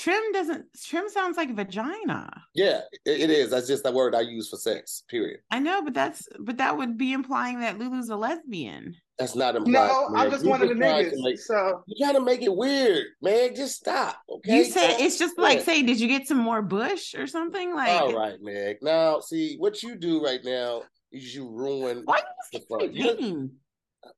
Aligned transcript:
trim 0.00 0.32
doesn't 0.32 0.64
trim 0.82 1.08
sounds 1.08 1.36
like 1.36 1.54
vagina. 1.54 2.30
Yeah, 2.54 2.80
it, 3.04 3.20
it 3.22 3.30
is. 3.30 3.50
That's 3.50 3.66
just 3.66 3.82
the 3.84 3.92
word 3.92 4.14
I 4.14 4.20
use 4.22 4.48
for 4.48 4.56
sex. 4.56 5.02
Period. 5.08 5.40
I 5.50 5.58
know, 5.58 5.82
but 5.82 5.94
that's 5.94 6.26
but 6.40 6.56
that 6.58 6.76
would 6.76 6.96
be 6.96 7.12
implying 7.12 7.60
that 7.60 7.78
Lulu's 7.78 8.08
a 8.08 8.16
lesbian. 8.16 8.96
That's 9.18 9.34
not 9.36 9.54
implied. 9.56 9.72
No, 9.88 10.08
I'm 10.16 10.30
just 10.30 10.44
You 10.44 10.50
one 10.50 10.62
of 10.62 10.68
the 10.70 10.74
trying 10.74 11.10
to 11.10 11.16
niggas. 11.16 11.22
make- 11.22 11.38
So 11.38 11.82
You 11.86 12.06
gotta 12.06 12.20
make 12.24 12.40
it 12.42 12.54
weird, 12.56 13.04
man. 13.20 13.54
Just 13.54 13.76
stop. 13.76 14.16
Okay. 14.28 14.56
You 14.58 14.64
said 14.64 14.96
it's 15.00 15.18
just 15.18 15.36
like 15.38 15.58
Yeah. 15.58 15.64
say, 15.64 15.82
did 15.82 16.00
you 16.00 16.08
get 16.08 16.26
some 16.26 16.38
more 16.38 16.62
bush 16.62 17.14
or 17.14 17.26
something? 17.26 17.74
Like 17.74 18.00
All 18.00 18.16
right, 18.16 18.40
Meg. 18.40 18.78
Now, 18.82 19.20
see 19.20 19.56
what 19.58 19.82
you 19.82 19.96
do 19.96 20.24
right 20.24 20.40
now 20.44 20.82
is 21.12 21.34
you 21.34 21.48
ruin. 21.50 22.02
why 22.06 22.22
the 22.52 22.58
you 22.60 22.64
fun. 22.68 22.92
keep 22.92 23.20
You, 23.20 23.50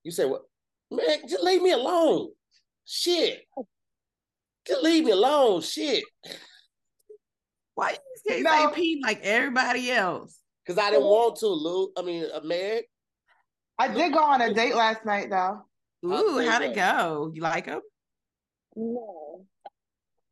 you 0.04 0.10
say 0.12 0.26
what? 0.26 0.42
Meg, 0.92 1.22
just 1.28 1.42
leave 1.42 1.62
me 1.62 1.72
alone. 1.72 2.28
Shit. 2.84 3.42
Just 4.66 4.82
leave 4.82 5.04
me 5.04 5.10
alone. 5.12 5.60
Shit. 5.60 6.04
Why 7.74 7.90
you 7.92 7.96
say 8.28 8.40
No. 8.42 8.50
say 8.70 8.74
pee 8.74 9.00
like 9.02 9.20
everybody 9.22 9.90
else? 9.90 10.38
Because 10.64 10.82
I 10.82 10.90
didn't 10.90 11.06
want 11.06 11.36
to, 11.38 11.46
Lou. 11.48 11.92
I 11.96 12.02
mean, 12.02 12.26
uh, 12.32 12.40
Meg. 12.44 12.84
I 13.78 13.88
did 13.88 14.12
go 14.12 14.20
on 14.22 14.40
a 14.40 14.52
date 14.54 14.74
last 14.76 15.04
night 15.04 15.30
though. 15.30 15.62
Ooh, 16.04 16.38
how'd 16.48 16.62
it 16.62 16.74
go? 16.74 17.30
You 17.34 17.42
like 17.42 17.66
him? 17.66 17.80
No. 18.76 19.44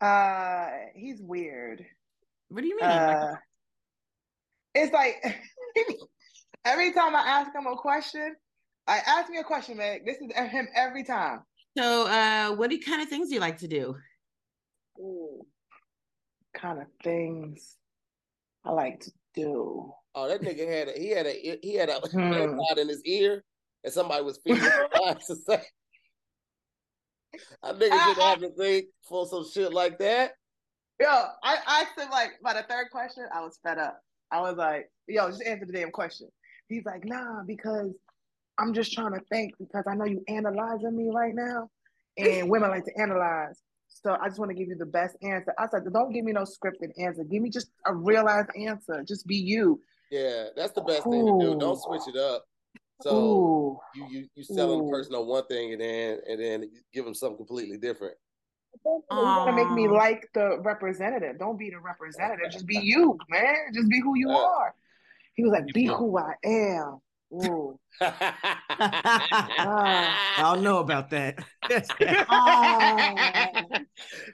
Uh 0.00 0.68
he's 0.94 1.20
weird. 1.20 1.84
What 2.48 2.62
do 2.62 2.68
you 2.68 2.76
mean? 2.80 2.88
Uh 2.90 3.34
it's 4.74 4.92
like 4.92 5.16
every 6.64 6.92
time 6.92 7.16
I 7.16 7.20
ask 7.20 7.54
him 7.54 7.66
a 7.66 7.76
question, 7.76 8.34
I 8.86 8.98
ask 8.98 9.30
me 9.30 9.38
a 9.38 9.44
question, 9.44 9.76
Meg. 9.78 10.06
This 10.06 10.16
is 10.18 10.30
him 10.50 10.68
every 10.74 11.04
time. 11.04 11.40
so, 11.76 12.06
uh, 12.06 12.54
what 12.54 12.70
do 12.70 12.78
kind 12.78 13.02
of 13.02 13.08
things 13.08 13.28
do 13.28 13.34
you 13.34 13.40
like 13.40 13.58
to 13.58 13.68
do? 13.68 13.96
Kind 16.54 16.80
of 16.80 16.86
things 17.02 17.76
I 18.64 18.72
like 18.72 19.00
to 19.00 19.12
do. 19.34 19.92
Oh, 20.14 20.28
that 20.28 20.42
nigga 20.42 20.68
had 20.68 20.88
a 20.88 20.92
he 20.92 21.10
had 21.10 21.26
a 21.26 21.58
he 21.62 21.74
had 21.74 21.88
a 21.88 22.00
Hmm. 22.10 22.32
AirPod 22.32 22.78
in 22.78 22.88
his 22.88 23.04
ear, 23.04 23.44
and 23.84 23.92
somebody 23.92 24.24
was 24.24 24.40
feeding 24.44 24.62
him 24.62 24.70
to 25.26 25.36
say. 25.36 25.62
I 27.62 27.72
nigga 27.72 28.04
should 28.04 28.22
have 28.22 28.40
to 28.40 28.50
think 28.50 28.86
for 29.08 29.26
some 29.26 29.46
shit 29.48 29.72
like 29.72 29.98
that. 29.98 30.32
Yo, 31.00 31.06
I 31.42 31.56
asked 31.66 31.98
him 31.98 32.10
like 32.10 32.32
by 32.42 32.54
the 32.54 32.62
third 32.68 32.90
question, 32.90 33.24
I 33.32 33.40
was 33.40 33.58
fed 33.62 33.78
up. 33.78 34.00
I 34.30 34.40
was 34.40 34.56
like, 34.56 34.90
yo, 35.06 35.28
just 35.28 35.42
answer 35.42 35.66
the 35.66 35.72
damn 35.72 35.90
question. 35.90 36.28
He's 36.68 36.84
like, 36.84 37.04
nah, 37.04 37.42
because 37.46 37.92
I'm 38.58 38.74
just 38.74 38.92
trying 38.92 39.14
to 39.14 39.20
think 39.30 39.54
because 39.58 39.84
I 39.88 39.94
know 39.94 40.04
you 40.04 40.22
analyzing 40.28 40.96
me 40.96 41.10
right 41.12 41.34
now. 41.34 41.68
And 42.18 42.50
women 42.50 42.70
like 42.70 42.84
to 42.84 43.00
analyze. 43.00 43.58
So 43.90 44.16
I 44.20 44.28
just 44.28 44.38
want 44.38 44.50
to 44.50 44.54
give 44.54 44.68
you 44.68 44.76
the 44.76 44.86
best 44.86 45.16
answer. 45.22 45.52
I 45.58 45.66
said, 45.68 45.82
don't 45.92 46.12
give 46.12 46.24
me 46.24 46.32
no 46.32 46.42
scripted 46.42 46.92
answer. 46.98 47.24
Give 47.24 47.42
me 47.42 47.50
just 47.50 47.70
a 47.84 47.94
realized 47.94 48.48
answer. 48.56 49.04
Just 49.06 49.26
be 49.26 49.36
you. 49.36 49.80
Yeah, 50.10 50.46
that's 50.56 50.72
the 50.72 50.80
best 50.80 51.04
thing 51.04 51.26
to 51.26 51.38
do. 51.38 51.58
Don't 51.58 51.80
switch 51.80 52.02
it 52.08 52.16
up. 52.16 52.44
So 53.02 53.14
Ooh. 53.14 53.78
you 53.94 54.06
you 54.10 54.28
you 54.34 54.44
selling 54.44 54.80
Ooh. 54.80 54.84
the 54.84 54.90
person 54.90 55.14
on 55.14 55.26
one 55.26 55.46
thing 55.46 55.72
and 55.72 55.80
then 55.80 56.18
and 56.28 56.40
then 56.40 56.70
give 56.92 57.04
them 57.04 57.14
something 57.14 57.38
completely 57.38 57.78
different. 57.78 58.14
You 58.84 59.00
want 59.10 59.48
to 59.48 59.52
make 59.52 59.70
me 59.70 59.88
like 59.88 60.28
the 60.34 60.58
representative. 60.60 61.38
Don't 61.38 61.58
be 61.58 61.70
the 61.70 61.78
representative. 61.78 62.50
Just 62.50 62.66
be 62.66 62.76
you, 62.82 63.18
man. 63.28 63.56
Just 63.74 63.88
be 63.88 64.00
who 64.00 64.16
you 64.16 64.30
Yeah. 64.30 64.36
are. 64.36 64.74
He 65.34 65.44
was 65.44 65.52
like, 65.52 65.66
be 65.72 65.86
who 65.86 66.18
I 66.18 66.34
am. 66.44 67.00
Ooh. 67.32 67.78
I 68.00 68.36
don't 70.38 70.62
know 70.62 70.78
about 70.78 71.10
that. 71.10 71.38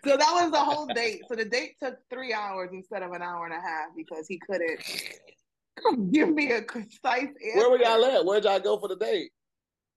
So 0.04 0.16
that 0.16 0.30
was 0.32 0.50
the 0.52 0.58
whole 0.58 0.86
date. 0.86 1.22
So 1.28 1.34
the 1.34 1.44
date 1.44 1.76
took 1.82 1.96
three 2.10 2.32
hours 2.32 2.70
instead 2.72 3.02
of 3.02 3.10
an 3.12 3.22
hour 3.22 3.44
and 3.44 3.54
a 3.54 3.60
half 3.60 3.88
because 3.96 4.26
he 4.28 4.38
couldn't 4.38 4.80
give 6.12 6.32
me 6.32 6.52
a 6.52 6.62
concise 6.62 7.24
answer. 7.24 7.56
Where 7.56 7.70
were 7.70 7.78
y'all 7.78 8.04
at? 8.04 8.24
Where'd 8.24 8.44
y'all 8.44 8.60
go 8.60 8.78
for 8.78 8.88
the 8.88 8.96
date? 8.96 9.30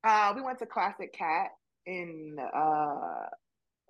Uh, 0.04 0.34
we 0.36 0.42
went 0.42 0.58
to 0.60 0.66
Classic 0.66 1.14
Cat 1.14 1.50
in 1.86 2.38
uh, 2.40 3.28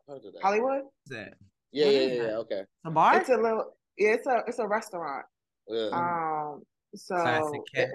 Heard 0.07 0.25
of 0.25 0.33
that. 0.33 0.41
Hollywood. 0.41 0.83
that? 1.07 1.35
Yeah, 1.71 1.85
yeah, 1.85 1.91
yeah, 1.91 2.07
that? 2.07 2.15
yeah. 2.15 2.37
Okay. 2.37 2.61
A 2.85 2.91
bar? 2.91 3.17
It's 3.17 3.29
a 3.29 3.37
little. 3.37 3.77
Yeah, 3.97 4.09
it's 4.11 4.27
a 4.27 4.43
it's 4.47 4.59
a 4.59 4.67
restaurant. 4.67 5.25
Yeah. 5.67 5.89
Um. 5.93 6.61
So 6.95 7.15
Classic 7.15 7.61
Cat. 7.73 7.89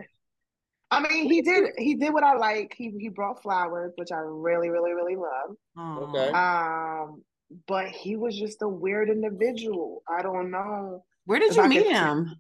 I 0.95 1.09
mean, 1.09 1.31
he 1.31 1.43
did 1.43 1.71
he 1.79 1.95
did 1.95 2.13
what 2.13 2.25
I 2.25 2.37
like. 2.37 2.75
He 2.77 2.93
he 2.99 3.09
brought 3.09 3.43
flowers, 3.43 3.93
which 3.97 4.13
I 4.13 4.19
really 4.19 4.71
really 4.71 4.93
really 4.93 5.17
love. 5.17 6.09
Okay. 6.09 6.31
Um, 6.31 7.23
but 7.67 7.89
he 7.89 8.17
was 8.17 8.39
just 8.39 8.63
a 8.63 8.69
weird 8.69 9.09
individual. 9.11 10.03
I 10.09 10.23
don't 10.23 10.51
know. 10.51 11.05
Where 11.27 11.39
did 11.39 11.55
you 11.55 11.63
I 11.63 11.69
meet 11.69 11.87
him? 11.87 12.35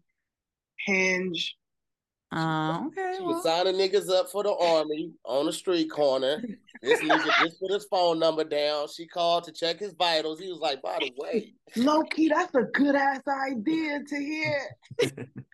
Hinge. 0.86 1.56
Oh, 2.36 2.86
okay. 2.88 3.14
She 3.16 3.22
well, 3.22 3.34
was 3.34 3.44
signing 3.44 3.74
niggas 3.74 4.10
up 4.10 4.28
for 4.28 4.42
the 4.42 4.52
army 4.52 5.12
on 5.24 5.46
the 5.46 5.52
street 5.52 5.88
corner. 5.88 6.42
This 6.82 7.00
nigga 7.00 7.24
just 7.44 7.60
put 7.60 7.70
his 7.70 7.84
phone 7.84 8.18
number 8.18 8.42
down. 8.42 8.88
She 8.88 9.06
called 9.06 9.44
to 9.44 9.52
check 9.52 9.78
his 9.78 9.92
vitals. 9.92 10.40
He 10.40 10.48
was 10.48 10.58
like, 10.58 10.82
by 10.82 10.98
the 10.98 11.12
way, 11.16 11.54
Low 11.76 12.02
key, 12.02 12.28
that's 12.28 12.54
a 12.56 12.62
good 12.62 12.96
ass 12.96 13.20
idea 13.50 14.00
to 14.04 14.16
hear. 14.16 14.58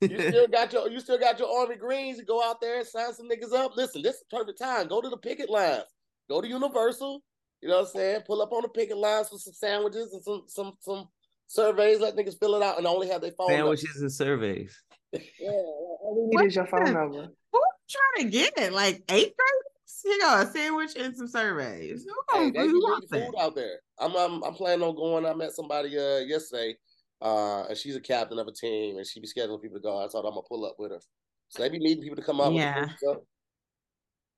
you 0.00 0.20
still 0.20 0.46
got 0.48 0.72
your 0.72 0.88
you 0.90 1.00
still 1.00 1.18
got 1.18 1.38
your 1.38 1.48
army 1.60 1.76
greens. 1.76 2.18
You 2.18 2.24
go 2.24 2.42
out 2.42 2.60
there 2.60 2.78
and 2.78 2.86
sign 2.86 3.12
some 3.14 3.28
niggas 3.28 3.52
up. 3.54 3.76
Listen, 3.76 4.02
this 4.02 4.16
is 4.16 4.24
perfect 4.30 4.58
time. 4.58 4.88
Go 4.88 5.00
to 5.00 5.08
the 5.08 5.16
picket 5.16 5.50
lines. 5.50 5.84
Go 6.28 6.40
to 6.40 6.48
Universal. 6.48 7.22
You 7.60 7.68
know 7.68 7.76
what 7.80 7.88
I'm 7.88 7.92
saying? 7.92 8.20
Pull 8.26 8.40
up 8.42 8.52
on 8.52 8.62
the 8.62 8.68
picket 8.68 8.96
lines 8.96 9.28
for 9.28 9.38
some 9.38 9.52
sandwiches 9.52 10.12
and 10.12 10.22
some 10.22 10.42
some 10.46 10.72
some 10.80 11.08
surveys. 11.46 12.00
Let 12.00 12.16
niggas 12.16 12.38
fill 12.38 12.54
it 12.54 12.62
out 12.62 12.78
and 12.78 12.86
only 12.86 13.08
have 13.08 13.20
their 13.20 13.32
phone 13.32 13.48
number. 13.50 13.76
Sandwiches 13.76 14.00
and 14.00 14.12
surveys. 14.12 14.82
Yeah, 15.40 15.50
all 15.50 16.28
we 16.30 16.36
need 16.38 16.46
is 16.46 16.54
your 16.54 16.66
phone 16.66 16.92
number. 16.92 17.26
who 17.52 17.58
you 17.58 17.62
trying 17.88 18.30
to 18.30 18.30
get? 18.30 18.56
It? 18.56 18.72
Like 18.72 19.02
eighth 19.10 19.34
graders? 19.36 20.02
You 20.04 20.18
go 20.20 20.40
a 20.40 20.46
sandwich 20.46 20.92
and 20.96 21.16
some 21.16 21.26
surveys. 21.26 22.06
Who 22.08 22.14
Hey, 22.32 22.50
gonna 22.50 22.52
they 22.52 22.66
who 22.68 22.74
be 22.74 22.78
wants 22.78 23.06
leaving 23.10 23.26
that? 23.26 23.32
food 23.32 23.40
out 23.42 23.54
there. 23.56 23.80
I'm, 23.98 24.14
I'm 24.14 24.42
I'm 24.44 24.54
planning 24.54 24.84
on 24.86 24.94
going. 24.94 25.26
I 25.26 25.34
met 25.34 25.50
somebody 25.52 25.98
uh 25.98 26.18
yesterday, 26.18 26.76
uh, 27.22 27.64
and 27.68 27.76
she's 27.76 27.96
a 27.96 28.00
captain 28.00 28.38
of 28.38 28.46
a 28.48 28.52
team, 28.52 28.96
and 28.96 29.06
she 29.06 29.20
be 29.20 29.26
scheduling 29.28 29.60
people 29.62 29.78
to 29.78 29.82
go. 29.82 30.02
I 30.04 30.08
thought 30.08 30.24
I'm 30.26 30.30
gonna 30.34 30.42
pull 30.48 30.64
up 30.64 30.76
with 30.78 30.90
her. 30.92 31.00
So 31.48 31.62
they 31.62 31.68
be 31.68 31.78
needing 31.78 32.02
people 32.02 32.16
to 32.16 32.22
come 32.22 32.40
out. 32.40 32.52
Yeah. 32.52 32.80
With 32.80 32.84
the 32.84 32.88
food 32.88 32.96
stuff. 32.98 33.16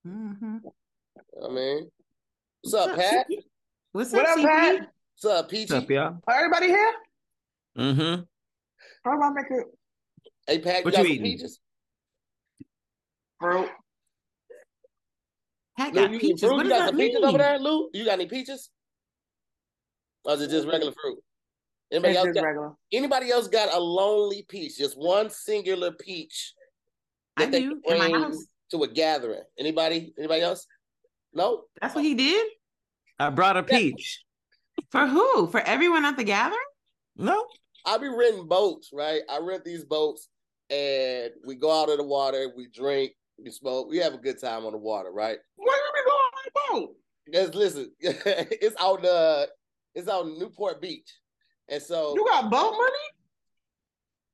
Mhm. 0.07 0.61
I 1.45 1.49
mean, 1.53 1.91
what's 2.63 2.75
up, 2.75 2.97
Pat? 2.97 3.27
CP? 3.29 3.39
What's 3.93 4.13
What 4.13 4.29
up, 4.29 4.39
up, 4.39 4.45
Pat? 4.45 4.89
What's 5.21 5.25
up, 5.39 5.49
Peachy? 5.51 5.73
What's 5.75 5.85
up, 5.85 5.91
y'all? 5.91 6.19
Are 6.27 6.35
everybody 6.35 6.67
here? 6.69 6.95
Mm-hmm. 7.79 8.23
How 9.05 9.17
do 9.17 9.23
I 9.23 9.31
make 9.31 9.47
it? 9.51 9.67
Hey, 10.47 10.59
Pat, 10.59 10.85
What 10.85 10.93
got 10.95 11.01
you 11.01 11.05
some 11.05 11.13
eating? 11.13 11.25
peaches? 11.25 11.61
Bro, 13.39 13.69
Pat 15.79 15.93
Lou, 15.95 16.01
got 16.01 16.11
you 16.11 16.17
eating 16.17 16.21
peaches. 16.31 16.41
fruit? 16.41 16.53
What 16.57 16.65
You 16.65 16.71
does 16.71 16.79
got 16.79 16.85
that 16.85 16.91
some 16.91 16.99
peaches 16.99 17.21
over 17.25 17.39
there, 17.39 17.59
Lou? 17.59 17.91
You 17.93 18.05
got 18.05 18.13
any 18.15 18.27
peaches? 18.27 18.71
Or 20.25 20.35
is 20.35 20.41
it 20.43 20.51
just 20.51 20.67
regular 20.67 20.93
fruit? 20.93 21.19
Anybody 21.93 22.13
it's 22.13 22.19
else 22.19 22.27
just 22.29 22.35
got, 22.37 22.45
regular. 22.45 22.73
anybody 22.93 23.31
else 23.31 23.49
got 23.49 23.75
a 23.75 23.79
lonely 23.79 24.47
peach? 24.49 24.79
Just 24.79 24.97
one 24.97 25.29
singular 25.29 25.93
peach 25.93 26.55
I 27.37 27.45
that 27.45 27.53
they 27.53 27.61
do 27.61 27.81
can 27.83 27.93
in 27.93 27.99
my 27.99 28.11
bring 28.11 28.23
house. 28.23 28.47
to 28.71 28.83
a 28.85 28.89
gathering. 28.89 29.43
Anybody? 29.59 30.15
Anybody 30.19 30.41
else? 30.41 30.67
No. 31.35 31.65
That's 31.81 31.95
what 31.95 32.05
he 32.05 32.15
did. 32.15 32.47
I 33.19 33.29
brought 33.31 33.57
a 33.59 33.63
peach. 33.63 34.23
For 34.91 35.07
who? 35.07 35.47
For 35.49 35.61
everyone 35.61 36.05
at 36.07 36.17
the 36.17 36.25
gathering? 36.25 36.59
No. 37.17 37.45
I 37.85 37.99
be 37.99 38.09
renting 38.09 38.49
boats, 38.49 38.91
right? 38.93 39.21
I 39.29 39.39
rent 39.39 39.65
these 39.65 39.85
boats 39.85 40.29
and 40.71 41.31
we 41.47 41.57
go 41.57 41.71
out 41.83 41.91
in 41.91 41.99
the 41.99 42.05
water, 42.05 42.51
we 42.57 42.69
drink, 42.69 43.13
we 43.39 43.51
smoke, 43.51 43.89
we 43.91 43.99
have 43.99 44.15
a 44.15 44.19
good 44.19 44.41
time 44.41 44.65
on 44.65 44.73
the 44.73 44.79
water, 44.79 45.11
right? 45.13 45.37
Where 45.57 45.77
you 45.77 45.93
be 45.95 46.01
going 46.11 46.17
on 46.17 46.43
the 46.45 46.81
boat? 46.81 46.97
Because 47.27 47.55
listen, 47.55 47.93
it's 48.01 48.77
out 48.81 49.05
uh 49.05 49.47
it's 49.95 50.09
out 50.09 50.27
Newport 50.27 50.81
Beach. 50.81 51.11
And 51.73 51.83
so 51.83 52.15
You 52.15 52.25
got 52.27 52.51
boat 52.51 52.73
money? 52.73 53.07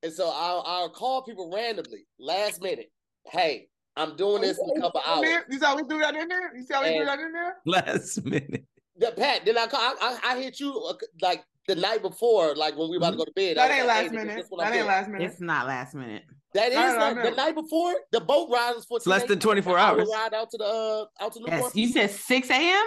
and 0.03 0.13
so 0.13 0.29
I'll 0.35 0.65
I'll 0.67 0.91
call 0.91 1.23
people 1.23 1.51
randomly, 1.55 2.05
last 2.19 2.61
minute. 2.61 2.91
Hey, 3.31 3.69
I'm 3.97 4.17
doing 4.17 4.43
this 4.43 4.59
in 4.59 4.77
a 4.77 4.81
couple 4.81 5.01
hours. 5.07 5.29
You 5.49 5.59
see 5.59 5.65
how 5.65 5.77
we 5.77 5.85
do 5.85 6.01
that 6.01 6.17
in 6.17 6.29
there? 6.29 6.57
You 6.57 6.65
see 6.65 6.75
how 6.75 6.83
we 6.83 6.99
do 6.99 7.05
that 7.05 7.21
in 7.21 7.33
there? 7.33 7.57
Last 7.65 8.25
minute. 8.25 8.65
The, 8.97 9.13
Pat, 9.17 9.45
then 9.45 9.57
I 9.57 9.67
call 9.69 9.81
I, 9.81 9.95
I, 10.01 10.33
I 10.33 10.43
hit 10.43 10.59
you 10.59 10.77
uh, 10.83 10.95
like 11.23 11.45
the 11.69 11.77
night 11.77 12.03
before, 12.03 12.57
like 12.57 12.77
when 12.77 12.91
we 12.91 12.97
about 12.97 13.11
to 13.11 13.17
go 13.17 13.25
to 13.25 13.33
bed. 13.37 13.57
That 13.57 13.69
was 13.69 13.79
ain't 13.79 13.87
like, 13.87 13.97
last 14.03 14.11
hey, 14.11 14.17
minute. 14.17 14.47
That 14.51 14.61
I'm 14.61 14.67
ain't 14.67 14.75
doing. 14.75 14.87
last 14.87 15.09
minute. 15.09 15.31
It's 15.31 15.41
not 15.41 15.67
last 15.69 15.95
minute. 15.95 16.25
That 16.55 16.71
is 16.71 16.75
No, 16.75 16.93
no, 16.93 16.99
like, 16.99 17.23
the 17.23 17.31
night 17.37 17.55
before. 17.55 17.95
The 18.11 18.21
boat 18.21 18.49
ride 18.51 18.75
is 18.77 18.85
for 18.85 18.97
It's 18.97 19.07
less 19.07 19.25
than 19.25 19.39
24 19.39 19.79
hours. 19.79 20.09
Ride 20.13 20.35
out 20.35 20.51
to 20.51 20.59
the 20.59 20.65
uh, 20.65 21.05
out 21.25 21.33
to 21.35 21.41
Newport. 21.41 21.61
Yes. 21.63 21.77
You 21.77 21.89
said 21.89 22.11
6 22.11 22.51
a.m.? 22.51 22.85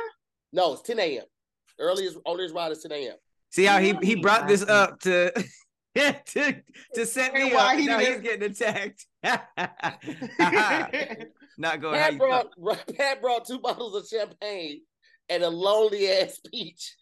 No, 0.52 0.74
it's 0.74 0.82
10 0.82 1.00
a.m. 1.00 1.24
Earliest 1.80 2.18
earliest 2.28 2.54
ride 2.54 2.74
is 2.74 2.82
10 2.82 2.92
a.m. 2.92 3.16
See 3.52 3.66
how 3.66 3.80
he, 3.80 3.94
he 4.02 4.16
brought 4.16 4.48
this 4.48 4.64
up 4.64 5.00
to 5.02 5.32
to 5.96 6.56
to 6.96 7.06
set 7.06 7.34
me 7.34 7.42
And 7.44 7.54
why 7.54 7.74
up. 7.74 7.80
he 7.80 7.86
Now 7.86 8.00
he's 8.00 8.22
getting 8.22 8.50
attacked. 8.50 9.06
Not 11.58 11.82
going 11.82 12.00
how 12.00 12.06
Pat 12.06 12.14
you 12.14 12.18
brought. 12.18 12.48
Pat 12.98 13.22
brought 13.22 13.46
two 13.46 13.60
bottles 13.60 13.96
of 13.96 14.08
champagne 14.08 14.82
and 15.30 15.44
a 15.44 15.50
lonely 15.50 16.10
ass 16.10 16.40
peach. 16.50 16.96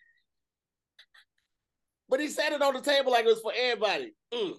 But 2.10 2.20
he 2.20 2.28
sat 2.28 2.52
it 2.52 2.62
on 2.64 2.74
the 2.74 2.82
table 2.82 3.12
like 3.12 3.26
it 3.26 3.30
was 3.30 3.42
for 3.42 3.54
everybody. 3.56 4.14
Mm. 4.34 4.54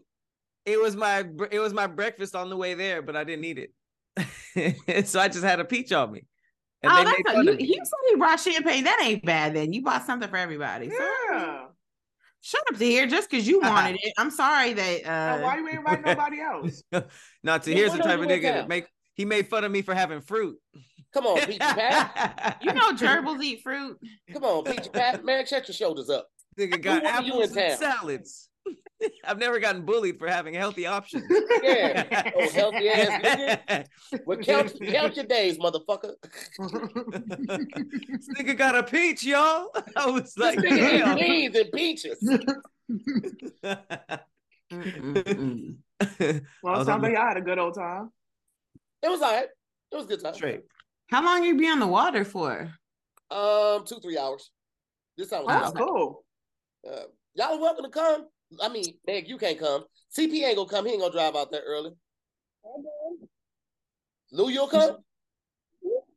It 0.64 0.80
was 0.80 0.94
my 0.94 1.24
it 1.50 1.58
was 1.58 1.74
my 1.74 1.88
breakfast 1.88 2.36
on 2.36 2.50
the 2.50 2.56
way 2.56 2.74
there, 2.74 3.02
but 3.02 3.16
I 3.16 3.24
didn't 3.24 3.44
eat 3.44 3.58
it. 3.58 5.08
so 5.08 5.18
I 5.18 5.26
just 5.26 5.42
had 5.42 5.58
a 5.58 5.64
peach 5.64 5.90
on 5.92 6.12
me. 6.12 6.22
And 6.82 6.92
oh, 6.92 7.04
that's 7.04 7.18
a, 7.18 7.32
fun 7.32 7.44
you, 7.44 7.52
of 7.52 7.58
me. 7.58 7.66
he 7.66 7.74
said 7.74 8.10
he 8.10 8.16
brought 8.16 8.38
champagne. 8.38 8.84
That 8.84 9.00
ain't 9.02 9.24
bad. 9.24 9.54
Then 9.54 9.72
you 9.72 9.82
bought 9.82 10.06
something 10.06 10.28
for 10.28 10.36
everybody. 10.36 10.88
So 10.88 11.10
Yeah. 11.30 11.66
Shut 12.40 12.62
up 12.72 12.78
to 12.78 12.84
here 12.84 13.06
just 13.06 13.30
because 13.30 13.46
you 13.46 13.60
wanted 13.60 13.98
it. 14.02 14.12
I'm 14.18 14.30
sorry 14.30 14.72
that. 14.74 15.04
Now, 15.04 15.34
Uh, 15.36 15.40
why 15.40 15.56
you 15.58 15.68
ain't 15.68 15.78
invite 15.78 16.04
nobody 16.04 16.40
else? 16.40 16.82
Not 17.42 17.62
to 17.64 17.72
here's 17.74 17.92
the 17.92 17.98
type 17.98 18.18
of 18.20 18.26
nigga 18.26 18.42
that 18.42 18.68
make 18.68 18.86
he 19.14 19.24
made 19.24 19.48
fun 19.48 19.64
of 19.64 19.72
me 19.72 19.82
for 19.82 19.94
having 19.94 20.20
fruit. 20.20 20.56
Come 21.12 21.26
on, 21.26 21.38
Peachy 21.40 21.58
Pat. 21.58 22.58
you 22.62 22.72
know 22.72 22.92
gerbils 22.92 23.42
eat 23.42 23.62
fruit. 23.62 23.98
Come 24.32 24.44
on, 24.44 24.64
Peachy 24.64 24.90
Pat. 24.90 25.24
Man, 25.24 25.44
shut 25.46 25.66
your 25.68 25.74
shoulders 25.74 26.08
up. 26.10 26.28
Nigga 26.58 26.80
got 26.82 27.02
wanted 27.02 27.26
you 27.26 27.32
apples 27.32 27.52
in 27.56 27.58
and 27.58 27.78
town? 27.80 27.92
salads. 27.98 28.49
I've 29.24 29.38
never 29.38 29.58
gotten 29.60 29.82
bullied 29.84 30.18
for 30.18 30.26
having 30.28 30.54
healthy 30.54 30.86
options. 30.86 31.24
Yeah. 31.62 32.30
Oh, 32.36 32.50
healthy 32.50 32.88
ass 32.88 33.22
nigga. 33.22 33.86
Well, 34.26 34.38
count, 34.38 34.72
count 34.88 35.16
your 35.16 35.24
days, 35.26 35.58
motherfucker. 35.58 36.14
this 36.22 38.28
nigga 38.38 38.56
got 38.56 38.76
a 38.76 38.82
peach, 38.82 39.22
y'all. 39.24 39.68
I 39.96 40.10
was 40.10 40.36
like, 40.38 40.58
This 40.60 40.72
nigga 40.72 41.04
damn. 41.04 41.18
eat 41.18 41.52
beans 41.52 41.56
and 41.56 41.72
peaches. 41.72 42.18
Well, 46.62 46.74
I 46.74 46.80
it 46.80 46.84
sounds 46.84 47.02
like 47.02 47.12
y'all 47.12 47.26
had 47.28 47.36
a 47.36 47.40
good 47.42 47.58
old 47.58 47.74
time. 47.74 48.10
It 49.02 49.08
was 49.10 49.20
all 49.22 49.32
right. 49.32 49.48
It 49.92 49.96
was 49.96 50.04
a 50.04 50.08
good 50.08 50.22
time. 50.22 50.34
Straight. 50.34 50.62
How 51.10 51.24
long 51.24 51.44
you 51.44 51.56
be 51.56 51.68
on 51.68 51.80
the 51.80 51.86
water 51.86 52.24
for? 52.24 52.72
Um, 53.30 53.84
two, 53.84 53.98
three 54.00 54.18
hours. 54.18 54.50
This 55.16 55.28
time 55.30 55.40
Oh, 55.42 55.46
was 55.46 55.62
that's 55.62 55.72
fun. 55.72 55.86
cool. 55.88 56.24
Uh, 56.88 57.02
y'all 57.34 57.54
are 57.54 57.60
welcome 57.60 57.84
to 57.84 57.90
come. 57.90 58.26
I 58.62 58.68
mean, 58.68 58.84
Meg, 59.06 59.28
you 59.28 59.38
can't 59.38 59.58
come. 59.58 59.84
CP 60.16 60.42
ain't 60.42 60.56
gonna 60.56 60.68
come. 60.68 60.86
He 60.86 60.92
ain't 60.92 61.00
gonna 61.00 61.12
drive 61.12 61.36
out 61.36 61.50
there 61.52 61.62
early. 61.66 61.90
Lou, 64.32 64.48
you'll 64.48 64.68
come? 64.68 64.96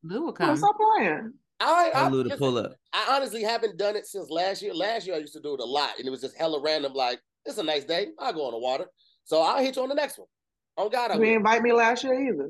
Lou 0.04 0.22
will 0.26 0.34
Come 0.34 0.48
come. 0.48 0.58
stop 0.58 0.76
playing. 0.78 1.34
I, 1.60 1.92
I, 1.94 2.00
Tell 2.02 2.10
Lou 2.12 2.24
to 2.24 2.30
listen, 2.30 2.40
pull 2.40 2.58
up. 2.58 2.74
I 2.92 3.16
honestly 3.16 3.42
haven't 3.44 3.78
done 3.78 3.96
it 3.96 4.06
since 4.06 4.30
last 4.30 4.62
year. 4.62 4.74
Last 4.74 5.08
year 5.08 5.16
I 5.16 5.20
used 5.20 5.34
to 5.34 5.42
do 5.42 5.54
it 5.54 5.60
a 5.60 5.66
lot, 5.66 5.92
and 5.98 6.08
it 6.08 6.12
was 6.12 6.22
just 6.22 6.38
hella 6.38 6.62
random. 6.62 6.94
Like, 6.94 7.20
it's 7.46 7.58
a 7.58 7.64
nice 7.64 7.86
day. 7.86 8.08
I'll 8.20 8.34
go 8.34 8.46
on 8.46 8.52
the 8.52 8.60
water. 8.60 8.86
So 9.24 9.42
I'll 9.42 9.62
hit 9.64 9.76
you 9.76 9.84
on 9.84 9.90
the 9.90 9.96
next 9.96 10.18
one. 10.18 10.28
Oh 10.76 10.90
God, 10.90 11.12
I 11.12 11.16
You 11.16 11.22
didn't 11.22 11.36
invite 11.38 11.62
me 11.62 11.72
last 11.72 12.04
year 12.04 12.20
either. 12.20 12.50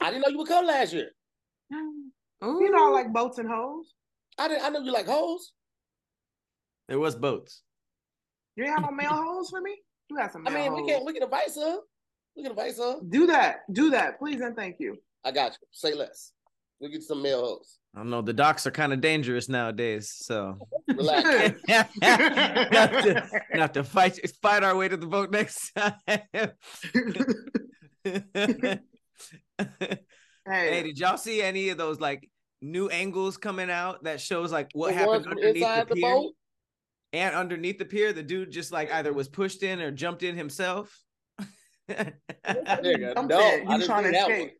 I 0.00 0.10
didn't 0.10 0.22
know 0.22 0.30
you 0.30 0.38
would 0.38 0.48
come 0.48 0.66
last 0.66 0.92
year. 0.92 1.10
You 1.70 2.70
know 2.70 2.88
I 2.88 2.90
like 2.90 3.12
boats 3.12 3.38
and 3.38 3.48
hoes. 3.48 3.92
I 4.38 4.48
didn't. 4.48 4.64
I 4.64 4.68
know 4.70 4.80
you 4.80 4.92
like 4.92 5.06
hoes. 5.06 5.52
There 6.88 6.98
was 6.98 7.14
boats. 7.14 7.62
You 8.56 8.64
ain't 8.64 8.72
have 8.74 8.82
no 8.82 8.90
male 8.90 9.10
hoes 9.10 9.50
for 9.50 9.60
me? 9.60 9.76
You 10.08 10.16
got 10.16 10.32
some 10.32 10.46
I 10.46 10.50
mean, 10.50 10.70
hoes. 10.72 10.82
we 10.82 10.88
can 10.92 11.04
we 11.04 11.12
can 11.12 11.22
invite 11.22 11.50
some. 11.50 11.80
We 12.36 12.42
can 12.42 12.52
invite 12.52 12.74
some. 12.74 13.08
Do 13.08 13.26
that. 13.26 13.60
Do 13.72 13.90
that. 13.90 14.18
Please 14.18 14.40
and 14.40 14.56
thank 14.56 14.76
you. 14.78 14.96
I 15.24 15.30
got 15.30 15.52
you. 15.52 15.58
Say 15.70 15.94
less. 15.94 16.32
We 16.80 16.90
get 16.90 17.02
some 17.02 17.22
male 17.22 17.40
hoes. 17.40 17.78
I 17.94 17.98
don't 17.98 18.10
know. 18.10 18.22
The 18.22 18.32
docks 18.32 18.66
are 18.66 18.70
kind 18.70 18.92
of 18.92 19.00
dangerous 19.00 19.48
nowadays, 19.48 20.12
so 20.16 20.56
Relax. 20.88 21.60
not, 21.68 21.90
to, 22.00 23.30
not 23.54 23.74
to 23.74 23.84
fight 23.84 24.18
fight 24.40 24.64
our 24.64 24.74
way 24.76 24.88
to 24.88 24.96
the 24.96 25.06
boat 25.06 25.30
next 25.30 25.72
time. 25.74 25.94
hey, 28.04 28.78
hey, 30.46 30.82
did 30.82 30.98
y'all 30.98 31.16
see 31.18 31.40
any 31.42 31.68
of 31.68 31.78
those 31.78 32.00
like 32.00 32.28
new 32.60 32.88
angles 32.88 33.36
coming 33.36 33.70
out 33.70 34.04
that 34.04 34.20
shows 34.20 34.50
like 34.50 34.68
what 34.72 34.88
The 34.88 34.94
happened 34.94 35.26
underneath 35.26 35.56
inside 35.56 35.88
the 35.88 35.94
the 35.94 36.00
pier? 36.00 36.14
boat? 36.14 36.32
And 37.12 37.34
underneath 37.34 37.78
the 37.78 37.84
pier, 37.84 38.12
the 38.12 38.22
dude 38.22 38.50
just 38.50 38.72
like 38.72 38.92
either 38.92 39.12
was 39.12 39.28
pushed 39.28 39.62
in 39.62 39.80
or 39.80 39.90
jumped 39.90 40.22
in 40.22 40.36
himself. 40.36 40.96
Nigga, 41.88 43.12
I'm 43.16 43.26
no, 43.26 43.38
saying, 43.40 43.68
I 43.68 43.76
you 43.76 43.84
trying 43.86 44.04
to 44.04 44.10
that 44.12 44.30
escape. 44.30 44.52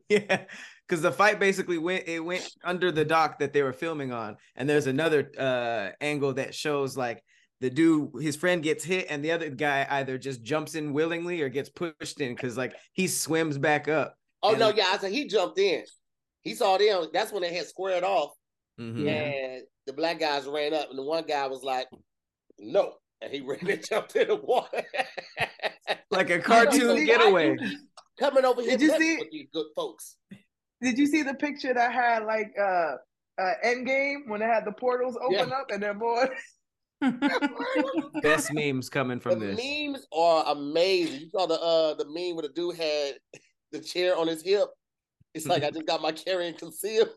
yeah, 0.08 0.44
because 0.86 1.02
the 1.02 1.12
fight 1.12 1.40
basically 1.40 1.78
went 1.78 2.06
it 2.06 2.20
went 2.20 2.48
under 2.62 2.92
the 2.92 3.04
dock 3.04 3.38
that 3.38 3.52
they 3.52 3.62
were 3.62 3.72
filming 3.72 4.12
on, 4.12 4.36
and 4.56 4.68
there's 4.68 4.86
another 4.86 5.30
uh 5.38 5.90
angle 6.00 6.34
that 6.34 6.54
shows 6.54 6.96
like 6.96 7.22
the 7.60 7.70
dude 7.70 8.10
his 8.20 8.36
friend 8.36 8.62
gets 8.62 8.84
hit 8.84 9.06
and 9.08 9.24
the 9.24 9.32
other 9.32 9.48
guy 9.48 9.86
either 9.90 10.18
just 10.18 10.42
jumps 10.42 10.74
in 10.74 10.92
willingly 10.92 11.40
or 11.40 11.48
gets 11.48 11.70
pushed 11.70 12.20
in 12.20 12.34
because 12.34 12.56
like 12.56 12.74
he 12.92 13.06
swims 13.06 13.56
back 13.58 13.88
up. 13.88 14.14
Oh 14.42 14.50
And- 14.50 14.58
no, 14.60 14.68
yeah, 14.70 14.88
I 14.92 14.98
said 14.98 15.12
he 15.12 15.26
jumped 15.26 15.58
in. 15.58 15.82
He 16.42 16.54
saw 16.54 16.76
them. 16.76 17.06
That's 17.12 17.32
when 17.32 17.40
they 17.42 17.54
had 17.54 17.66
squared 17.66 18.04
off, 18.04 18.32
Mhm. 18.78 19.04
Yeah. 19.06 19.12
and 19.12 19.62
the 19.86 19.92
black 19.92 20.18
guys 20.20 20.46
ran 20.46 20.74
up, 20.74 20.90
and 20.90 20.98
the 20.98 21.02
one 21.02 21.24
guy 21.26 21.46
was 21.46 21.62
like, 21.62 21.86
"No," 22.58 22.94
and 23.20 23.32
he 23.32 23.40
ran 23.46 23.68
and 23.68 23.84
jumped 23.88 24.16
in 24.16 24.28
the 24.28 24.36
water. 24.36 24.82
Like 26.10 26.30
a 26.30 26.36
Did 26.36 26.38
you 26.38 26.42
cartoon 26.42 26.96
see- 26.98 27.06
getaway. 27.06 27.56
Coming 28.18 28.44
over 28.44 28.62
here 28.62 28.76
Did 28.76 28.82
you 28.82 28.98
see- 28.98 29.16
with 29.18 29.30
these 29.32 29.48
good 29.52 29.66
folks. 29.74 30.16
Did 30.80 30.98
you 30.98 31.06
see 31.06 31.22
the 31.22 31.34
picture 31.34 31.74
that 31.74 31.92
had 31.92 32.24
like 32.24 32.52
uh 32.60 32.94
uh 33.40 33.52
Endgame 33.64 34.28
when 34.28 34.38
they 34.40 34.46
had 34.46 34.64
the 34.64 34.72
portals 34.72 35.16
open 35.20 35.48
Yeah. 35.48 35.54
up 35.56 35.70
and 35.70 35.82
then 35.82 35.98
boy 35.98 36.26
Best 38.22 38.52
memes 38.52 38.88
coming 38.88 39.18
from 39.20 39.38
the 39.40 39.46
this. 39.46 39.56
memes 39.62 40.06
are 40.16 40.44
amazing. 40.52 41.20
You 41.22 41.30
saw 41.30 41.46
the 41.46 41.60
uh 41.60 41.94
the 41.94 42.04
meme 42.06 42.36
where 42.36 42.42
the 42.42 42.52
dude 42.54 42.76
had 42.76 43.14
the 43.72 43.80
chair 43.80 44.16
on 44.16 44.26
his 44.28 44.42
hip. 44.42 44.68
It's 45.34 45.46
like 45.46 45.64
I 45.64 45.70
just 45.70 45.86
got 45.86 46.00
my 46.00 46.12
carrying 46.12 46.54
concealed. 46.54 47.08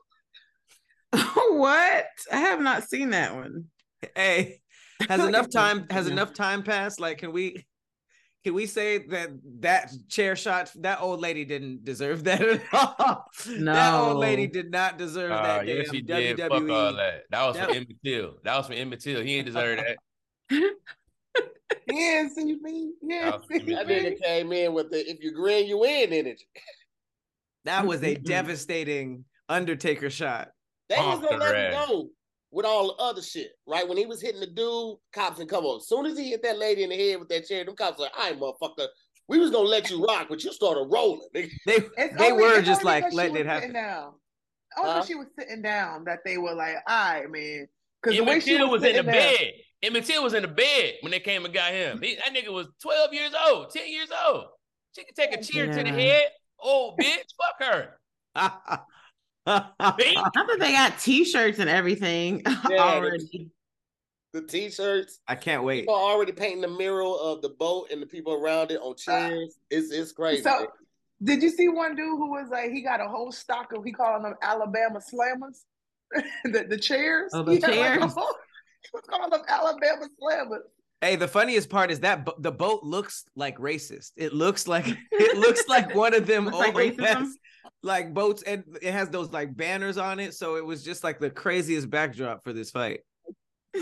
what? 1.52 2.06
I 2.32 2.38
have 2.38 2.62
not 2.62 2.84
seen 2.90 3.12
that 3.12 3.36
one. 3.36 3.66
Hey, 4.16 4.60
has 5.10 5.24
enough 5.24 5.50
time 5.50 5.88
has 5.90 6.08
enough 6.08 6.34
time 6.34 6.64
passed? 6.64 7.00
Like, 7.00 7.20
can 7.20 7.32
we 7.32 7.66
can 8.44 8.54
we 8.54 8.66
say 8.66 9.00
that 9.08 9.30
that 9.60 9.92
chair 10.10 10.36
shot 10.36 10.72
that 10.80 11.02
old 11.02 11.20
lady 11.20 11.44
didn't 11.46 11.84
deserve 11.84 12.24
that 12.26 12.42
at 12.42 12.62
all? 12.74 13.26
No, 13.50 13.74
that 13.74 13.94
old 13.94 14.18
lady 14.18 14.48
did 14.48 14.72
not 14.72 14.98
deserve 14.98 15.32
Uh, 15.32 15.44
that 15.44 15.68
yes, 15.68 15.86
damn 15.88 15.96
he 15.96 16.02
did. 16.02 16.38
Fuck 16.40 16.52
WWE. 16.52 16.72
all 16.74 16.94
that. 16.96 17.24
That 17.30 17.46
was 17.46 17.56
That- 17.56 17.68
from 17.68 17.76
Emmett 17.78 17.98
Till. 18.06 18.34
That 18.44 18.58
was 18.58 18.66
from 18.68 18.76
Emmett 18.76 19.00
Till. 19.02 19.22
He 19.22 19.36
ain't 19.36 19.46
deserve 19.48 19.80
that. 19.80 19.98
yeah, 21.88 22.28
see 22.34 22.56
me, 22.62 22.92
yeah, 23.02 23.32
That 23.32 23.40
was 23.40 23.48
see 23.50 23.60
me. 23.66 23.74
That 23.76 23.88
me. 23.88 23.96
nigga 24.00 24.22
came 24.22 24.52
in 24.52 24.74
with 24.74 24.92
the 24.92 25.10
if 25.10 25.22
you 25.24 25.34
grin, 25.34 25.68
you 25.68 25.80
win 25.80 26.14
energy. 26.14 26.48
That 27.66 27.86
was 27.86 28.02
a 28.04 28.16
devastating 28.16 29.26
Undertaker 29.50 30.10
shot. 30.10 30.50
They 30.90 30.96
was 30.98 31.20
gonna 31.20 31.38
the 31.38 31.44
let 31.44 31.56
him 31.56 31.72
go 31.88 32.10
with 32.52 32.66
all 32.66 32.88
the 32.88 33.04
other 33.04 33.22
shit, 33.22 33.52
right? 33.68 33.88
When 33.88 33.98
he 33.98 34.06
was 34.06 34.22
hitting 34.22 34.40
the 34.40 34.48
dude, 34.48 34.98
cops 35.14 35.40
and 35.40 35.50
come 35.50 35.66
on. 35.66 35.78
As 35.78 35.88
soon 35.88 36.06
as 36.06 36.18
he 36.18 36.30
hit 36.30 36.44
that 36.44 36.58
lady 36.58 36.84
in 36.84 36.90
the 36.90 36.96
head 36.96 37.20
with 37.20 37.30
that 37.30 37.46
chair, 37.48 37.66
them 37.66 37.76
cops 37.76 38.00
like, 38.00 38.12
"All 38.18 38.24
right, 38.24 38.40
motherfucker, 38.40 38.88
we 39.28 39.38
was 39.40 39.52
gonna 39.52 39.68
let 39.68 39.90
you 39.90 40.04
rock, 40.06 40.28
but 40.30 40.44
you 40.44 40.54
started 40.54 40.88
rolling." 40.90 41.28
nigga." 41.36 41.52
They 41.66 41.76
It's 41.98 42.18
they 42.18 42.32
only- 42.32 42.44
were 42.44 42.62
just 42.62 42.84
like 42.84 43.12
letting 43.14 43.36
it 43.36 43.46
happen. 43.46 43.70
Sitting 43.70 43.74
down. 43.74 44.14
Only 44.78 44.92
Huh? 44.92 45.06
she 45.06 45.16
was 45.16 45.28
sitting 45.38 45.62
down 45.62 46.04
that 46.06 46.20
they 46.26 46.38
were 46.38 46.54
like, 46.54 46.76
all 46.88 47.14
right, 47.14 47.30
man. 47.32 47.68
Because 48.02 48.18
the 48.18 48.24
way 48.24 48.40
she 48.40 48.58
was, 48.58 48.70
was 48.70 48.84
in 48.84 48.96
the 48.96 48.98
sitting 48.98 49.12
there, 49.12 49.38
bed. 49.38 49.54
Emmett 49.82 50.06
Till 50.06 50.24
was 50.24 50.34
in 50.34 50.42
the 50.44 50.48
bed 50.48 50.96
when 51.02 51.12
they 51.12 51.20
came 51.20 51.46
and 51.46 51.54
got 51.54 51.72
him. 51.72 52.02
He, 52.02 52.16
that 52.16 52.34
nigga 52.34 52.54
was 52.54 52.68
12 52.82 53.14
years 53.14 53.32
old, 53.48 53.70
10 53.72 53.90
years 53.92 54.10
old. 54.28 54.46
She 54.94 55.04
could 55.04 55.16
take 55.16 55.34
a 55.34 55.40
oh, 55.40 55.42
chair 55.42 55.66
to 55.68 55.84
the 55.84 55.90
head. 55.90 56.28
Oh, 56.62 56.96
bitch, 57.00 57.24
fuck 57.38 57.68
her. 57.70 58.00
Bitch. 59.48 60.14
Not 60.16 60.34
that 60.34 60.58
they 60.60 60.72
got 60.74 61.00
T-shirts 61.00 61.60
and 61.60 61.70
everything 61.70 62.42
Yeah, 62.70 62.78
already. 62.80 63.50
The 64.34 64.42
t-shirts, 64.42 65.20
I 65.28 65.36
can't 65.36 65.64
wait. 65.64 65.82
people 65.82 65.96
are 65.96 66.12
already 66.12 66.34
painting 66.34 66.62
the 66.62 66.68
mural 66.68 67.18
of 67.18 67.42
the 67.42 67.50
boat 67.50 67.88
and 67.92 68.02
the 68.02 68.06
people 68.06 68.34
around 68.34 68.72
it 68.72 68.80
on 68.82 68.92
uh, 68.92 68.96
chairs. 68.96 69.56
It's 69.72 69.92
it's 69.92 70.12
crazy. 70.12 70.44
So, 70.44 70.68
did 71.24 71.42
you 71.42 71.50
see 71.50 71.70
one 71.70 71.96
dude 71.96 72.06
who 72.06 72.30
was 72.30 72.50
like, 72.52 72.70
he 72.72 72.82
got 72.82 73.00
a 73.02 73.08
whole 73.08 73.32
stock 73.32 73.72
of, 73.74 73.84
he 73.86 73.92
calling 73.94 74.24
them 74.24 74.36
Alabama 74.44 75.00
Slammers? 75.00 75.64
the, 76.44 76.66
the 76.70 76.78
chairs? 76.78 77.32
Oh, 77.34 77.42
the 77.42 77.54
He 77.54 77.62
had, 77.62 77.70
like, 77.70 77.80
chairs. 78.00 78.14
whole- 78.14 78.36
he 78.84 78.90
was 78.94 79.04
calling 79.10 79.30
them 79.32 79.42
Alabama 79.48 80.08
Slammers. 80.22 80.60
Hey, 81.02 81.16
the 81.16 81.28
funniest 81.28 81.70
part 81.70 81.90
is 81.90 82.02
that 82.02 82.26
bo- 82.26 82.36
the 82.40 82.52
boat 82.52 82.84
looks 82.84 83.24
like 83.36 83.58
racist. 83.60 84.12
It 84.18 84.34
looks 84.34 84.68
like 84.68 84.88
it 85.12 85.38
looks 85.38 85.68
like 85.68 85.96
one 85.96 86.14
of 86.14 86.28
them 86.28 86.46
Looks 86.46 86.58
like 86.58 86.74
racism? 86.76 87.04
ass, 87.06 87.36
like 87.84 88.14
boats, 88.14 88.44
and 88.44 88.64
it 88.82 88.92
has 88.92 89.10
those 89.10 89.32
like 89.32 89.56
banners 89.56 89.98
on 89.98 90.20
it. 90.20 90.34
So 90.34 90.56
it 90.56 90.66
was 90.66 90.84
just 90.84 91.04
like 91.04 91.20
the 91.20 91.30
craziest 91.30 91.90
backdrop 91.90 92.44
for 92.44 92.54
this 92.54 92.72
fight. 92.72 93.02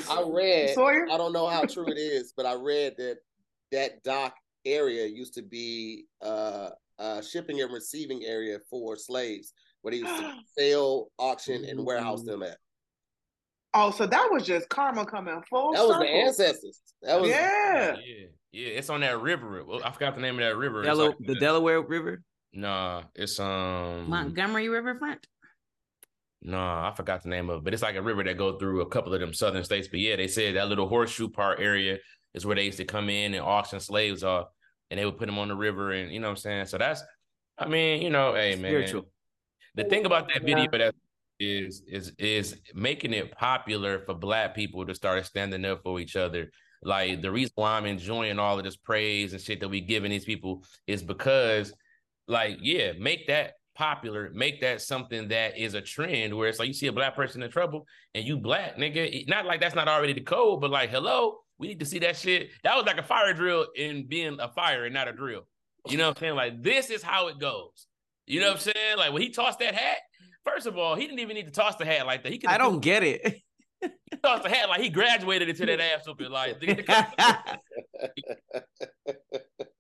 I 0.10 0.24
read, 0.28 0.74
Sawyer? 0.76 1.08
I 1.12 1.18
don't 1.18 1.34
know 1.34 1.48
how 1.48 1.64
true 1.66 1.88
it 1.88 1.98
is, 1.98 2.34
but 2.36 2.46
I 2.46 2.54
read 2.56 2.96
that 2.98 3.18
that 3.72 4.04
dock 4.04 4.36
area 4.66 5.06
used 5.06 5.34
to 5.36 5.42
be 5.42 6.06
uh, 6.22 6.70
a 7.00 7.24
shipping 7.24 7.62
and 7.62 7.72
receiving 7.72 8.24
area 8.24 8.60
for 8.70 8.96
slaves, 8.96 9.54
where 9.82 9.92
they 9.92 9.98
used 9.98 10.16
to 10.22 10.34
sell, 10.60 11.10
auction, 11.18 11.66
and 11.66 11.86
warehouse 11.86 12.24
them 12.24 12.44
at. 12.44 12.58
Oh, 13.74 13.92
so 13.92 14.06
that 14.06 14.30
was 14.32 14.46
just 14.46 14.70
karma 14.70 15.06
coming 15.06 15.42
full 15.50 15.74
That 15.74 15.86
was 15.86 16.00
the 16.00 16.08
ancestors. 16.08 16.82
That 17.02 17.20
was 17.20 17.30
Yeah. 17.30 17.98
Yeah, 17.98 18.28
yeah. 18.54 18.68
It's 18.70 18.90
on 18.90 19.02
that 19.02 19.20
river. 19.20 19.66
Well, 19.66 19.82
I 19.84 19.92
forgot 19.92 20.16
the 20.16 20.22
name 20.22 20.36
of 20.36 20.46
that 20.46 20.56
river. 20.56 20.82
Delo- 20.82 21.08
like 21.08 21.18
the 21.20 21.36
Delaware 21.36 21.82
River. 21.82 22.22
Nah, 22.56 23.04
it's 23.14 23.40
um 23.40 24.10
Montgomery 24.10 24.70
Riverfront. 24.70 25.28
No, 26.42 26.60
I 26.60 26.94
forgot 26.96 27.24
the 27.24 27.30
name 27.30 27.50
of 27.50 27.58
it, 27.58 27.64
but 27.64 27.74
it's 27.74 27.84
like 27.84 27.96
a 27.96 28.02
river 28.02 28.24
that 28.24 28.38
go 28.38 28.58
through 28.58 28.82
a 28.82 28.86
couple 28.86 29.14
of 29.14 29.20
them 29.20 29.34
southern 29.34 29.64
states. 29.64 29.88
But 29.88 30.00
yeah, 30.00 30.16
they 30.16 30.28
said 30.28 30.56
that 30.56 30.70
little 30.70 30.88
horseshoe 30.88 31.28
part 31.28 31.60
area 31.60 31.98
is 32.34 32.46
where 32.46 32.56
they 32.56 32.66
used 32.66 32.78
to 32.78 32.86
come 32.86 33.10
in 33.10 33.34
and 33.34 33.44
auction 33.44 33.80
slaves 33.80 34.24
off, 34.24 34.48
and 34.90 35.00
they 35.00 35.06
would 35.06 35.18
put 35.18 35.26
them 35.26 35.40
on 35.40 35.48
the 35.48 35.56
river, 35.56 35.92
and 35.92 36.12
you 36.12 36.20
know 36.20 36.28
what 36.28 36.32
I'm 36.32 36.38
saying. 36.38 36.66
So 36.68 36.78
that's, 36.78 37.04
I 37.58 37.68
mean, 37.68 38.02
you 38.02 38.10
know, 38.10 38.36
hey 38.36 38.56
man, 38.56 38.72
Spiritual. 38.72 39.08
the 39.76 39.86
thing 39.86 40.06
about 40.06 40.30
that 40.34 40.44
video 40.44 40.70
that 40.72 40.96
is 41.40 41.82
is 41.88 42.14
is 42.18 42.62
making 42.74 43.14
it 43.14 43.32
popular 43.32 44.00
for 44.06 44.14
black 44.14 44.56
people 44.56 44.86
to 44.86 44.96
start 44.96 45.26
standing 45.26 45.66
up 45.66 45.82
for 45.84 46.00
each 46.00 46.16
other. 46.16 46.52
Like 46.84 47.22
the 47.22 47.32
reason 47.32 47.54
why 47.56 47.72
I'm 47.76 47.86
enjoying 47.86 48.38
all 48.38 48.58
of 48.58 48.64
this 48.64 48.78
praise 48.78 49.34
and 49.34 49.42
shit 49.42 49.60
that 49.62 49.68
we 49.68 49.82
giving 49.82 50.12
these 50.12 50.26
people 50.26 50.64
is 50.86 51.02
because, 51.02 51.74
like, 52.28 52.58
yeah, 52.62 52.94
make 53.00 53.28
that 53.28 53.54
popular, 53.76 54.32
make 54.34 54.62
that 54.62 54.82
something 54.82 55.28
that 55.30 55.58
is 55.58 55.74
a 55.74 55.82
trend 55.82 56.36
where 56.36 56.48
it's 56.48 56.60
like 56.60 56.68
you 56.68 56.74
see 56.74 56.88
a 56.88 56.94
black 56.94 57.16
person 57.16 57.44
in 57.44 57.52
trouble 57.52 57.86
and 58.14 58.26
you 58.26 58.38
black, 58.38 58.78
nigga. 58.78 59.28
Not 59.28 59.46
like 59.46 59.62
that's 59.62 59.76
not 59.76 59.88
already 59.88 60.14
the 60.14 60.22
code, 60.22 60.62
but 60.62 60.72
like, 60.72 60.90
hello, 60.90 61.40
we 61.58 61.68
need 61.68 61.80
to 61.80 61.86
see 61.86 62.00
that 62.00 62.16
shit. 62.16 62.50
That 62.64 62.76
was 62.76 62.86
like 62.86 62.98
a 62.98 63.04
fire 63.04 63.34
drill 63.34 63.68
in 63.76 64.08
being 64.08 64.38
a 64.40 64.50
fire 64.50 64.86
and 64.86 64.94
not 64.94 65.08
a 65.08 65.14
drill. 65.14 65.42
You 65.88 65.98
know 65.98 66.08
what 66.08 66.18
I'm 66.18 66.22
saying? 66.22 66.36
Like, 66.36 66.64
this 66.64 66.90
is 66.90 67.04
how 67.04 67.28
it 67.28 67.40
goes. 67.40 67.88
You 68.26 68.40
know 68.40 68.48
what 68.48 68.56
I'm 68.56 68.74
saying? 68.74 68.98
Like 68.98 69.14
when 69.14 69.22
he 69.22 69.30
tossed 69.30 69.60
that 69.60 69.76
hat, 69.76 70.00
first 70.44 70.66
of 70.66 70.78
all, 70.78 70.96
he 70.96 71.06
didn't 71.06 71.20
even 71.20 71.36
need 71.36 71.46
to 71.46 71.52
toss 71.52 71.76
the 71.76 71.86
hat 71.86 72.08
like 72.08 72.24
that. 72.24 72.32
He 72.32 72.40
could 72.40 72.50
I 72.50 72.58
don't 72.58 72.80
get 72.80 73.04
it. 73.04 73.22
he 73.82 74.18
tossed 74.24 74.44
the 74.44 74.50
hat 74.50 74.70
like 74.70 74.82
he 74.82 74.90
graduated 74.90 75.50
into 75.50 75.66
that 75.66 75.80
ass 75.80 76.08
up 76.08 76.20
like 76.20 76.60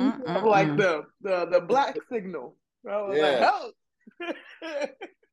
I'm 0.00 0.44
like 0.44 0.76
the 0.76 1.02
the 1.20 1.46
the 1.46 1.60
black 1.60 1.96
signal. 2.10 2.56
I 2.88 2.96
was 3.02 3.18
like, 3.18 3.40
Yeah. 3.40 3.50
Oh. 3.52 3.72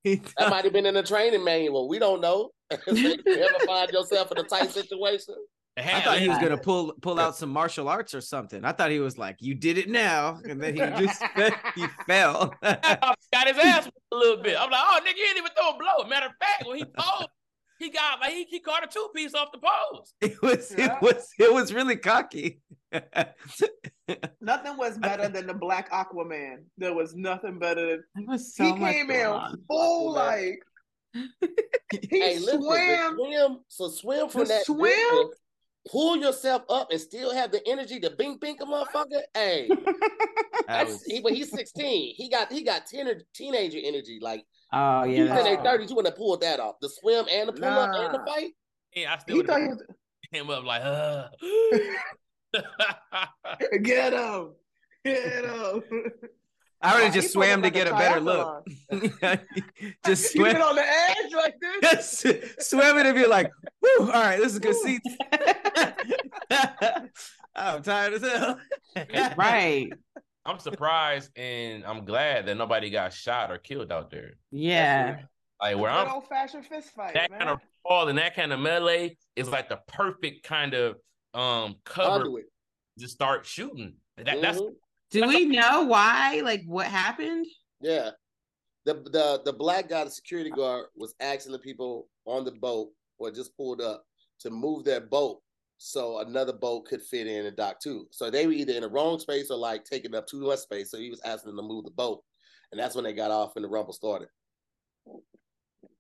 help. 0.06 0.28
That 0.38 0.50
might 0.50 0.64
have 0.64 0.74
been 0.74 0.86
in 0.86 0.94
the 0.94 1.04
training 1.04 1.44
manual. 1.44 1.88
We 1.90 2.00
don't 2.00 2.22
know. 2.22 2.52
So 2.86 2.92
you 2.94 3.16
ever 3.28 3.66
find 3.66 3.90
yourself 3.92 4.32
in 4.32 4.38
a 4.38 4.44
tight 4.44 4.70
situation, 4.70 5.34
the 5.76 5.96
I 5.96 6.02
thought 6.02 6.20
he 6.20 6.30
was 6.30 6.38
gonna 6.38 6.58
pull 6.58 6.94
pull 7.02 7.20
out 7.20 7.36
some 7.36 7.50
martial 7.50 7.88
arts 7.88 8.14
or 8.14 8.22
something. 8.22 8.64
I 8.66 8.72
thought 8.74 8.92
he 8.92 9.00
was 9.00 9.18
like, 9.18 9.38
"You 9.40 9.56
did 9.56 9.78
it 9.78 9.90
now," 9.90 10.40
and 10.44 10.62
then 10.62 10.74
he 10.74 11.06
just 11.06 11.24
he 11.76 11.86
fell. 12.06 12.54
got 12.62 13.48
his 13.48 13.58
ass 13.58 13.90
a 14.12 14.16
little 14.16 14.44
bit. 14.44 14.56
I'm 14.60 14.70
like, 14.70 14.82
oh, 14.84 15.00
nigga, 15.04 15.14
he 15.16 15.22
didn't 15.22 15.38
even 15.38 15.52
throw 15.58 15.70
a 15.72 15.78
blow. 15.78 16.08
Matter 16.10 16.28
of 16.28 16.34
fact, 16.40 16.68
when 16.68 16.78
he 16.78 16.86
posed, 16.86 17.30
he 17.80 17.90
got 17.90 18.20
like 18.20 18.32
he, 18.34 18.44
he 18.46 18.60
caught 18.60 18.84
a 18.84 18.88
two 18.88 19.10
piece 19.16 19.34
off 19.34 19.50
the 19.52 19.60
pose. 19.60 20.14
it 20.22 20.42
was 20.42 20.74
Yeah. 20.78 20.98
it 20.98 21.02
was 21.02 21.28
it 21.40 21.54
was 21.54 21.74
really 21.74 21.96
cocky. 21.98 22.62
Nothing 24.42 24.78
was 24.78 24.98
better 24.98 25.28
than 25.30 25.48
the 25.48 25.54
black 25.54 25.92
Aquaman. 25.92 26.64
There 26.78 26.94
was 26.94 27.16
nothing 27.16 27.60
better 27.60 27.88
than 27.88 28.04
It 28.16 28.28
was 28.28 28.54
he 28.56 28.72
came 28.74 29.10
in 29.12 29.34
full 29.68 30.14
Aquaman. 30.14 30.16
like 30.16 30.60
he 32.10 32.20
hey, 32.20 32.40
listen, 32.40 32.62
swam. 32.62 33.16
the 33.18 33.24
swim, 33.26 33.60
so 33.68 33.88
swim 33.90 34.30
from 34.30 34.42
The 34.42 34.48
that 34.50 34.66
swim? 34.66 34.92
distance, 34.92 35.36
pull 35.92 36.18
yourself 36.18 36.64
up 36.70 36.92
and 36.92 37.02
still 37.02 37.34
have 37.34 37.52
the 37.52 37.62
energy 37.68 38.00
to 38.02 38.12
bing 38.12 38.38
bing 38.40 38.58
a 38.62 38.66
motherfucker. 38.66 39.22
Hey, 39.34 39.70
was- 40.70 41.04
he, 41.08 41.20
but 41.22 41.34
he's 41.34 41.50
16. 41.52 42.14
He 42.16 42.30
got 42.30 42.52
he 42.52 42.64
got 42.64 42.86
teenager, 42.86 43.22
teenager 43.34 43.80
energy. 43.84 44.20
Like 44.22 44.44
Oh 44.72 45.04
he's 45.04 45.18
yeah. 45.18 45.24
in 45.24 45.30
that's 45.30 45.44
their 45.46 45.60
Oh. 45.60 45.78
true. 45.78 45.86
30s 45.88 45.96
when 45.96 46.06
they 46.06 46.12
pulled 46.12 46.42
that 46.42 46.60
off. 46.60 46.76
The 46.80 46.90
swim 46.90 47.26
and 47.32 47.50
the 47.50 47.54
pull 47.54 47.64
up 47.66 47.90
and 47.96 48.14
the 48.14 48.18
Nah. 48.20 48.26
fight. 48.26 48.52
Yeah, 48.96 49.14
I 49.16 49.18
still 49.20 49.36
He 49.36 49.42
would 49.42 49.48
thought 49.48 49.62
have 49.62 49.70
he 50.32 50.42
was 50.42 50.48
him 50.48 50.50
up 50.52 50.64
like, 50.64 50.82
uh. 50.84 51.28
get 53.84 54.14
him. 54.14 54.52
Get 55.04 55.46
him. 55.46 55.84
I 56.82 56.94
would 56.94 57.02
oh, 57.02 57.06
have 57.06 57.14
just 57.14 57.34
pulled 57.34 57.44
swam 57.46 57.60
up 57.60 57.66
to 57.66 57.72
get 57.72 57.88
a 57.88 57.92
better 57.92 58.22
look. 58.22 58.66
just 60.06 60.34
You 60.34 60.44
swim, 60.44 60.54
been 60.54 60.62
on 60.62 60.76
the 60.76 60.86
edge 60.86 61.34
like 61.34 61.56
this. 61.82 62.22
just 62.22 62.70
swim 62.70 62.98
it 62.98 63.06
and 63.06 63.16
be 63.16 63.26
like, 63.26 63.52
"Woo! 63.82 64.06
All 64.06 64.08
right, 64.08 64.38
this 64.38 64.54
is 64.54 64.58
a 64.58 64.60
good 64.62 64.76
seats." 64.76 65.18
I'm 67.56 67.82
tired 67.82 68.14
as 68.14 68.22
hell. 68.22 68.60
right. 69.36 69.90
I'm 70.46 70.60
surprised 70.60 71.38
and 71.38 71.84
I'm 71.86 72.06
glad 72.06 72.46
that 72.46 72.56
nobody 72.56 72.90
got 72.90 73.14
shot 73.14 73.52
or 73.52 73.58
killed 73.58 73.92
out 73.92 74.10
there. 74.10 74.36
Yeah. 74.52 75.20
Like 75.62 75.78
where 75.78 75.92
Good 75.92 76.08
I'm 76.08 76.14
old 76.14 76.28
fashioned 76.28 76.66
fist 76.66 76.92
fight, 76.96 77.14
that 77.14 77.30
man. 77.30 77.40
kind 77.40 77.52
of 77.52 77.60
brawl 77.84 78.08
and 78.08 78.18
that 78.18 78.36
kind 78.36 78.54
of 78.54 78.60
melee 78.60 79.18
is 79.36 79.50
like 79.50 79.68
the 79.68 79.80
perfect 79.88 80.44
kind 80.44 80.74
of 80.74 80.96
um 81.34 81.76
cover 81.86 82.24
Conduit. 82.24 82.46
to 83.00 83.08
start 83.08 83.46
shooting. 83.46 83.96
That, 84.18 84.42
That's 84.42 84.60
Mhm. 84.60 84.76
Do 85.12 85.28
we 85.28 85.46
know 85.46 85.84
why? 85.86 86.42
Like 86.44 86.64
what 86.66 86.88
happened? 86.88 87.46
Yeah. 87.82 88.12
The 88.86 88.96
the 88.96 89.42
the 89.46 89.54
black 89.54 89.90
guy, 89.90 90.04
the 90.04 90.12
security 90.12 90.50
guard, 90.50 90.88
was 90.96 91.14
asking 91.20 91.52
the 91.52 91.60
people 91.60 92.08
on 92.26 92.46
the 92.46 92.52
boat 92.52 92.92
or 93.18 93.32
just 93.32 93.56
pulled 93.58 93.82
up 93.82 94.04
to 94.40 94.50
move 94.50 94.84
their 94.86 95.02
boat 95.02 95.42
so 95.78 96.20
another 96.20 96.54
boat 96.54 96.86
could 96.86 97.02
fit 97.02 97.28
in 97.28 97.46
and 97.46 97.56
dock 97.56 97.80
too. 97.80 98.08
So 98.12 98.30
they 98.30 98.46
were 98.46 98.54
either 98.54 98.74
in 98.74 98.82
the 98.82 98.90
wrong 98.90 99.20
space 99.20 99.50
or 99.50 99.58
like 99.58 99.84
taking 99.86 100.14
up 100.16 100.28
too 100.28 100.42
much 100.42 100.60
space. 100.60 100.92
So 100.92 100.98
he 100.98 101.10
was 101.10 101.22
asking 101.26 101.50
them 101.56 101.58
to 101.58 101.68
move 101.68 101.86
the 101.86 101.92
boat. 101.92 102.24
And 102.72 102.80
that's 102.80 102.96
when 102.96 103.04
they 103.04 103.14
got 103.14 103.32
off 103.32 103.56
and 103.56 103.64
the 103.66 103.70
rumble 103.70 103.94
started. 103.94 104.28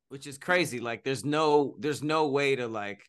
which 0.09 0.27
is 0.27 0.37
crazy. 0.37 0.79
Like 0.79 1.03
there's 1.03 1.23
no 1.25 1.75
there's 1.79 2.03
no 2.03 2.27
way 2.27 2.55
to 2.55 2.67
like 2.67 3.01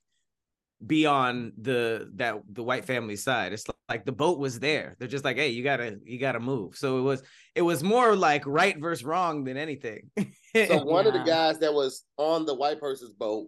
be 0.85 1.05
on 1.05 1.53
the 1.61 2.11
that 2.15 2.37
the 2.53 2.63
white 2.63 2.85
family 2.85 3.17
side. 3.17 3.53
It's 3.53 3.65
like 3.89 4.05
the 4.05 4.13
boat 4.13 4.39
was 4.39 4.59
there. 4.59 4.97
They're 4.99 5.09
just 5.09 5.25
like, 5.25 5.37
hey, 5.37 5.49
you 5.49 5.63
gotta 5.63 5.99
you 6.05 6.19
gotta 6.19 6.41
move. 6.41 6.77
So 6.77 6.99
it 6.99 7.03
was 7.03 7.23
it 7.55 7.63
was 7.63 7.83
more 7.83 8.17
like 8.17 8.47
right 8.47 8.79
versus 8.79 9.05
wrong 9.05 9.45
than 9.45 9.57
anything. 9.57 10.11
So 10.53 10.83
one 10.83 11.07
of 11.07 11.13
the 11.13 11.21
guys 11.21 11.61
that 11.61 11.73
was 11.73 12.03
on 12.17 12.45
the 12.45 12.57
white 12.57 12.81
person's 12.81 13.13
boat 13.13 13.47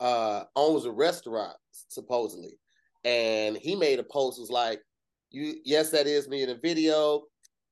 uh 0.00 0.44
owns 0.56 0.86
a 0.86 0.90
restaurant, 0.90 1.54
supposedly. 1.70 2.58
And 3.04 3.58
he 3.58 3.76
made 3.76 3.98
a 3.98 4.04
post 4.04 4.40
was 4.40 4.48
like, 4.48 4.80
You 5.30 5.56
yes, 5.66 5.90
that 5.90 6.06
is 6.06 6.26
me 6.26 6.42
in 6.42 6.48
the 6.48 6.56
video. 6.56 7.24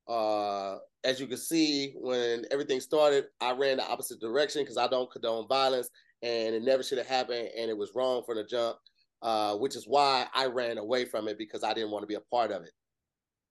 Uh 0.07 0.77
as 1.05 1.19
you 1.19 1.27
can 1.27 1.39
see, 1.39 1.95
when 1.97 2.45
everything 2.51 2.81
started, 2.81 3.25
I 3.41 3.53
ran 3.53 3.79
the 3.79 3.89
opposite 3.89 4.21
direction 4.21 4.63
because 4.63 4.77
I 4.77 4.87
don't 4.87 5.11
condone 5.11 5.49
violence 5.49 5.89
and 6.23 6.55
it 6.55 6.63
never 6.63 6.83
should 6.83 6.99
have 6.99 7.07
happened 7.07 7.49
and 7.57 7.71
it 7.71 7.77
was 7.77 7.91
wrong 7.95 8.23
from 8.25 8.37
the 8.37 8.45
jump. 8.45 8.77
Uh, 9.23 9.55
which 9.55 9.77
is 9.77 9.85
why 9.87 10.27
I 10.35 10.47
ran 10.47 10.79
away 10.79 11.05
from 11.05 11.29
it 11.29 11.39
because 11.39 11.63
I 11.63 11.73
didn't 11.75 11.93
want 11.93 12.03
to 12.03 12.09
be 12.09 12.15
a 12.17 12.21
part 12.21 12.51
of 12.51 12.63
it. 12.65 12.73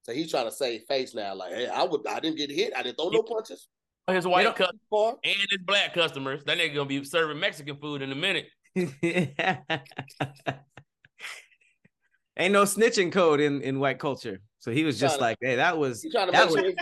So 0.01 0.11
he's 0.11 0.29
trying 0.29 0.43
to 0.45 0.51
save 0.51 0.81
face 0.83 1.15
now, 1.15 1.33
like, 1.33 1.53
hey, 1.53 1.67
I 1.67 1.83
would 1.83 2.05
I 2.07 2.19
didn't 2.19 2.35
get 2.37 2.51
hit, 2.51 2.73
I 2.75 2.83
didn't 2.83 2.97
throw 2.97 3.07
no 3.07 3.23
punches. 3.23 3.69
his 4.09 4.27
white 4.27 4.43
don't- 4.43 4.55
cut 4.57 4.75
Far. 4.89 5.11
and 5.23 5.33
his 5.49 5.59
black 5.65 5.93
customers. 5.93 6.43
That 6.43 6.57
nigga 6.57 6.75
gonna 6.75 6.89
be 6.89 7.05
serving 7.05 7.39
Mexican 7.39 7.77
food 7.77 8.01
in 8.01 8.11
a 8.11 8.15
minute. 8.15 8.47
Ain't 12.37 12.53
no 12.53 12.63
snitching 12.63 13.11
code 13.11 13.39
in 13.39 13.61
in 13.61 13.79
white 13.79 13.99
culture. 13.99 14.39
So 14.59 14.71
he 14.71 14.83
was 14.83 14.99
just 14.99 15.17
Tryna- 15.17 15.21
like, 15.21 15.37
hey, 15.41 15.55
that 15.55 15.77
was 15.77 16.01
He's 16.01 16.11
trying 16.13 16.27
to 16.27 16.31
that 16.31 16.47
was 16.49 16.59
sure 16.59 16.73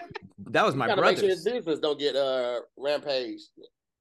that 0.51 0.65
was 0.65 0.75
my 0.75 0.87
brother. 0.87 1.01
make 1.03 1.17
sure 1.19 1.29
his 1.29 1.43
brother's. 1.43 1.65
business 1.65 1.79
don't 1.79 1.99
get 1.99 2.15
uh 2.15 2.61
rampage. 2.77 3.41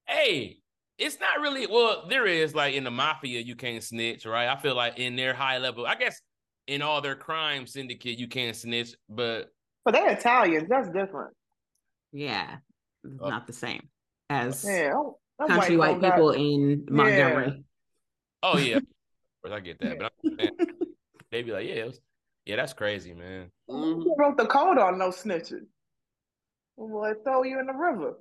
Hey, 0.07 0.59
it's 0.99 1.19
not 1.21 1.41
really 1.41 1.67
well, 1.67 2.07
there 2.09 2.27
is 2.27 2.55
like 2.55 2.75
in 2.75 2.85
the 2.85 2.91
mafia, 2.91 3.41
you 3.41 3.55
can't 3.57 3.83
snitch, 3.83 4.27
right? 4.27 4.49
I 4.49 4.57
feel 4.61 4.75
like 4.75 4.99
in 4.99 5.17
their 5.17 5.33
high 5.35 5.59
level, 5.59 5.87
I 5.87 5.95
guess 5.95 6.21
in 6.67 6.83
all 6.83 7.01
their 7.01 7.15
crime 7.17 7.67
syndicate, 7.67 8.19
you 8.19 8.29
can't 8.29 8.55
snitch, 8.57 8.95
but 9.09 9.51
But 9.85 9.95
they're 9.95 10.11
Italians. 10.11 10.69
That's 10.69 10.89
different. 10.91 11.35
Yeah. 12.13 12.57
It's 13.05 13.15
Oh. 13.21 13.29
Not 13.31 13.47
the 13.47 13.53
same 13.53 13.89
as 14.29 14.65
Yeah. 14.65 14.91
them- 14.91 15.15
them 15.39 15.49
country 15.49 15.77
whites 15.77 15.79
white 15.79 15.93
don't 15.93 16.01
got- 16.03 16.15
people 16.17 16.31
in 16.33 16.87
Montgomery. 16.91 17.65
oh 18.43 18.59
yeah, 18.59 18.77
of 18.79 18.85
course 19.43 19.55
I 19.55 19.61
get 19.61 19.79
that. 19.81 19.99
But 19.99 20.13
I'm 20.25 20.37
saying, 20.37 20.51
they 21.31 21.43
be 21.43 21.53
like, 21.53 21.67
yeah, 21.69 21.75
it 21.75 21.87
was, 21.87 22.01
yeah, 22.45 22.57
that's 22.57 22.73
crazy, 22.73 23.15
man. 23.15 23.51
Mhm. 23.71 24.03
Who 24.03 24.17
wrote 24.19 24.37
the 24.37 24.47
code 24.47 24.79
on 24.79 24.99
no 24.99 25.11
snitching? 25.11 25.67
Boy, 26.77 27.13
throw 27.25 27.45
you 27.45 27.59
in 27.61 27.67
the 27.67 27.73
river. 27.73 28.15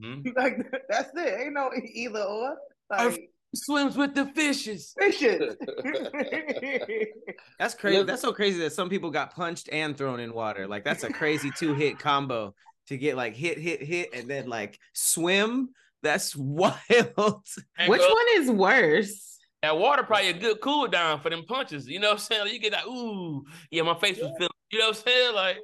Hmm 0.00 0.20
Like 0.36 0.58
that's 0.88 1.10
it. 1.14 1.40
Ain't 1.40 1.54
no 1.54 1.70
either 1.74 2.22
or. 2.22 2.56
Like 2.90 3.30
Swims 3.54 3.96
with 3.96 4.14
the 4.14 4.26
fishes. 4.26 4.94
fishes. 4.98 5.56
That's 7.58 7.74
crazy. 7.74 8.02
That's 8.02 8.20
so 8.20 8.32
crazy 8.32 8.58
that 8.60 8.72
some 8.72 8.88
people 8.88 9.10
got 9.10 9.34
punched 9.34 9.68
and 9.72 9.96
thrown 9.96 10.20
in 10.20 10.34
water. 10.34 10.66
Like 10.66 10.84
that's 10.84 11.04
a 11.04 11.12
crazy 11.12 11.50
two 11.56 11.72
hit 11.72 11.98
combo 11.98 12.54
to 12.88 12.98
get 12.98 13.16
like 13.16 13.34
hit, 13.34 13.58
hit, 13.58 13.82
hit, 13.82 14.10
and 14.12 14.28
then 14.28 14.48
like 14.48 14.78
swim. 14.92 15.70
That's 16.02 16.36
wild. 16.36 16.74
And 17.78 17.88
Which 17.90 18.00
go- 18.00 18.08
one 18.12 18.26
is 18.34 18.50
worse? 18.50 19.38
That 19.62 19.78
water 19.78 20.02
probably 20.02 20.28
a 20.28 20.34
good 20.34 20.60
cool 20.60 20.86
down 20.86 21.20
for 21.20 21.30
them 21.30 21.44
punches. 21.48 21.88
You 21.88 21.98
know 21.98 22.08
what 22.08 22.14
I'm 22.14 22.18
saying? 22.18 22.42
Like, 22.42 22.52
you 22.52 22.60
get 22.60 22.72
that, 22.72 22.86
ooh, 22.86 23.42
yeah, 23.70 23.82
my 23.82 23.94
face 23.98 24.18
was 24.18 24.30
feeling. 24.36 24.50
You 24.70 24.78
know 24.78 24.88
what 24.88 24.96
I'm 24.96 25.02
saying? 25.02 25.34
Like, 25.34 25.56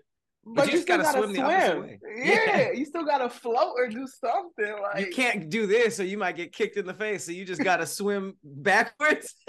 but 0.44 0.66
you 0.66 0.72
you, 0.72 0.72
just 0.78 0.82
still 0.84 0.98
gotta 0.98 1.12
gotta 1.18 1.32
swim 1.32 1.34
swim. 1.34 1.98
Yeah, 2.24 2.56
Yeah. 2.58 2.72
you 2.72 2.84
still 2.84 3.04
gotta 3.04 3.28
float 3.28 3.74
or 3.76 3.88
do 3.88 4.06
something. 4.06 4.76
Like 4.82 5.06
you 5.06 5.12
can't 5.12 5.48
do 5.48 5.66
this, 5.66 6.00
or 6.00 6.04
you 6.04 6.18
might 6.18 6.36
get 6.36 6.52
kicked 6.52 6.76
in 6.76 6.86
the 6.86 6.94
face. 6.94 7.24
So 7.24 7.32
you 7.32 7.44
just 7.44 7.62
gotta 7.62 7.86
swim 7.86 8.36
backwards. 8.44 9.34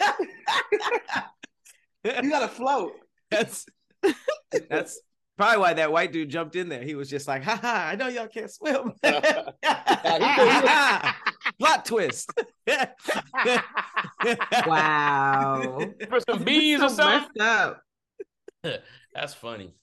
You 2.06 2.30
gotta 2.30 2.50
float. 2.50 2.92
that's 3.32 3.66
that's 4.70 5.00
probably 5.38 5.58
why 5.60 5.74
that 5.76 5.90
white 5.90 6.12
dude 6.12 6.28
jumped 6.30 6.58
in 6.58 6.68
there. 6.68 6.84
He 6.84 6.96
was 6.96 7.10
just 7.10 7.30
like, 7.30 7.44
"Ha 7.44 7.56
ha! 7.56 7.88
I 7.92 7.96
know 7.96 8.10
y'all 8.10 8.28
can't 8.28 8.52
swim." 8.52 8.92
Plot 11.60 11.86
twist. 11.86 12.30
Wow. 14.68 15.80
For 16.10 16.20
some 16.20 16.44
bees 16.44 16.82
or 16.82 16.90
So 16.90 16.96
something. 16.96 17.42
up. 17.42 17.82
That's 19.14 19.34
funny. 19.34 19.74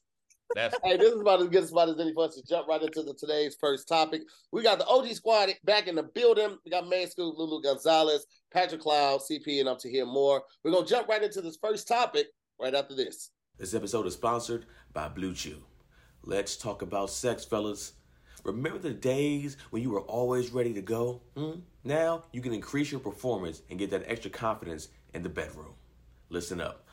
That's 0.55 0.77
Hey, 0.83 0.97
this 0.97 1.13
is 1.13 1.21
about 1.21 1.41
as 1.41 1.49
good 1.49 1.65
a 1.65 1.67
spot 1.67 1.89
as 1.89 2.01
any 2.01 2.13
for 2.13 2.25
us 2.25 2.35
to 2.35 2.43
jump 2.43 2.67
right 2.67 2.83
into 2.83 3.03
the 3.03 3.15
today's 3.15 3.57
first 3.61 3.87
topic. 3.87 4.23
We 4.53 4.63
got 4.63 4.79
the 4.79 4.87
OG 4.87 5.09
squad 5.13 5.51
back 5.65 5.87
in 5.87 5.95
the 5.95 6.03
building. 6.03 6.59
We 6.65 6.71
got 6.71 6.89
Main 6.89 7.09
Scoop, 7.09 7.37
Lulu 7.39 7.63
Gonzalez, 7.63 8.27
Patrick 8.53 8.81
Cloud, 8.81 9.21
CP, 9.21 9.61
and 9.61 9.69
up 9.69 9.79
Tahir 9.79 10.07
Moore. 10.07 10.43
We're 10.65 10.73
gonna 10.73 10.87
jump 10.87 11.09
right 11.09 11.23
into 11.23 11.41
this 11.41 11.59
first 11.61 11.87
topic 11.87 12.27
right 12.61 12.75
after 12.75 12.95
this. 12.95 13.31
This 13.59 13.75
episode 13.75 14.07
is 14.07 14.15
sponsored 14.15 14.67
by 14.93 15.09
Blue 15.09 15.35
Chew. 15.35 15.63
Let's 16.25 16.57
talk 16.57 16.83
about 16.83 17.11
sex, 17.11 17.45
fellas. 17.45 17.93
Remember 18.45 18.79
the 18.79 18.91
days 18.91 19.57
when 19.71 19.83
you 19.83 19.91
were 19.91 20.01
always 20.03 20.51
ready 20.51 20.73
to 20.75 20.83
go? 20.83 21.21
Hmm? 21.37 21.61
Now 21.85 22.25
you 22.33 22.41
can 22.41 22.53
increase 22.53 22.91
your 22.91 23.01
performance 23.01 23.63
and 23.71 23.79
get 23.79 23.91
that 23.91 24.05
extra 24.07 24.31
confidence 24.31 24.89
in 25.15 25.23
the 25.23 25.29
bedroom. 25.29 25.75
Listen 26.31 26.61
up. 26.61 26.87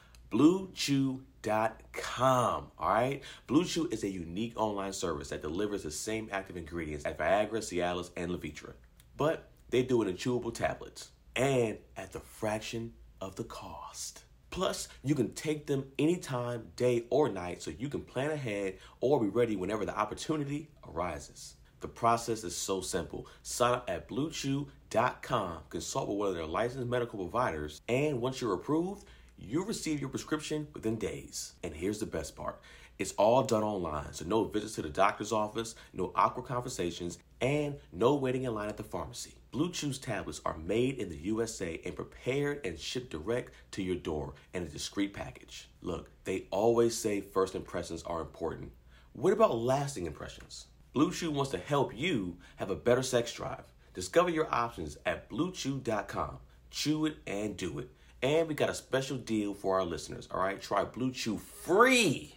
BlueChew.com. 1.42 2.72
All 2.78 2.90
right? 2.90 3.22
Blue 3.48 3.66
Chew 3.66 3.88
is 3.92 4.04
a 4.04 4.10
unique 4.10 4.54
online 4.56 4.94
service 4.94 5.30
that 5.30 5.42
delivers 5.42 5.84
the 5.84 5.92
same 5.92 6.30
active 6.32 6.58
ingredients 6.58 7.06
as 7.06 7.16
Viagra, 7.16 7.60
Cialis, 7.60 8.12
and 8.16 8.32
Levitra, 8.32 8.74
but 9.16 9.50
they 9.70 9.84
do 9.84 10.02
it 10.02 10.08
in 10.08 10.16
chewable 10.16 10.54
tablets 10.54 11.10
and 11.36 11.78
at 11.96 12.12
the 12.14 12.20
fraction 12.20 12.94
of 13.22 13.36
the 13.36 13.44
cost. 13.44 14.24
Plus, 14.50 14.88
you 15.04 15.14
can 15.14 15.34
take 15.34 15.68
them 15.68 15.86
anytime, 16.00 16.68
day 16.76 17.06
or 17.10 17.30
night, 17.30 17.62
so 17.62 17.72
you 17.72 17.90
can 17.90 18.02
plan 18.02 18.32
ahead 18.32 18.78
or 19.02 19.20
be 19.20 19.28
ready 19.28 19.56
whenever 19.56 19.86
the 19.86 19.98
opportunity 19.98 20.70
arises. 20.88 21.56
The 21.80 21.88
process 21.88 22.44
is 22.44 22.56
so 22.56 22.82
simple. 22.82 23.28
Sign 23.44 23.74
up 23.74 23.90
at 23.90 24.08
bluechew.com, 24.08 25.60
consult 25.70 26.10
with 26.10 26.18
one 26.18 26.30
of 26.30 26.36
their 26.36 26.46
licensed 26.46 26.88
medical 26.88 27.20
providers, 27.20 27.82
and 27.88 28.20
once 28.20 28.42
you're 28.42 28.54
approved, 28.54 29.06
you'll 29.38 29.66
receive 29.66 30.00
your 30.00 30.10
prescription 30.10 30.68
within 30.74 30.98
days. 30.98 31.54
And 31.64 31.74
here's 31.74 32.00
the 32.00 32.06
best 32.06 32.36
part 32.36 32.60
it's 33.00 33.12
all 33.14 33.44
done 33.44 33.64
online, 33.64 34.12
so 34.14 34.26
no 34.26 34.46
visits 34.46 34.76
to 34.76 34.82
the 34.82 34.90
doctor's 34.90 35.32
office, 35.32 35.76
no 35.94 36.12
awkward 36.16 36.46
conversations, 36.48 37.20
and 37.42 37.76
no 37.92 38.16
waiting 38.16 38.44
in 38.44 38.56
line 38.56 38.70
at 38.70 38.78
the 38.78 38.84
pharmacy. 38.84 39.36
Blue 39.52 39.72
Chew's 39.72 40.00
tablets 40.00 40.42
are 40.46 40.58
made 40.58 40.98
in 40.98 41.10
the 41.10 41.18
USA 41.18 41.80
and 41.86 41.96
prepared 41.96 42.66
and 42.66 42.80
shipped 42.80 43.12
direct 43.12 43.54
to 43.72 43.84
your 43.84 43.96
door 43.96 44.34
in 44.54 44.64
a 44.64 44.68
discreet 44.68 45.14
package. 45.14 45.70
Look, 45.82 46.10
they 46.24 46.46
always 46.50 46.98
say 46.98 47.22
first 47.22 47.56
impressions 47.56 48.04
are 48.04 48.22
important. 48.22 48.72
What 49.14 49.34
about 49.34 49.58
lasting 49.58 50.06
impressions? 50.06 50.68
Blue 50.94 51.12
Chew 51.12 51.32
wants 51.32 51.52
to 51.52 51.60
help 51.60 51.96
you 51.96 52.38
have 52.56 52.72
a 52.72 52.76
better 52.76 53.04
sex 53.04 53.32
drive. 53.32 53.66
Discover 53.94 54.32
your 54.32 54.54
options 54.54 54.98
at 55.06 55.30
bluechew.com. 55.30 56.38
Chew 56.72 57.06
it 57.06 57.18
and 57.26 57.56
do 57.56 57.80
it. 57.80 57.90
And 58.22 58.48
we 58.48 58.56
got 58.56 58.70
a 58.70 58.74
special 58.74 59.18
deal 59.18 59.54
for 59.54 59.80
our 59.80 59.86
listeners. 59.86 60.28
All 60.32 60.40
right, 60.40 60.60
try 60.60 60.84
Blue 60.84 61.12
Chew 61.12 61.38
free 61.38 62.34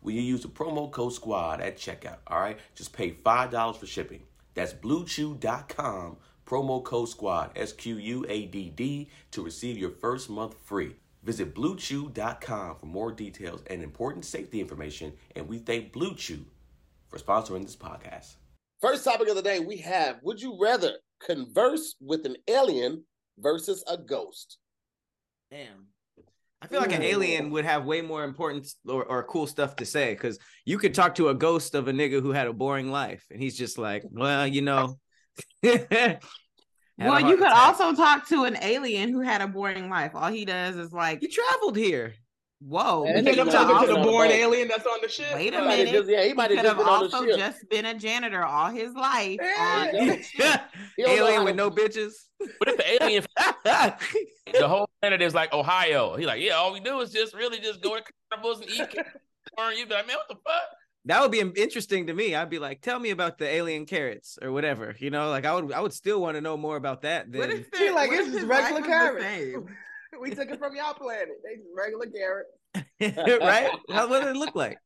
when 0.00 0.16
you 0.16 0.22
use 0.22 0.42
the 0.42 0.48
promo 0.48 0.90
code 0.90 1.12
SQUADD 1.12 1.60
at 1.60 1.76
checkout. 1.76 2.18
All 2.26 2.40
right, 2.40 2.58
just 2.74 2.92
pay 2.92 3.12
$5 3.12 3.76
for 3.76 3.86
shipping. 3.86 4.22
That's 4.54 4.72
bluechew.com, 4.72 6.16
promo 6.46 6.82
code 6.82 7.08
SQUADD, 7.08 7.50
S 7.56 7.72
Q 7.72 7.96
U 7.96 8.26
A 8.28 8.46
D 8.46 8.70
D, 8.70 9.08
to 9.32 9.42
receive 9.42 9.78
your 9.78 9.90
first 9.90 10.30
month 10.30 10.54
free. 10.64 10.96
Visit 11.22 11.54
bluechew.com 11.54 12.76
for 12.76 12.86
more 12.86 13.12
details 13.12 13.62
and 13.68 13.82
important 13.82 14.24
safety 14.24 14.60
information. 14.60 15.12
And 15.36 15.46
we 15.46 15.58
thank 15.58 15.92
Blue 15.92 16.14
Chew 16.14 16.44
for 17.08 17.18
sponsoring 17.18 17.62
this 17.62 17.76
podcast. 17.76 18.34
First 18.80 19.04
topic 19.04 19.28
of 19.28 19.36
the 19.36 19.42
day 19.42 19.60
we 19.60 19.76
have 19.78 20.16
Would 20.22 20.40
you 20.40 20.58
rather 20.60 20.94
converse 21.24 21.94
with 22.00 22.26
an 22.26 22.36
alien 22.48 23.04
versus 23.38 23.84
a 23.86 23.96
ghost? 23.96 24.58
Damn. 25.52 25.86
I 26.62 26.66
feel 26.66 26.80
like 26.80 26.94
an 26.94 27.02
alien 27.02 27.50
would 27.50 27.66
have 27.66 27.84
way 27.84 28.00
more 28.00 28.24
important 28.24 28.72
or, 28.88 29.04
or 29.04 29.22
cool 29.24 29.46
stuff 29.46 29.76
to 29.76 29.84
say 29.84 30.14
because 30.14 30.38
you 30.64 30.78
could 30.78 30.94
talk 30.94 31.16
to 31.16 31.28
a 31.28 31.34
ghost 31.34 31.74
of 31.74 31.88
a 31.88 31.92
nigga 31.92 32.22
who 32.22 32.32
had 32.32 32.46
a 32.46 32.52
boring 32.54 32.90
life, 32.90 33.22
and 33.30 33.42
he's 33.42 33.58
just 33.58 33.76
like, 33.76 34.02
well, 34.10 34.46
you 34.46 34.62
know. 34.62 34.98
Well, 36.98 37.20
you 37.20 37.36
could 37.36 37.46
attack. 37.48 37.80
also 37.80 37.94
talk 37.96 38.28
to 38.28 38.44
an 38.44 38.56
alien 38.62 39.08
who 39.08 39.22
had 39.22 39.40
a 39.40 39.48
boring 39.48 39.88
life. 39.88 40.12
All 40.14 40.30
he 40.30 40.44
does 40.44 40.76
is 40.76 40.92
like, 40.92 41.20
You 41.20 41.28
traveled 41.28 41.76
here. 41.76 42.14
Whoa. 42.66 43.04
And 43.04 43.16
he 43.18 43.22
Think 43.24 43.38
I'm 43.38 43.44
could 43.46 43.52
Yeah, 43.54 43.58
talking 43.60 43.86
to 43.88 43.92
the 43.94 43.98
also- 43.98 44.10
born 44.10 44.28
alien 44.30 44.68
that's 44.68 44.86
on 44.86 44.98
the 45.02 45.08
ship. 45.08 45.26
Wait 45.34 45.52
a 45.54 45.60
He 45.60 45.66
have 45.66 45.66
minute. 45.66 45.92
just- 45.92 46.08
yeah, 46.10 46.24
he 46.24 46.32
might 46.32 46.50
He 46.50 46.56
have 46.56 46.64
could 46.64 46.76
just 46.76 46.76
have 46.76 46.86
been 46.86 46.86
on 46.94 47.10
the 47.10 47.16
also 47.16 47.36
just 47.36 47.68
been 47.68 47.86
a 47.86 47.94
janitor 47.94 48.44
all 48.44 48.70
his 48.70 48.92
life. 48.94 49.38
Yeah. 49.42 49.90
on 50.00 50.06
the 50.08 50.22
ship. 50.22 50.60
He 50.96 51.02
don't 51.02 51.16
know 51.18 51.24
alien 51.26 51.44
with 51.44 51.56
no 51.56 51.70
bitches. 51.70 52.12
What 52.58 52.68
if 52.70 52.76
the 52.76 53.02
alien, 53.04 53.24
the 53.64 54.68
whole 54.68 54.88
planet 55.00 55.22
is 55.22 55.34
like 55.34 55.52
Ohio? 55.52 56.16
He 56.16 56.26
like, 56.26 56.42
yeah, 56.42 56.54
all 56.54 56.72
we 56.72 56.80
do 56.80 57.00
is 57.00 57.10
just 57.12 57.34
really 57.34 57.58
just 57.60 57.82
go 57.82 57.96
to 57.96 58.02
carnivals 58.30 58.60
and 58.60 58.70
eat. 58.70 58.96
Or 59.58 59.70
you 59.72 59.86
be 59.86 59.94
like, 59.94 60.06
man, 60.06 60.16
what 60.16 60.28
the 60.28 60.34
fuck? 60.36 60.62
that 61.06 61.20
would 61.20 61.32
be 61.32 61.40
interesting 61.60 62.06
to 62.06 62.14
me. 62.14 62.34
I'd 62.34 62.48
be 62.48 62.60
like, 62.60 62.80
tell 62.80 62.98
me 63.00 63.10
about 63.10 63.36
the 63.36 63.46
alien 63.46 63.86
carrots 63.86 64.38
or 64.40 64.52
whatever. 64.52 64.94
You 65.00 65.10
know, 65.10 65.30
like 65.30 65.44
I 65.44 65.52
would, 65.54 65.72
I 65.72 65.80
would 65.80 65.92
still 65.92 66.20
want 66.22 66.36
to 66.36 66.40
know 66.40 66.56
more 66.56 66.76
about 66.76 67.02
that. 67.02 67.26
What 67.28 67.48
Than 67.48 67.58
if 67.58 67.66
He 67.76 67.88
the- 67.88 67.94
like, 67.94 68.10
what 68.10 68.20
it's 68.20 68.28
if 68.28 68.34
just 68.34 68.46
regular 68.46 68.74
life 68.74 68.82
the 68.82 68.88
carrots. 68.88 69.24
Same? 70.12 70.20
we 70.20 70.30
took 70.34 70.50
it 70.50 70.58
from 70.58 70.74
y'all 70.76 70.94
planet. 70.94 71.28
They 71.44 71.56
just 71.56 71.68
regular 71.76 72.06
carrots. 72.06 72.50
right? 73.42 73.70
How 73.90 74.08
what 74.08 74.22
did 74.22 74.36
it 74.36 74.38
look 74.38 74.54
like? 74.54 74.78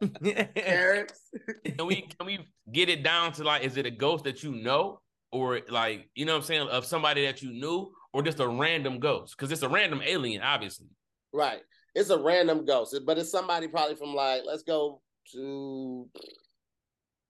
Carrots. 0.54 1.20
Can 1.66 1.86
we 1.86 2.02
can 2.02 2.26
we 2.26 2.48
get 2.72 2.88
it 2.88 3.02
down 3.02 3.32
to 3.32 3.44
like, 3.44 3.62
is 3.62 3.76
it 3.76 3.84
a 3.84 3.90
ghost 3.90 4.24
that 4.24 4.42
you 4.42 4.52
know, 4.52 5.00
or 5.32 5.60
like, 5.68 6.08
you 6.14 6.24
know 6.24 6.32
what 6.32 6.38
I'm 6.38 6.44
saying, 6.44 6.68
of 6.68 6.86
somebody 6.86 7.26
that 7.26 7.42
you 7.42 7.52
knew, 7.52 7.92
or 8.12 8.22
just 8.22 8.40
a 8.40 8.48
random 8.48 9.00
ghost? 9.00 9.36
Because 9.36 9.52
it's 9.52 9.62
a 9.62 9.68
random 9.68 10.00
alien, 10.04 10.42
obviously. 10.42 10.86
Right. 11.32 11.60
It's 11.94 12.10
a 12.10 12.18
random 12.18 12.64
ghost, 12.64 12.98
but 13.04 13.18
it's 13.18 13.30
somebody 13.30 13.68
probably 13.68 13.96
from 13.96 14.14
like, 14.14 14.42
let's 14.46 14.62
go 14.62 15.02
to 15.32 16.08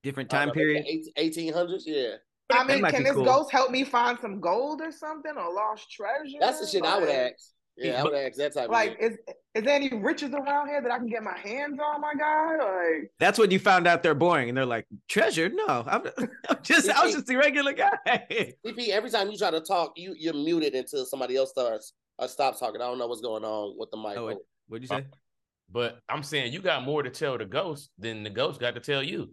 Different 0.02 0.30
time 0.30 0.48
know, 0.48 0.54
period. 0.54 0.84
1800s. 1.16 1.82
Yeah. 1.86 2.14
I 2.50 2.64
mean, 2.64 2.84
can 2.84 3.04
this 3.04 3.14
cool. 3.14 3.24
ghost 3.24 3.50
help 3.50 3.70
me 3.70 3.84
find 3.84 4.18
some 4.20 4.40
gold 4.40 4.80
or 4.82 4.92
something 4.92 5.32
or 5.36 5.52
lost 5.52 5.90
treasure? 5.90 6.38
That's 6.40 6.60
the 6.60 6.66
shit 6.66 6.84
I 6.84 6.98
would 6.98 7.08
ask. 7.08 7.52
Yeah, 7.76 8.00
I 8.00 8.04
would 8.04 8.14
ask 8.14 8.36
that 8.36 8.52
type 8.52 8.68
of 8.68 8.76
thing. 8.76 8.90
Like, 8.90 8.96
is 9.00 9.16
is 9.54 9.64
there 9.64 9.74
any 9.74 9.90
riches 9.94 10.32
around 10.32 10.68
here 10.68 10.82
that 10.82 10.90
I 10.90 10.98
can 10.98 11.08
get 11.08 11.22
my 11.22 11.36
hands 11.36 11.78
on, 11.82 12.00
my 12.00 12.12
guy? 12.18 12.56
Like, 12.58 13.10
That's 13.18 13.38
when 13.38 13.50
you 13.50 13.58
found 13.58 13.86
out 13.86 14.02
they're 14.02 14.14
boring, 14.14 14.48
and 14.50 14.58
they're 14.58 14.66
like, 14.66 14.86
"Treasure? 15.08 15.48
No, 15.48 15.84
I'm, 15.86 16.02
I'm 16.48 16.58
just, 16.62 16.90
I 16.90 17.04
was 17.04 17.14
just 17.14 17.30
a 17.30 17.36
regular 17.36 17.72
guy." 17.72 17.98
CP, 18.66 18.88
every 18.88 19.10
time 19.10 19.30
you 19.30 19.38
try 19.38 19.50
to 19.50 19.60
talk, 19.60 19.92
you 19.96 20.14
you're 20.18 20.34
muted 20.34 20.74
until 20.74 21.06
somebody 21.06 21.36
else 21.36 21.50
starts 21.50 21.94
or 22.18 22.28
stops 22.28 22.60
talking. 22.60 22.80
I 22.80 22.84
don't 22.84 22.98
know 22.98 23.06
what's 23.06 23.22
going 23.22 23.44
on 23.44 23.74
with 23.78 23.90
the 23.90 23.96
mic. 23.96 24.18
Oh. 24.18 24.38
What'd 24.68 24.82
you 24.82 24.88
say? 24.88 24.96
Uh, 24.96 25.16
but 25.70 25.98
I'm 26.08 26.22
saying 26.22 26.52
you 26.52 26.60
got 26.60 26.84
more 26.84 27.02
to 27.02 27.10
tell 27.10 27.38
the 27.38 27.46
ghost 27.46 27.90
than 27.98 28.22
the 28.22 28.30
ghost 28.30 28.60
got 28.60 28.74
to 28.74 28.80
tell 28.80 29.02
you. 29.02 29.30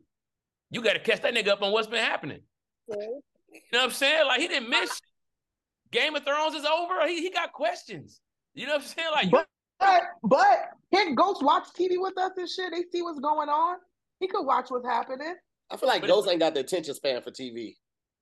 You 0.71 0.81
got 0.81 0.93
to 0.93 0.99
catch 0.99 1.21
that 1.21 1.33
nigga 1.33 1.49
up 1.49 1.61
on 1.61 1.71
what's 1.71 1.87
been 1.87 2.03
happening. 2.03 2.41
You 2.89 3.61
know 3.73 3.79
what 3.79 3.83
I'm 3.85 3.91
saying? 3.91 4.25
Like 4.27 4.39
he 4.41 4.47
didn't 4.47 4.69
miss. 4.69 4.99
Game 5.91 6.15
of 6.15 6.23
Thrones 6.23 6.53
is 6.53 6.65
over. 6.65 7.07
He, 7.07 7.21
he 7.21 7.31
got 7.31 7.51
questions. 7.51 8.21
You 8.53 8.67
know 8.67 8.73
what 8.73 8.81
I'm 8.83 8.87
saying? 8.87 9.07
Like 9.13 9.31
But- 9.31 9.47
but 9.79 10.01
but 10.23 10.59
can 10.93 11.15
ghosts 11.15 11.41
watch 11.41 11.67
TV 11.77 11.91
with 11.97 12.17
us 12.17 12.31
and 12.37 12.49
shit? 12.49 12.71
They 12.73 12.83
see 12.91 13.01
what's 13.01 13.19
going 13.21 13.47
on. 13.47 13.77
He 14.19 14.27
could 14.27 14.43
watch 14.45 14.69
what's 14.69 14.85
happening. 14.85 15.35
I 15.71 15.77
feel 15.77 15.87
like 15.87 16.01
But- 16.01 16.07
ghosts 16.07 16.29
ain't 16.29 16.41
got 16.41 16.53
the 16.53 16.59
attention 16.59 16.93
span 16.93 17.21
for 17.21 17.31
TV. 17.31 17.75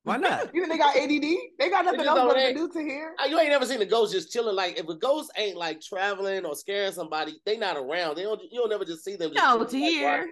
Why 0.03 0.15
not? 0.17 0.53
You 0.53 0.61
think 0.65 0.71
they 0.73 0.77
got 0.77 0.95
ADD? 0.95 1.37
They 1.59 1.69
got 1.69 1.83
nothing 1.85 2.01
else 2.01 2.15
don't 2.19 2.35
to 2.35 2.53
do 2.53 2.69
to 2.69 2.79
hear. 2.79 3.15
Uh, 3.21 3.25
You 3.25 3.39
ain't 3.39 3.49
never 3.49 3.65
seen 3.65 3.81
a 3.81 3.85
ghost 3.85 4.13
just 4.13 4.31
chilling. 4.31 4.55
Like 4.55 4.79
if 4.79 4.87
a 4.87 4.95
ghost 4.95 5.31
ain't 5.35 5.57
like 5.57 5.81
traveling 5.81 6.45
or 6.45 6.55
scaring 6.55 6.93
somebody, 6.93 7.33
they 7.45 7.57
not 7.57 7.75
around. 7.75 8.15
They 8.15 8.23
don't. 8.23 8.39
You 8.51 8.59
don't 8.61 8.69
never 8.69 8.85
just 8.85 9.03
see 9.03 9.15
them. 9.15 9.33
Just 9.33 9.43
No, 9.43 9.55
chilling, 9.65 9.67
to 9.69 9.79
like, 9.79 9.89
hear. 9.91 10.29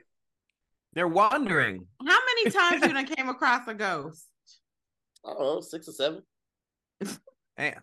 Watching. 0.95 1.01
They're 1.03 1.07
wandering. 1.07 1.87
How 2.07 2.19
many 2.35 2.49
times 2.51 2.85
you 2.85 2.93
done 2.93 3.05
came 3.05 3.29
across 3.29 3.67
a 3.67 3.73
ghost? 3.73 4.25
I 5.25 5.29
don't 5.31 5.39
know, 5.39 5.61
six 5.61 5.87
or 5.87 5.91
seven. 5.91 6.21
Damn. 7.57 7.81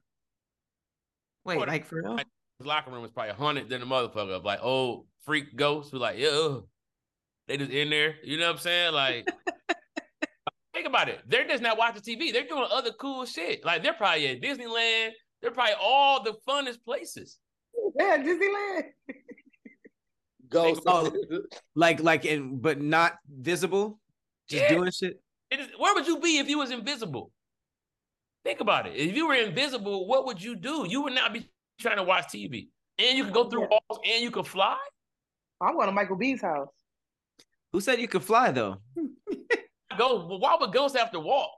Wait, 1.45 1.59
What- 1.59 1.69
like 1.69 1.87
for 1.87 2.03
real? 2.03 2.17
his 2.59 2.67
locker 2.67 2.91
room 2.91 3.03
was 3.03 3.11
probably 3.11 3.33
haunted 3.35 3.69
than 3.69 3.81
the 3.81 3.87
motherfucker 3.87 4.37
of 4.37 4.45
like 4.45 4.61
old 4.63 5.07
freak 5.25 5.57
ghosts 5.57 5.91
who 5.91 5.99
like, 5.99 6.19
yeah, 6.19 6.59
they 7.49 7.57
just 7.57 7.71
in 7.73 7.91
there. 7.91 8.15
You 8.23 8.39
know 8.39 8.47
what 8.47 8.53
I'm 8.57 8.59
saying? 8.61 8.93
Like, 8.95 9.27
think 10.75 10.87
about 10.87 11.09
it. 11.09 11.21
They're 11.27 11.47
just 11.49 11.63
not 11.63 11.77
watching 11.79 12.03
TV. 12.03 12.33
They're 12.33 12.47
doing 12.47 12.67
other 12.71 12.93
cool 12.93 13.25
shit. 13.27 13.65
Like 13.65 13.83
they're 13.83 13.95
probably 13.95 14.29
at 14.29 14.41
Disneyland. 14.41 15.11
They're 15.41 15.51
probably 15.51 15.75
all 15.83 16.23
the 16.23 16.35
funnest 16.49 16.85
places. 16.85 17.39
Yeah, 17.99 18.19
Disneyland. 18.19 18.83
Um, 20.57 20.75
ghosts. 20.75 20.85
Oh. 20.87 21.13
Like, 21.75 22.01
like, 22.03 22.25
in 22.25 22.59
but 22.59 22.81
not 22.81 23.15
visible. 23.29 23.99
Just 24.49 24.63
Yeah. 24.65 24.75
doing 24.77 24.91
shit. 24.91 25.21
It 25.51 25.61
is, 25.61 25.69
where 25.79 25.95
would 25.95 26.07
you 26.07 26.19
be 26.21 26.39
if 26.39 26.49
you 26.49 26.59
was 26.59 26.71
invisible? 26.71 27.31
Think 28.45 28.61
about 28.61 28.87
it. 28.87 28.97
If 28.97 29.15
you 29.15 29.29
were 29.29 29.35
invisible, 29.35 30.07
what 30.07 30.25
would 30.27 30.43
you 30.43 30.57
do? 30.57 30.87
You 30.89 31.03
would 31.03 31.13
not 31.15 31.33
be 31.33 31.49
trying 31.79 31.97
to 31.99 32.03
watch 32.03 32.25
TV. 32.29 32.69
And 32.99 33.17
you 33.17 33.25
could 33.25 33.35
go 33.35 33.49
through 33.49 33.63
Yeah. 33.63 33.79
walls 33.89 34.01
and 34.05 34.23
you 34.23 34.31
could 34.31 34.47
fly. 34.47 34.79
I'm 35.61 35.75
going 35.75 35.87
to 35.87 35.93
Michael 35.93 36.17
B's 36.17 36.41
house. 36.43 36.69
Who 37.73 37.81
said 37.81 38.01
you 38.01 38.09
could 38.09 38.25
fly 38.25 38.51
though? 38.51 38.77
Go. 39.99 40.27
Why 40.39 40.57
would 40.59 40.73
ghosts 40.73 40.97
have 40.97 41.11
to 41.13 41.21
walk? 41.21 41.51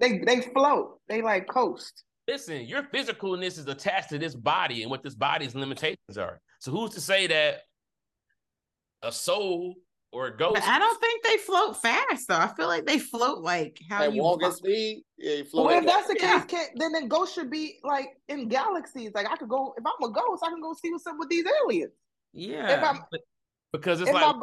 They 0.00 0.18
they 0.18 0.40
float. 0.42 1.00
They 1.08 1.20
like 1.22 1.48
coast. 1.48 2.04
Listen, 2.28 2.66
your 2.66 2.82
physicalness 2.82 3.58
is 3.58 3.66
attached 3.68 4.08
to 4.10 4.18
this 4.18 4.34
body 4.34 4.82
and 4.82 4.90
what 4.90 5.02
this 5.02 5.14
body's 5.14 5.54
limitations 5.54 6.18
are. 6.18 6.40
So 6.60 6.72
who's 6.72 6.90
to 6.94 7.00
say 7.00 7.26
that 7.28 7.60
a 9.02 9.12
soul 9.12 9.74
or 10.12 10.26
a 10.26 10.36
ghost? 10.36 10.54
But 10.54 10.64
I 10.64 10.78
don't 10.80 11.00
think 11.00 11.22
they 11.22 11.36
float 11.36 11.80
fast 11.80 12.26
though. 12.28 12.36
I 12.38 12.48
feel 12.56 12.66
like 12.66 12.84
they 12.84 12.98
float 12.98 13.38
like 13.42 13.78
how 13.88 14.02
At 14.02 14.12
you 14.12 14.22
walking 14.22 14.48
walk. 14.48 14.56
speed, 14.56 15.04
yeah, 15.18 15.34
you 15.34 15.44
float. 15.44 15.66
Well, 15.66 15.78
if 15.78 15.86
that's 15.86 16.08
the 16.08 16.16
case, 16.16 16.44
can, 16.48 16.66
then 16.74 16.92
the 16.92 17.06
ghost 17.06 17.34
should 17.34 17.50
be 17.50 17.78
like 17.84 18.08
in 18.28 18.48
galaxies. 18.48 19.12
Like 19.14 19.30
I 19.30 19.36
could 19.36 19.48
go 19.48 19.74
if 19.78 19.84
I'm 19.86 20.08
a 20.10 20.12
ghost, 20.12 20.42
I 20.44 20.50
can 20.50 20.60
go 20.60 20.74
see 20.74 20.90
what's 20.90 21.06
up 21.06 21.16
with 21.18 21.28
these 21.28 21.44
aliens. 21.64 21.92
If 22.34 22.50
Yeah. 22.50 22.82
I'm 22.84 23.00
because 23.72 24.00
it's 24.00 24.08
if 24.10 24.14
like 24.14 24.24
I'm 24.24 24.42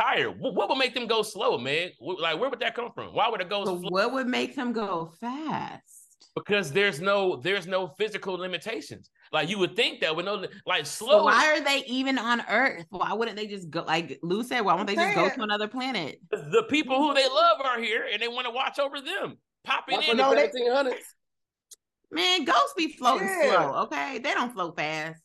tired. 0.00 0.38
What, 0.38 0.54
what 0.54 0.68
would 0.68 0.78
make 0.78 0.94
them 0.94 1.08
go 1.08 1.22
slow, 1.22 1.58
man? 1.58 1.90
Like 2.00 2.38
where 2.38 2.48
would 2.48 2.60
that 2.60 2.76
come 2.76 2.92
from? 2.94 3.14
Why 3.14 3.28
would 3.28 3.40
a 3.40 3.44
ghost? 3.44 3.66
So 3.66 3.80
what 3.88 4.12
would 4.12 4.28
make 4.28 4.54
them 4.54 4.72
go 4.72 5.10
fast? 5.20 5.93
Because 6.34 6.72
there's 6.72 7.00
no 7.00 7.36
there's 7.36 7.66
no 7.66 7.88
physical 7.88 8.34
limitations. 8.34 9.10
Like 9.32 9.48
you 9.48 9.58
would 9.58 9.76
think 9.76 10.00
that 10.00 10.14
with 10.16 10.26
no 10.26 10.46
like 10.66 10.86
So 10.86 11.06
slow. 11.06 11.24
why 11.24 11.46
are 11.56 11.60
they 11.62 11.84
even 11.86 12.18
on 12.18 12.42
Earth? 12.48 12.86
Why 12.90 13.12
wouldn't 13.12 13.36
they 13.36 13.46
just 13.46 13.70
go 13.70 13.82
like 13.82 14.18
Lou 14.22 14.42
said? 14.42 14.60
Why 14.62 14.74
won't 14.74 14.86
they 14.86 14.94
just 14.96 15.14
go 15.14 15.28
to 15.28 15.42
another 15.42 15.68
planet? 15.68 16.20
the 16.30 16.64
people 16.68 16.96
who 16.98 17.14
they 17.14 17.26
love 17.28 17.60
are 17.64 17.80
here 17.80 18.06
and 18.12 18.20
they 18.20 18.28
want 18.28 18.46
to 18.46 18.52
watch 18.52 18.78
over 18.78 19.00
them. 19.00 19.36
Popping 19.64 19.96
That's 19.96 20.08
in. 20.10 20.18
from 20.18 20.34
the 20.34 20.52
No, 20.82 20.90
they- 20.90 20.98
Man, 22.10 22.44
ghosts 22.44 22.74
be 22.76 22.92
floating 22.92 23.26
Yeah. 23.28 23.42
slow. 23.70 23.74
Okay, 23.84 24.18
they 24.18 24.34
don't 24.34 24.52
float 24.52 24.76
fast. 24.76 25.20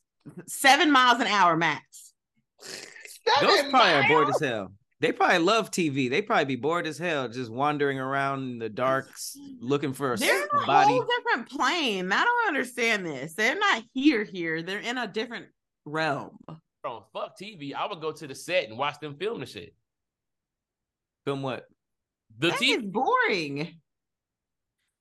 Seven 0.47 0.91
miles 0.91 1.19
an 1.19 1.27
hour 1.27 1.55
max. 1.55 2.13
Ghosts 2.59 2.87
seven 3.57 3.71
probably 3.71 3.93
are 3.93 4.07
bored 4.07 4.29
as 4.29 4.39
hell. 4.41 4.73
They 5.01 5.13
probably 5.13 5.37
love 5.39 5.71
TV. 5.71 6.09
They 6.09 6.21
probably 6.21 6.43
be 6.45 6.55
bored 6.57 6.85
as 6.85 6.97
hell, 6.97 7.29
just 7.29 7.49
wandering 7.49 7.99
around 7.99 8.43
in 8.43 8.59
the 8.59 8.67
darks 8.67 9.37
looking 9.61 9.93
for 9.93 10.11
a 10.11 10.13
s- 10.13 10.19
They're 10.19 10.43
in 10.43 10.49
a 10.61 10.65
body. 10.65 10.91
whole 10.91 11.05
different 11.05 11.49
plane. 11.49 12.11
I 12.11 12.23
don't 12.25 12.47
understand 12.49 13.05
this. 13.05 13.33
They're 13.33 13.57
not 13.57 13.83
here. 13.93 14.25
Here, 14.25 14.61
they're 14.61 14.79
in 14.79 14.97
a 14.97 15.07
different 15.07 15.45
realm. 15.85 16.37
Bro, 16.83 17.05
fuck 17.13 17.37
TV. 17.39 17.73
I 17.73 17.87
would 17.87 18.01
go 18.01 18.11
to 18.11 18.27
the 18.27 18.35
set 18.35 18.67
and 18.67 18.77
watch 18.77 18.99
them 18.99 19.15
film 19.15 19.39
the 19.39 19.45
shit. 19.45 19.73
Film 21.25 21.43
what? 21.43 21.65
The 22.37 22.49
That 22.49 22.59
TV. 22.59 22.77
is 22.77 22.83
boring. 22.83 23.57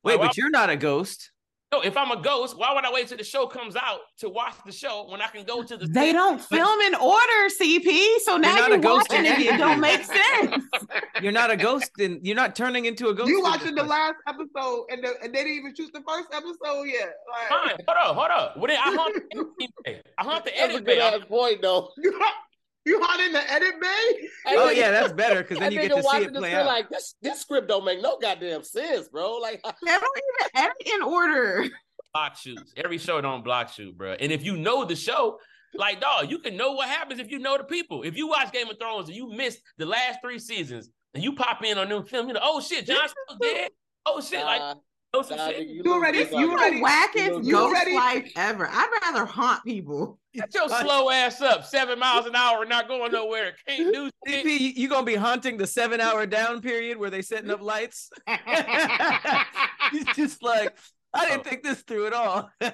Wait, 0.04 0.16
why- 0.18 0.26
but 0.28 0.36
you're 0.36 0.50
not 0.50 0.70
a 0.70 0.76
ghost. 0.76 1.32
No, 1.70 1.82
if 1.82 1.98
I'm 1.98 2.10
a 2.10 2.22
ghost, 2.22 2.56
why 2.56 2.72
would 2.72 2.86
I 2.86 2.90
wait 2.90 3.08
till 3.08 3.18
the 3.18 3.24
show 3.24 3.46
comes 3.46 3.76
out 3.76 3.98
to 4.20 4.30
watch 4.30 4.54
the 4.64 4.72
show 4.72 5.06
when 5.10 5.20
I 5.20 5.26
can 5.26 5.44
go 5.44 5.62
to 5.62 5.76
the 5.76 5.86
They 5.86 6.06
set? 6.06 6.12
don't 6.14 6.40
film 6.40 6.80
in 6.80 6.94
order, 6.94 7.48
CP. 7.60 8.16
So 8.20 8.38
now 8.38 8.54
not 8.56 8.68
you're 8.70 8.78
a 8.78 8.80
ghost 8.80 9.08
watching 9.10 9.26
in 9.26 9.32
it. 9.32 9.40
It 9.54 9.58
don't 9.58 9.78
make 9.80 10.02
sense. 10.02 10.64
You're 11.20 11.32
not 11.32 11.50
a 11.50 11.56
ghost, 11.56 11.90
and 11.98 12.24
you're 12.24 12.36
not 12.36 12.54
turning 12.54 12.84
into 12.84 13.08
a 13.08 13.14
ghost. 13.14 13.28
You 13.28 13.42
watching 13.42 13.74
the 13.74 13.82
last 13.82 14.14
episode 14.28 14.86
and, 14.88 15.02
the, 15.02 15.14
and 15.20 15.34
they 15.34 15.38
didn't 15.42 15.54
even 15.54 15.74
shoot 15.74 15.92
the 15.92 16.00
first 16.06 16.28
episode 16.32 16.84
yet. 16.84 17.12
Like, 17.28 17.48
Fine, 17.48 17.76
hold 17.88 17.98
up, 17.98 18.16
hold 18.16 18.30
up. 18.30 18.56
Well, 18.56 18.66
then 18.68 18.78
I 18.78 18.94
hunt 18.94 19.14
the 19.14 19.20
editing 19.36 19.68
bay. 19.84 20.00
I 20.16 20.22
hunt 20.24 20.44
the 20.44 20.50
That's 20.52 20.60
a 20.60 20.62
edit 20.62 20.76
good 20.76 20.84
bay. 20.86 21.00
ass 21.00 21.24
point, 21.28 21.60
though. 21.60 21.90
you 22.84 22.92
you 22.94 23.00
hot 23.02 23.20
in 23.20 23.32
the 23.32 23.52
edit 23.52 23.80
bay? 23.80 24.28
Oh 24.48 24.70
yeah, 24.70 24.90
that's 24.90 25.12
better 25.12 25.42
because 25.42 25.58
then 25.58 25.72
That 25.74 25.82
you 25.82 25.88
get 25.88 25.96
to 25.96 26.02
see 26.02 26.16
it 26.24 26.32
this 26.32 26.38
play 26.38 26.50
shit 26.50 26.58
out. 26.60 26.66
like 26.66 26.88
this. 26.88 27.14
This 27.20 27.40
script 27.40 27.68
don't 27.68 27.84
make 27.84 28.00
no 28.00 28.18
goddamn 28.20 28.62
sense, 28.62 29.08
bro. 29.08 29.36
Like, 29.36 29.62
They 29.84 29.90
don't 29.90 30.02
even 30.18 30.50
edit 30.64 30.94
in 30.94 31.02
order. 31.02 31.66
block 32.14 32.36
shoots. 32.36 32.72
Every 32.76 32.98
show 32.98 33.20
don't 33.20 33.44
block 33.44 33.68
shoot, 33.72 33.96
bro. 33.96 34.12
And 34.12 34.32
if 34.32 34.44
you 34.44 34.56
know 34.56 34.84
the 34.84 34.96
show, 34.96 35.38
like 35.74 36.00
dog, 36.00 36.30
you 36.30 36.38
can 36.38 36.56
know 36.56 36.72
what 36.72 36.88
happens 36.88 37.20
if 37.20 37.30
you 37.30 37.38
know 37.38 37.58
the 37.58 37.64
people. 37.64 38.02
If 38.02 38.16
you 38.16 38.28
watch 38.28 38.52
Game 38.52 38.68
of 38.68 38.78
Thrones 38.78 39.08
and 39.08 39.16
you 39.16 39.28
missed 39.28 39.60
the 39.76 39.84
last 39.86 40.20
three 40.22 40.38
seasons 40.38 40.90
and 41.14 41.22
you 41.22 41.34
pop 41.34 41.62
in 41.64 41.76
on 41.78 41.88
them 41.90 42.04
film, 42.06 42.28
you 42.28 42.34
know, 42.34 42.40
oh 42.42 42.60
shit, 42.60 42.86
Jon 42.86 42.96
Snow's 42.96 43.38
dead. 43.40 43.70
Oh 44.06 44.20
shit, 44.22 44.44
like 44.44 44.76
nah, 45.12 45.20
know 45.20 45.22
some 45.28 45.38
shit. 45.38 45.66
you 45.68 45.74
You 45.76 45.82
lose 45.84 45.92
already- 45.92 46.18
this 46.24 46.32
you 46.32 46.50
already. 46.52 46.80
already- 46.80 47.12
the 47.12 47.20
wackest 47.20 47.44
you 47.44 47.52
ghost 47.52 47.74
already- 47.74 47.94
life 47.94 48.32
ever. 48.36 48.68
I'd 48.70 48.98
rather 49.02 49.24
haunt 49.24 49.64
people. 49.64 50.18
Get 50.34 50.52
your 50.54 50.68
slow 50.68 51.10
ass 51.10 51.40
up, 51.40 51.64
seven 51.64 51.98
miles 51.98 52.26
an 52.26 52.36
hour, 52.36 52.60
and 52.60 52.68
not 52.70 52.86
going 52.88 53.10
nowhere. 53.12 53.54
Can't 53.66 53.92
do 53.92 54.10
shit. 54.26 54.44
CP, 54.44 54.60
you, 54.60 54.68
you 54.76 54.88
gonna 54.88 55.04
be 55.06 55.14
haunting 55.16 55.56
the 55.56 55.66
seven 55.66 56.00
hour 56.00 56.26
down 56.26 56.60
period 56.60 56.98
where 56.98 57.10
they 57.10 57.22
setting 57.22 57.50
up 57.50 57.60
lights? 57.60 58.10
He's 59.90 60.04
just 60.14 60.42
like, 60.42 60.76
I 61.14 61.24
didn't 61.26 61.40
oh. 61.40 61.50
think 61.50 61.62
this 61.62 61.80
through 61.80 62.06
at 62.08 62.12
all. 62.12 62.50
I'm 62.60 62.70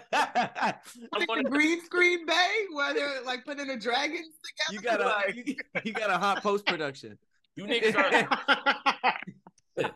gonna 1.27 1.45
the 1.45 1.49
green 1.51 1.81
screen 1.85 2.27
bay 2.27 2.67
where 2.73 2.93
they're 2.93 3.23
like 3.23 3.45
putting 3.45 3.69
the 3.69 3.77
dragons 3.77 4.27
you 4.71 4.79
together. 4.79 5.05
got 5.05 5.25
a 5.25 5.27
like, 5.27 5.37
you, 5.47 5.55
you 5.85 5.93
got 5.93 6.11
a 6.11 6.19
hot 6.19 6.43
post 6.43 6.67
production. 6.67 7.17
you 7.55 7.65
niggas 7.65 7.95
are, 7.97 9.87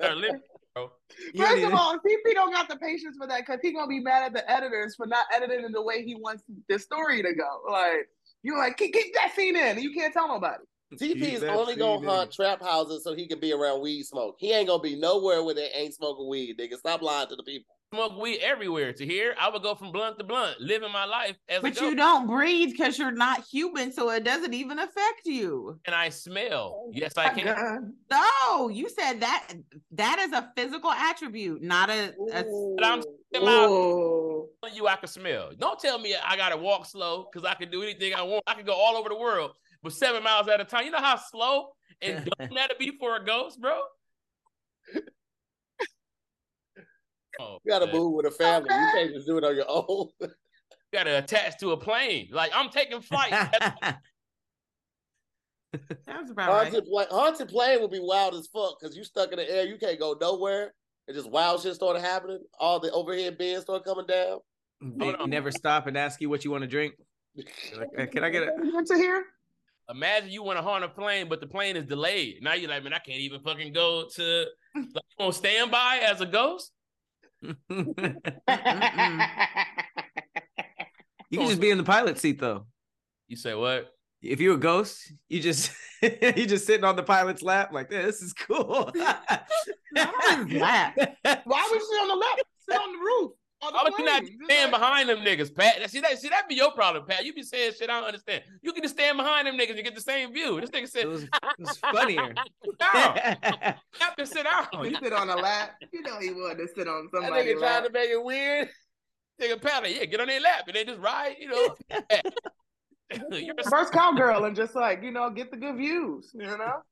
are 0.00 0.14
living, 0.14 0.40
bro. 0.74 0.90
First 1.36 1.64
of 1.64 1.74
all, 1.74 1.94
CP 1.94 2.34
don't 2.34 2.52
got 2.52 2.68
the 2.68 2.76
patience 2.76 3.16
for 3.18 3.26
that 3.26 3.40
because 3.46 3.60
he 3.62 3.72
gonna 3.72 3.86
be 3.86 4.00
mad 4.00 4.24
at 4.24 4.32
the 4.32 4.50
editors 4.50 4.94
for 4.96 5.06
not 5.06 5.26
editing 5.32 5.64
in 5.64 5.72
the 5.72 5.82
way 5.82 6.04
he 6.04 6.14
wants 6.14 6.44
the 6.68 6.78
story 6.78 7.22
to 7.22 7.34
go. 7.34 7.70
Like 7.70 8.08
you're 8.42 8.58
like 8.58 8.76
keep, 8.76 8.92
keep 8.92 9.14
that 9.14 9.32
scene 9.34 9.56
in, 9.56 9.78
you 9.78 9.92
can't 9.92 10.12
tell 10.12 10.28
nobody. 10.28 10.64
CP 10.94 11.22
is 11.22 11.42
only 11.44 11.76
gonna 11.76 12.00
scene 12.00 12.08
hunt 12.08 12.30
in. 12.30 12.32
trap 12.32 12.62
houses 12.62 13.02
so 13.02 13.14
he 13.14 13.26
can 13.26 13.40
be 13.40 13.52
around 13.52 13.80
weed 13.80 14.02
smoke. 14.04 14.36
He 14.38 14.52
ain't 14.52 14.68
gonna 14.68 14.82
be 14.82 14.96
nowhere 14.96 15.42
where 15.42 15.54
they 15.54 15.70
ain't 15.74 15.94
smoking 15.94 16.28
weed. 16.28 16.58
Nigga, 16.58 16.76
stop 16.76 17.02
lying 17.02 17.28
to 17.28 17.36
the 17.36 17.42
people. 17.42 17.74
Smoke 17.92 18.18
weed 18.18 18.38
everywhere. 18.40 18.90
To 18.94 19.04
here, 19.04 19.34
I 19.38 19.50
would 19.50 19.62
go 19.62 19.74
from 19.74 19.92
blunt 19.92 20.16
to 20.16 20.24
blunt, 20.24 20.58
living 20.60 20.90
my 20.90 21.04
life 21.04 21.36
as 21.46 21.58
a 21.58 21.60
But 21.62 21.78
you 21.78 21.94
don't 21.94 22.26
breathe 22.26 22.70
because 22.70 22.98
you're 22.98 23.12
not 23.12 23.44
human, 23.44 23.92
so 23.92 24.08
it 24.08 24.24
doesn't 24.24 24.54
even 24.54 24.78
affect 24.78 25.26
you. 25.26 25.78
and 25.84 25.94
I 25.94 26.08
smell. 26.08 26.88
Yes, 26.94 27.12
I 27.18 27.28
can. 27.28 27.94
No, 28.10 28.68
you 28.70 28.88
said 28.88 29.20
that 29.20 29.52
that 29.90 30.18
is 30.20 30.32
a 30.32 30.50
physical 30.56 30.90
attribute, 30.90 31.62
not 31.62 31.90
a, 31.90 32.14
a 32.32 32.44
But 32.78 32.84
I'm 32.86 33.02
telling 33.34 33.48
you, 33.48 34.48
telling 34.62 34.76
you 34.76 34.86
I 34.86 34.96
can 34.96 35.08
smell. 35.08 35.50
Don't 35.58 35.78
tell 35.78 35.98
me 35.98 36.14
I 36.14 36.34
gotta 36.38 36.56
walk 36.56 36.86
slow 36.86 37.28
because 37.30 37.46
I 37.46 37.52
can 37.52 37.70
do 37.70 37.82
anything 37.82 38.14
I 38.14 38.22
want. 38.22 38.42
I 38.46 38.54
can 38.54 38.64
go 38.64 38.72
all 38.72 38.96
over 38.96 39.10
the 39.10 39.18
world, 39.18 39.50
but 39.82 39.92
seven 39.92 40.22
miles 40.22 40.48
at 40.48 40.62
a 40.62 40.64
time. 40.64 40.86
You 40.86 40.92
know 40.92 40.98
how 40.98 41.16
slow 41.16 41.72
and 42.00 42.24
dumb 42.38 42.54
that'd 42.54 42.78
be 42.78 42.96
for 42.98 43.16
a 43.16 43.24
ghost, 43.24 43.60
bro? 43.60 43.78
Oh, 47.40 47.58
You 47.64 47.70
gotta 47.70 47.86
man. 47.86 47.96
move 47.96 48.12
with 48.14 48.26
a 48.26 48.30
family. 48.30 48.68
You 48.74 48.88
can't 48.92 49.14
just 49.14 49.26
do 49.26 49.38
it 49.38 49.44
on 49.44 49.56
your 49.56 49.66
own. 49.68 50.08
You 50.92 50.98
gotta 50.98 51.16
attach 51.18 51.58
to 51.60 51.70
a 51.70 51.76
plane. 51.78 52.28
Like 52.32 52.50
I'm 52.54 52.68
taking 52.68 53.00
flight. 53.00 53.30
That's- 53.80 53.96
Sounds 56.04 56.30
about 56.30 56.48
right. 56.50 56.64
haunted, 56.70 56.84
pla- 56.84 57.06
haunted 57.10 57.48
plane 57.48 57.80
would 57.80 57.90
be 57.90 57.98
wild 58.00 58.34
as 58.34 58.46
fuck 58.48 58.78
because 58.78 58.94
you 58.94 59.02
stuck 59.04 59.32
in 59.32 59.38
the 59.38 59.50
air. 59.50 59.64
You 59.66 59.78
can't 59.78 59.98
go 59.98 60.14
nowhere. 60.20 60.74
And 61.08 61.16
just 61.16 61.30
wild 61.30 61.62
shit 61.62 61.74
started 61.74 62.00
happening. 62.02 62.40
All 62.60 62.78
the 62.78 62.90
overhead 62.92 63.38
bins 63.38 63.62
start 63.62 63.84
coming 63.84 64.04
down. 64.06 64.40
They 64.82 65.12
Hold 65.12 65.30
never 65.30 65.50
stop 65.50 65.86
and 65.86 65.96
ask 65.96 66.20
you 66.20 66.28
what 66.28 66.44
you 66.44 66.50
want 66.50 66.62
to 66.62 66.68
drink. 66.68 66.94
"Uh, 67.38 68.04
Can 68.06 68.22
I 68.22 68.28
get 68.28 68.42
a 68.42 68.52
Good 68.70 68.86
to 68.86 68.96
hear. 68.96 69.24
Imagine 69.88 70.28
you 70.30 70.42
want 70.42 70.58
to 70.58 70.62
haunt 70.62 70.84
a 70.84 70.88
plane, 70.88 71.28
but 71.28 71.40
the 71.40 71.46
plane 71.46 71.76
is 71.76 71.86
delayed. 71.86 72.42
Now 72.42 72.52
you're 72.52 72.68
like, 72.68 72.84
man, 72.84 72.92
I 72.92 72.98
can't 72.98 73.18
even 73.20 73.40
fucking 73.40 73.72
go 73.72 74.06
to 74.16 74.44
like, 74.76 75.04
on 75.18 75.32
standby 75.32 76.00
as 76.04 76.20
a 76.20 76.26
ghost. 76.26 76.70
You 77.42 77.54
can 81.38 81.48
just 81.48 81.60
be 81.60 81.70
in 81.70 81.78
the 81.78 81.84
pilot 81.84 82.18
seat 82.18 82.40
though. 82.40 82.66
You 83.28 83.36
say 83.36 83.54
what? 83.54 83.92
If 84.22 84.40
you're 84.40 84.54
a 84.54 84.58
ghost, 84.58 85.12
you 85.28 85.40
just 85.40 85.72
you 86.02 86.46
just 86.46 86.66
sitting 86.66 86.84
on 86.84 86.96
the 86.96 87.02
pilot's 87.02 87.42
lap 87.42 87.72
like 87.72 87.90
this 87.90 88.22
is 88.22 88.32
cool. 88.32 88.90
Not 88.94 90.14
on 90.30 90.48
his 90.48 90.60
lap. 90.60 90.94
Why 90.96 91.68
would 91.70 91.80
you 91.80 91.86
sit 91.86 92.00
on 92.00 92.08
the 92.08 92.14
lap? 92.14 92.38
Sit 92.68 92.76
on 92.80 92.92
the 92.92 92.98
roof. 92.98 93.32
On 93.62 93.72
the 93.72 93.76
Why 93.76 93.82
would 93.84 93.98
you 93.98 94.04
not 94.04 94.24
stand 94.24 94.72
like- 94.72 94.80
behind 94.80 95.08
them 95.08 95.18
niggas, 95.18 95.54
Pat? 95.54 95.88
See 95.88 96.00
that? 96.00 96.18
See 96.18 96.28
that 96.28 96.48
be 96.48 96.56
your 96.56 96.72
problem, 96.72 97.04
Pat. 97.06 97.24
You 97.24 97.32
be 97.32 97.42
saying 97.42 97.72
shit 97.78 97.88
I 97.88 98.00
don't 98.00 98.08
understand. 98.08 98.42
You 98.60 98.72
can 98.72 98.82
just 98.82 98.94
stand 98.94 99.16
behind 99.16 99.46
them 99.46 99.56
niggas 99.56 99.76
and 99.76 99.84
get 99.84 99.94
the 99.94 100.00
same 100.00 100.32
view. 100.32 100.60
This 100.60 100.70
nigga 100.70 100.82
it, 100.84 100.90
said, 100.90 101.06
was, 101.06 101.22
it 101.24 101.30
was 101.58 101.78
funnier. 101.78 102.34
"Sit 102.64 102.78
down. 102.78 103.16
Have 104.00 104.16
to 104.18 104.26
sit 104.26 104.44
down." 104.44 104.84
He 104.84 104.94
sit 104.96 105.12
on 105.12 105.30
a 105.30 105.36
lap. 105.36 105.76
You 105.92 106.02
know 106.02 106.18
he 106.18 106.32
wanted 106.32 106.58
to 106.58 106.68
sit 106.74 106.88
on 106.88 107.08
somebody. 107.12 107.46
That 107.46 107.56
nigga 107.56 107.60
lap. 107.60 107.70
trying 107.70 107.84
to 107.84 107.92
make 107.92 108.10
it 108.10 108.24
weird. 108.24 108.68
Nigga, 109.40 109.62
Pat, 109.62 109.82
like, 109.84 109.96
yeah, 109.96 110.04
get 110.06 110.20
on 110.20 110.26
their 110.26 110.40
lap 110.40 110.64
and 110.66 110.76
they 110.76 110.84
just 110.84 111.00
ride. 111.00 111.36
You 111.38 111.48
know. 111.48 111.76
You're 113.30 113.54
a 113.58 113.70
First 113.70 113.92
cowgirl 113.92 114.44
and 114.44 114.56
just 114.56 114.74
like, 114.74 115.02
you 115.02 115.10
know, 115.10 115.30
get 115.30 115.50
the 115.50 115.56
good 115.56 115.76
views, 115.76 116.30
you 116.34 116.46
know? 116.46 116.82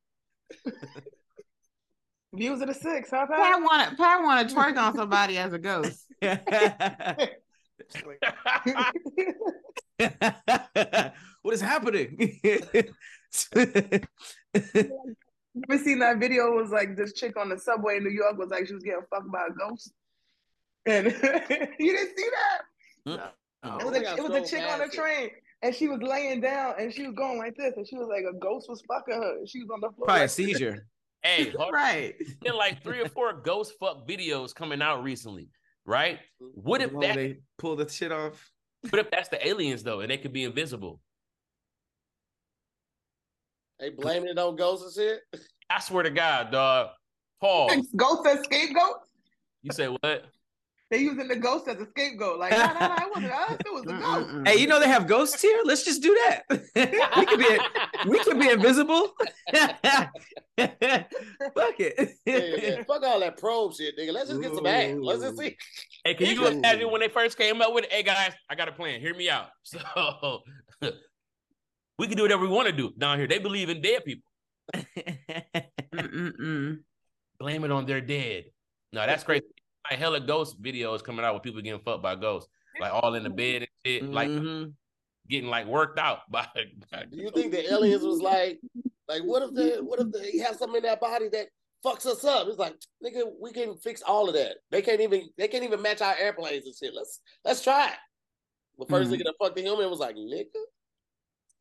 Views 2.34 2.60
of 2.60 2.68
the 2.68 2.74
six, 2.74 3.10
huh, 3.10 3.26
Pat 3.26 3.36
Pat? 3.36 3.60
want 3.60 3.90
to 3.90 3.96
Pat 3.96 4.22
want 4.22 4.48
to 4.48 4.54
twerk 4.54 4.76
on 4.76 4.94
somebody 4.94 5.38
as 5.38 5.52
a 5.52 5.58
ghost. 5.58 6.06
what 11.42 11.54
is 11.54 11.60
happening? 11.60 12.40
You 15.54 15.62
ever 15.68 15.82
seen 15.82 15.98
that 15.98 16.18
video? 16.18 16.52
It 16.52 16.62
was 16.62 16.70
like 16.70 16.96
this 16.96 17.12
chick 17.12 17.36
on 17.36 17.48
the 17.48 17.58
subway 17.58 17.96
in 17.96 18.04
New 18.04 18.10
York 18.10 18.38
was 18.38 18.50
like 18.50 18.68
she 18.68 18.74
was 18.74 18.84
getting 18.84 19.02
fucked 19.10 19.32
by 19.32 19.46
a 19.46 19.52
ghost. 19.52 19.92
And 20.86 21.06
you 21.78 21.96
didn't 21.96 22.16
see 22.16 22.28
that? 23.06 23.34
Oh. 23.64 23.78
It 23.78 23.84
was 23.84 23.94
I 23.94 23.98
a, 23.98 24.02
got 24.02 24.18
it 24.18 24.22
was 24.22 24.30
a 24.30 24.32
scrolled 24.32 24.46
chick 24.46 24.62
on 24.62 24.78
the 24.78 24.88
train. 24.88 25.30
and 25.62 25.74
she 25.74 25.88
was 25.88 26.00
laying 26.02 26.40
down 26.40 26.74
and 26.78 26.92
she 26.92 27.04
was 27.04 27.14
going 27.16 27.38
like 27.38 27.56
this, 27.56 27.74
and 27.76 27.86
she 27.86 27.96
was 27.96 28.08
like 28.08 28.24
a 28.30 28.38
ghost 28.38 28.68
was 28.68 28.80
fucking 28.82 29.14
her. 29.14 29.38
She 29.46 29.60
was 29.60 29.70
on 29.70 29.80
the 29.80 29.90
floor. 29.90 30.06
Probably 30.06 30.24
a 30.24 30.28
seizure. 30.28 30.86
Hey, 31.22 31.50
hold- 31.58 31.72
Right. 31.72 32.14
been 32.40 32.54
like 32.54 32.82
three 32.82 33.00
or 33.00 33.08
four 33.08 33.32
ghost 33.32 33.74
fuck 33.78 34.06
videos 34.08 34.54
coming 34.54 34.80
out 34.82 35.02
recently, 35.02 35.48
right? 35.84 36.18
Mm-hmm. 36.42 36.60
What 36.60 36.80
if 36.82 36.92
that? 37.00 37.14
they 37.16 37.38
pull 37.58 37.76
the 37.76 37.88
shit 37.88 38.12
off? 38.12 38.50
What 38.88 38.98
if 39.00 39.10
that's 39.10 39.28
the 39.28 39.46
aliens 39.46 39.82
though, 39.82 40.00
and 40.00 40.10
they 40.10 40.16
could 40.18 40.32
be 40.32 40.44
invisible? 40.44 41.00
They 43.78 43.90
blaming 43.90 44.28
it 44.30 44.38
on 44.38 44.56
ghosts 44.56 44.96
and 44.98 45.06
shit. 45.34 45.42
I 45.68 45.80
swear 45.80 46.02
to 46.02 46.10
God, 46.10 46.50
dog. 46.50 46.88
Paul, 47.40 47.70
Ghost 47.96 48.26
as 48.26 48.44
scapegoat. 48.44 48.96
you 49.62 49.72
say 49.72 49.88
what? 49.88 50.24
They 50.90 50.98
using 50.98 51.28
the 51.28 51.36
ghost 51.36 51.68
as 51.68 51.80
a 51.80 51.86
scapegoat. 51.86 52.40
Like, 52.40 52.50
nah, 52.50 52.72
nah, 52.72 52.88
nah, 52.88 52.96
it 52.96 53.08
wasn't 53.14 53.32
us. 53.32 53.56
It 53.64 53.72
was 53.72 53.84
the 53.84 53.92
ghost. 53.92 54.48
Hey, 54.48 54.60
you 54.60 54.66
know 54.66 54.80
they 54.80 54.88
have 54.88 55.06
ghosts 55.06 55.40
here. 55.40 55.60
Let's 55.64 55.84
just 55.84 56.02
do 56.02 56.18
that. 56.26 56.42
we 57.16 57.26
could 57.26 57.38
be 57.38 57.58
we 58.08 58.18
could 58.24 58.40
be 58.40 58.50
invisible. 58.50 59.12
Fuck 59.52 60.10
it. 61.78 62.10
Yeah, 62.26 62.38
yeah. 62.38 62.82
Fuck 62.82 63.04
all 63.04 63.20
that 63.20 63.36
probe 63.38 63.74
shit, 63.74 63.96
nigga. 63.96 64.12
Let's 64.12 64.30
just 64.30 64.42
get 64.42 64.52
some 64.52 64.66
ass. 64.66 64.96
Let's 65.00 65.22
just 65.22 65.38
see. 65.38 65.56
Hey, 66.04 66.14
can 66.14 66.26
you 66.26 66.44
imagine 66.48 66.90
when 66.90 67.00
they 67.00 67.08
first 67.08 67.38
came 67.38 67.62
up 67.62 67.72
with 67.72 67.84
it? 67.84 67.92
Hey 67.92 68.02
guys, 68.02 68.32
I 68.48 68.56
got 68.56 68.68
a 68.68 68.72
plan. 68.72 69.00
Hear 69.00 69.14
me 69.14 69.30
out. 69.30 69.46
So 69.64 70.40
we 71.98 72.08
can 72.08 72.16
do 72.16 72.22
whatever 72.22 72.42
we 72.42 72.48
want 72.48 72.66
to 72.66 72.72
do 72.72 72.92
down 72.98 73.18
here. 73.18 73.28
They 73.28 73.38
believe 73.38 73.68
in 73.68 73.82
dead 73.82 74.02
people. 74.04 74.24
Blame 77.38 77.64
it 77.64 77.70
on 77.70 77.86
their 77.86 78.00
dead. 78.00 78.44
No, 78.92 79.06
that's 79.06 79.22
crazy. 79.22 79.44
Like 79.88 79.98
hella 79.98 80.20
ghost 80.20 80.60
videos 80.60 81.02
coming 81.02 81.24
out 81.24 81.34
with 81.34 81.42
people 81.42 81.60
getting 81.62 81.80
fucked 81.80 82.02
by 82.02 82.14
ghosts, 82.16 82.50
like 82.80 82.92
all 82.92 83.14
in 83.14 83.22
the 83.22 83.30
bed 83.30 83.62
and 83.62 83.68
shit, 83.84 84.02
like 84.10 84.28
Mhm. 84.28 84.74
getting 85.28 85.48
like 85.48 85.66
worked 85.66 85.98
out 85.98 86.20
by. 86.30 86.46
by 86.90 87.06
Do 87.10 87.16
you 87.16 87.30
think 87.30 87.52
the 87.52 87.72
aliens 87.72 88.02
was 88.02 88.20
like, 88.20 88.60
like, 89.08 89.22
what 89.22 89.42
if 89.42 89.54
they, 89.54 89.80
what 89.80 90.00
if 90.00 90.10
they 90.12 90.38
have 90.38 90.56
something 90.56 90.76
in 90.78 90.82
that 90.84 91.00
body 91.00 91.28
that 91.28 91.48
fucks 91.84 92.06
us 92.06 92.24
up? 92.24 92.46
It's 92.48 92.58
like, 92.58 92.76
nigga, 93.04 93.22
we 93.40 93.52
can 93.52 93.76
fix 93.76 94.02
all 94.02 94.28
of 94.28 94.34
that. 94.34 94.56
They 94.70 94.82
can't 94.82 95.00
even, 95.00 95.28
they 95.38 95.48
can't 95.48 95.64
even 95.64 95.82
match 95.82 96.00
our 96.02 96.14
airplanes 96.16 96.66
and 96.66 96.74
shit. 96.74 96.94
Let's, 96.94 97.20
let's 97.44 97.62
try 97.62 97.88
it. 97.88 97.98
The 98.78 98.86
1st 98.86 99.10
Mhm. 99.10 99.14
nigga 99.14 99.24
that 99.24 99.34
fucked 99.40 99.56
the 99.56 99.62
human 99.62 99.90
was 99.90 99.98
like, 99.98 100.16
nigga, 100.16 100.44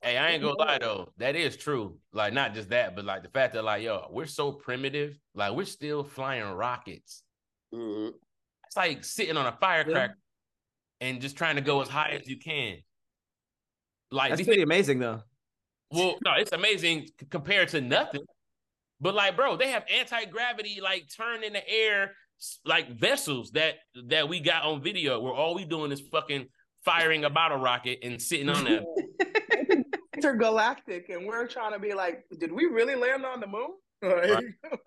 Hey, 0.02 0.16
I 0.18 0.30
ain't 0.32 0.42
gonna 0.42 0.56
lie 0.58 0.78
though. 0.78 1.12
That 1.18 1.36
is 1.36 1.58
true. 1.58 2.00
Like, 2.14 2.32
not 2.32 2.54
just 2.54 2.70
that, 2.70 2.96
but 2.96 3.04
like 3.04 3.22
the 3.22 3.28
fact 3.30 3.54
that, 3.54 3.66
like, 3.66 3.84
yo, 3.84 4.08
we're 4.10 4.28
so 4.28 4.54
primitive. 4.54 5.20
Like, 5.36 5.52
we're 5.54 5.66
still 5.66 6.06
flying 6.06 6.46
rockets. 6.54 7.24
Mhm. 7.74 8.14
It's 8.68 8.78
like 8.78 9.04
sitting 9.04 9.38
on 9.38 9.46
a 9.48 9.58
firecracker 9.60 10.18
and 11.02 11.22
just 11.22 11.38
trying 11.38 11.56
to 11.56 11.62
go 11.62 11.82
as 11.82 11.88
high 11.90 12.18
as 12.20 12.28
you 12.28 12.38
can. 12.38 12.78
Like, 14.12 14.30
That's 14.32 14.44
pretty 14.44 14.62
niggas- 14.62 14.64
amazing 14.64 15.00
though. 15.00 15.24
well, 15.92 16.18
no, 16.24 16.34
it's 16.38 16.52
amazing 16.52 17.10
compared 17.30 17.70
to 17.70 17.82
nothing. 17.82 18.22
But 19.00 19.16
like, 19.16 19.36
bro, 19.36 19.56
they 19.56 19.70
have 19.70 19.86
anti 19.90 20.26
gravity 20.26 20.82
like 20.82 21.08
turn 21.16 21.44
in 21.44 21.54
the 21.54 21.68
air 21.70 22.16
like 22.66 22.90
vessels 22.92 23.52
that 23.52 23.76
that 24.08 24.28
we 24.30 24.40
got 24.40 24.64
on 24.64 24.82
video 24.82 25.20
where 25.20 25.34
all 25.34 25.56
we 25.56 25.66
doing 25.66 25.92
is 25.92 26.00
fucking 26.12 26.48
firing 26.86 27.26
a 27.26 27.30
bottle 27.30 27.58
rocket 27.58 28.00
and 28.04 28.22
sitting 28.22 28.50
on 28.50 28.64
them. 28.66 28.84
Intergalactic, 30.16 31.08
and 31.10 31.26
we're 31.26 31.48
trying 31.48 31.72
to 31.72 31.80
be 31.80 31.94
like, 31.94 32.26
did 32.40 32.52
we 32.52 32.66
really 32.66 32.96
land 32.96 33.26
on 33.26 33.40
the 33.40 33.48
moon? 33.48 33.70
Like, 34.02 34.46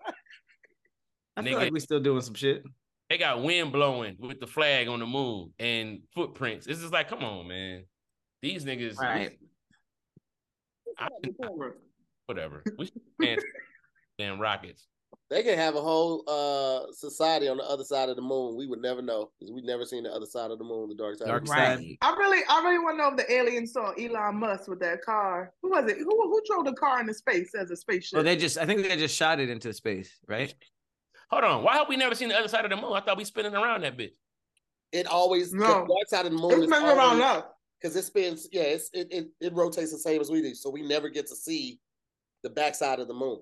I 1.35 1.41
feel 1.43 1.53
Nigga. 1.53 1.61
like 1.63 1.73
we 1.73 1.79
still 1.79 1.99
doing 1.99 2.21
some 2.21 2.33
shit. 2.35 2.63
They 3.09 3.17
got 3.17 3.43
wind 3.43 3.71
blowing 3.71 4.15
with 4.19 4.39
the 4.39 4.47
flag 4.47 4.87
on 4.87 4.99
the 4.99 5.05
moon 5.05 5.51
and 5.59 5.99
footprints. 6.15 6.67
It's 6.67 6.79
just 6.81 6.93
like, 6.93 7.09
come 7.09 7.23
on, 7.23 7.47
man. 7.47 7.83
These 8.41 8.65
niggas, 8.65 8.97
Right. 8.97 9.37
I- 10.97 11.09
whatever. 12.27 12.63
We 12.77 12.85
should 12.85 13.01
ban 13.19 13.37
damn 14.19 14.39
rockets. 14.39 14.87
they 15.29 15.43
can 15.43 15.57
have 15.57 15.75
a 15.75 15.81
whole 15.81 16.23
uh 16.27 16.91
society 16.93 17.47
on 17.47 17.57
the 17.57 17.63
other 17.63 17.83
side 17.83 18.09
of 18.09 18.15
the 18.15 18.21
moon. 18.21 18.55
We 18.55 18.67
would 18.67 18.81
never 18.81 19.01
know 19.01 19.31
because 19.39 19.51
we've 19.53 19.63
never 19.63 19.85
seen 19.85 20.03
the 20.03 20.11
other 20.11 20.25
side 20.25 20.51
of 20.51 20.57
the 20.59 20.63
moon, 20.63 20.89
the 20.89 20.95
dark 20.95 21.17
side. 21.17 21.27
Dark 21.27 21.47
side. 21.47 21.77
Right. 21.79 21.97
I 22.01 22.15
really, 22.15 22.43
I 22.49 22.63
really 22.63 22.79
want 22.79 22.97
to 22.97 23.03
know 23.03 23.09
if 23.09 23.17
the 23.17 23.31
aliens 23.33 23.73
saw 23.73 23.91
Elon 23.91 24.35
Musk 24.37 24.67
with 24.67 24.79
that 24.81 25.01
car. 25.03 25.51
Who 25.61 25.69
was 25.71 25.89
it? 25.91 25.97
Who 25.97 26.05
who 26.05 26.41
drove 26.47 26.65
the 26.65 26.73
car 26.73 27.01
into 27.01 27.13
space 27.13 27.53
as 27.55 27.71
a 27.71 27.75
spaceship? 27.75 28.17
Well, 28.17 28.23
they 28.23 28.35
just 28.37 28.57
I 28.57 28.65
think 28.65 28.83
they 28.87 28.95
just 28.95 29.15
shot 29.15 29.39
it 29.39 29.49
into 29.49 29.73
space, 29.73 30.19
right? 30.27 30.53
Hold 31.33 31.45
on. 31.45 31.63
Why 31.63 31.77
have 31.77 31.89
we 31.89 31.97
never 31.97 32.13
seen 32.13 32.29
the 32.29 32.37
other 32.37 32.47
side 32.47 32.63
of 32.63 32.69
the 32.69 32.77
moon? 32.77 32.93
I 32.93 33.01
thought 33.01 33.17
we 33.17 33.25
spinning 33.25 33.55
around 33.55 33.81
that 33.81 33.97
bitch. 33.97 34.11
It 34.91 35.07
always 35.07 35.51
No. 35.51 35.65
the 35.65 35.73
dark 35.73 36.07
side 36.07 36.27
of 36.27 36.31
the 36.31 36.37
moon 36.37 36.51
it's 36.51 36.61
is 36.61 36.67
been 36.69 36.83
around 36.83 36.99
always 37.19 37.23
us. 37.23 37.43
because 37.81 37.95
it 37.95 38.03
spins. 38.03 38.47
Yeah, 38.51 38.61
it's, 38.61 38.91
it, 38.93 39.07
it 39.09 39.27
it 39.41 39.53
rotates 39.55 39.91
the 39.91 39.97
same 39.97 40.21
as 40.21 40.29
we 40.29 40.43
do, 40.43 40.53
so 40.53 40.69
we 40.69 40.83
never 40.83 41.09
get 41.09 41.25
to 41.27 41.35
see 41.35 41.79
the 42.43 42.51
backside 42.51 42.99
of 42.99 43.07
the 43.07 43.15
moon. 43.15 43.39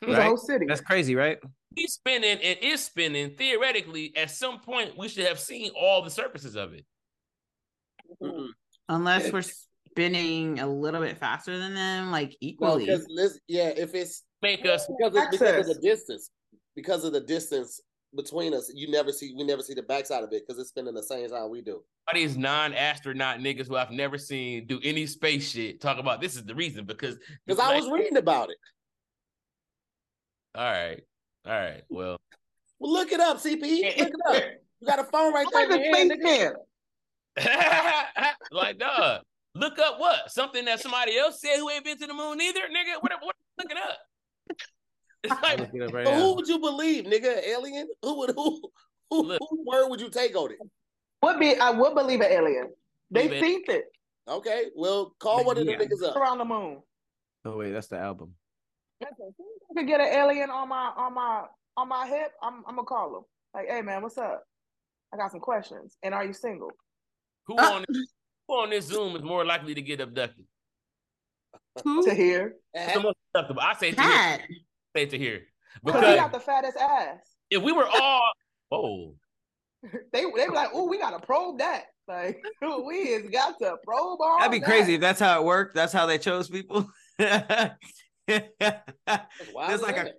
It 0.00 0.08
was 0.08 0.16
a 0.16 0.18
Right. 0.20 0.26
whole 0.26 0.36
city. 0.38 0.64
That's 0.66 0.80
crazy, 0.80 1.14
right? 1.14 1.38
He's 1.76 1.92
spinning 1.92 2.38
and 2.42 2.58
is 2.62 2.82
spinning. 2.82 3.36
Theoretically, 3.36 4.16
at 4.16 4.30
some 4.30 4.60
point, 4.60 4.96
we 4.96 5.08
should 5.08 5.26
have 5.26 5.38
seen 5.40 5.72
all 5.78 6.00
the 6.02 6.10
surfaces 6.10 6.56
of 6.56 6.72
it. 6.72 6.86
Mm-mm. 8.22 8.48
Unless 8.88 9.30
we're 9.32 9.42
spinning 9.94 10.58
a 10.58 10.66
little 10.66 11.00
bit 11.00 11.16
faster 11.18 11.56
than 11.58 11.74
them, 11.74 12.10
like 12.10 12.30
Well, 12.30 12.36
equally. 12.80 12.86
because 12.86 13.06
this, 13.16 13.38
yeah, 13.46 13.68
if 13.68 13.94
it's 13.94 14.24
Make 14.42 14.66
us 14.66 14.86
because 14.86 15.16
of, 15.16 15.30
because 15.30 15.58
of 15.58 15.66
the 15.66 15.80
distance, 15.80 16.30
because 16.74 17.04
of 17.04 17.12
the 17.12 17.20
distance 17.20 17.80
between 18.14 18.52
us, 18.54 18.70
you 18.74 18.90
never 18.90 19.10
see 19.12 19.32
we 19.36 19.44
never 19.44 19.62
see 19.62 19.74
the 19.74 19.82
backside 19.84 20.22
of 20.24 20.32
it 20.32 20.42
because 20.46 20.60
it's 20.60 20.68
spinning 20.70 20.94
the 20.94 21.02
same 21.02 21.28
time 21.30 21.48
we 21.48 21.62
do. 21.62 21.74
all 22.08 22.14
these 22.14 22.36
non-astronaut 22.36 23.38
niggas 23.38 23.68
who 23.68 23.76
I've 23.76 23.90
never 23.92 24.18
seen 24.18 24.66
do 24.66 24.80
any 24.82 25.06
space 25.06 25.50
shit 25.50 25.80
talk 25.80 25.98
about 25.98 26.20
this 26.20 26.34
is 26.36 26.44
the 26.44 26.54
reason 26.54 26.84
because 26.84 27.16
Because 27.46 27.60
I 27.60 27.74
was 27.78 27.88
reading 27.90 28.16
about 28.18 28.50
it. 28.50 28.56
all 30.56 30.64
right, 30.64 31.00
all 31.46 31.52
right. 31.52 31.82
Well, 31.88 32.18
Well, 32.80 32.92
look 32.92 33.12
it 33.12 33.20
up, 33.20 33.38
CP. 33.38 33.60
Look 33.98 34.08
it 34.08 34.14
up. 34.28 34.42
You 34.80 34.86
got 34.88 34.98
a 34.98 35.04
phone 35.04 35.32
right 35.32 35.46
I'm 35.54 35.68
there. 35.68 35.78
like 35.92 36.02
in 36.04 36.10
a 36.10 36.16
your 36.16 36.28
hand, 36.28 36.54
space 37.36 37.46
nigga. 37.46 38.32
like 38.52 38.78
dog, 38.78 39.22
look 39.54 39.78
up 39.78 39.98
what 39.98 40.30
something 40.30 40.64
that 40.66 40.80
somebody 40.80 41.16
else 41.16 41.40
said 41.40 41.56
who 41.58 41.70
ain't 41.70 41.84
been 41.84 41.98
to 41.98 42.06
the 42.06 42.14
moon 42.14 42.40
either, 42.40 42.60
nigga. 42.60 43.00
What 43.00 43.12
what 43.20 43.34
look 43.58 43.70
it 43.70 43.76
up? 43.76 43.98
It's 45.24 45.42
like 45.42 45.58
it 45.58 45.82
up 45.82 45.92
right 45.94 46.06
who 46.06 46.12
now. 46.12 46.34
would 46.34 46.46
you 46.46 46.58
believe, 46.58 47.04
nigga? 47.06 47.42
Alien? 47.48 47.88
Who 48.02 48.18
would 48.18 48.30
who 48.36 48.60
who, 49.08 49.22
Look. 49.22 49.38
whose 49.40 49.60
word 49.66 49.88
would 49.88 50.00
you 50.00 50.10
take 50.10 50.36
on 50.36 50.50
it? 50.52 50.58
Would 51.22 51.40
be 51.40 51.56
I 51.56 51.70
would 51.70 51.94
believe 51.94 52.20
an 52.20 52.30
alien. 52.30 52.70
They 53.10 53.28
Believe 53.28 53.32
it. 53.32 53.40
think 53.40 53.68
it 53.70 53.84
Okay, 54.28 54.64
well, 54.74 55.14
call 55.18 55.44
one 55.44 55.56
of 55.58 55.64
the 55.66 55.72
niggas 55.72 56.02
up. 56.06 56.16
around 56.16 56.38
the 56.38 56.44
moon. 56.44 56.82
Oh 57.46 57.56
wait, 57.56 57.72
that's 57.72 57.86
the 57.88 57.98
album. 57.98 58.34
I 59.02 59.06
could 59.76 59.86
get 59.86 60.00
an 60.00 60.08
alien 60.12 60.50
on 60.50 60.68
my 60.68 60.92
on 60.96 61.14
my 61.14 61.44
on 61.76 61.88
my 61.88 62.06
hip. 62.06 62.32
I'm 62.42 62.62
I'm 62.66 62.76
gonna 62.76 62.84
call 62.84 63.16
him. 63.18 63.24
Like, 63.54 63.68
hey 63.68 63.82
man, 63.82 64.02
what's 64.02 64.18
up? 64.18 64.44
I 65.12 65.16
got 65.16 65.30
some 65.30 65.40
questions. 65.40 65.96
And 66.02 66.12
are 66.14 66.24
you 66.24 66.32
single? 66.32 66.70
who 67.46 67.56
on 67.56 67.84
this, 67.88 68.12
who 68.48 68.54
on 68.54 68.70
this 68.70 68.86
Zoom 68.86 69.16
is 69.16 69.22
more 69.22 69.44
likely 69.44 69.74
to 69.74 69.82
get 69.82 70.00
abducted? 70.00 70.44
Who? 71.82 72.04
Tahir. 72.04 72.54
It's 72.72 72.94
the 72.94 73.00
most 73.00 73.16
acceptable. 73.34 73.60
I 73.62 73.74
say 73.74 73.92
Tahir. 73.92 74.08
Cat. 74.10 74.40
Say 74.96 75.06
Tahir. 75.06 75.40
Because 75.84 76.00
he 76.00 76.06
Because 76.06 76.16
got 76.16 76.32
the 76.32 76.40
fattest 76.40 76.76
ass. 76.76 77.18
if 77.50 77.62
we 77.62 77.72
were 77.72 77.86
all, 77.88 78.32
oh, 78.70 79.14
They 80.12 80.22
they 80.36 80.46
be 80.46 80.54
like, 80.54 80.70
oh, 80.72 80.88
we 80.88 80.98
gotta 80.98 81.18
probe 81.24 81.58
that. 81.58 81.84
Like, 82.06 82.42
we 82.86 83.12
has 83.12 83.22
got 83.30 83.58
to 83.60 83.76
probe 83.84 84.18
all 84.20 84.36
That'd 84.38 84.52
be 84.52 84.58
that. 84.60 84.66
crazy 84.66 84.94
if 84.94 85.00
that's 85.00 85.20
how 85.20 85.40
it 85.40 85.44
worked. 85.44 85.74
That's 85.74 85.92
how 85.92 86.06
they 86.06 86.18
chose 86.18 86.48
people. 86.48 86.88
Why 87.16 87.70
There's 88.26 89.82
like 89.82 89.96
a 89.98 90.04
that? 90.04 90.14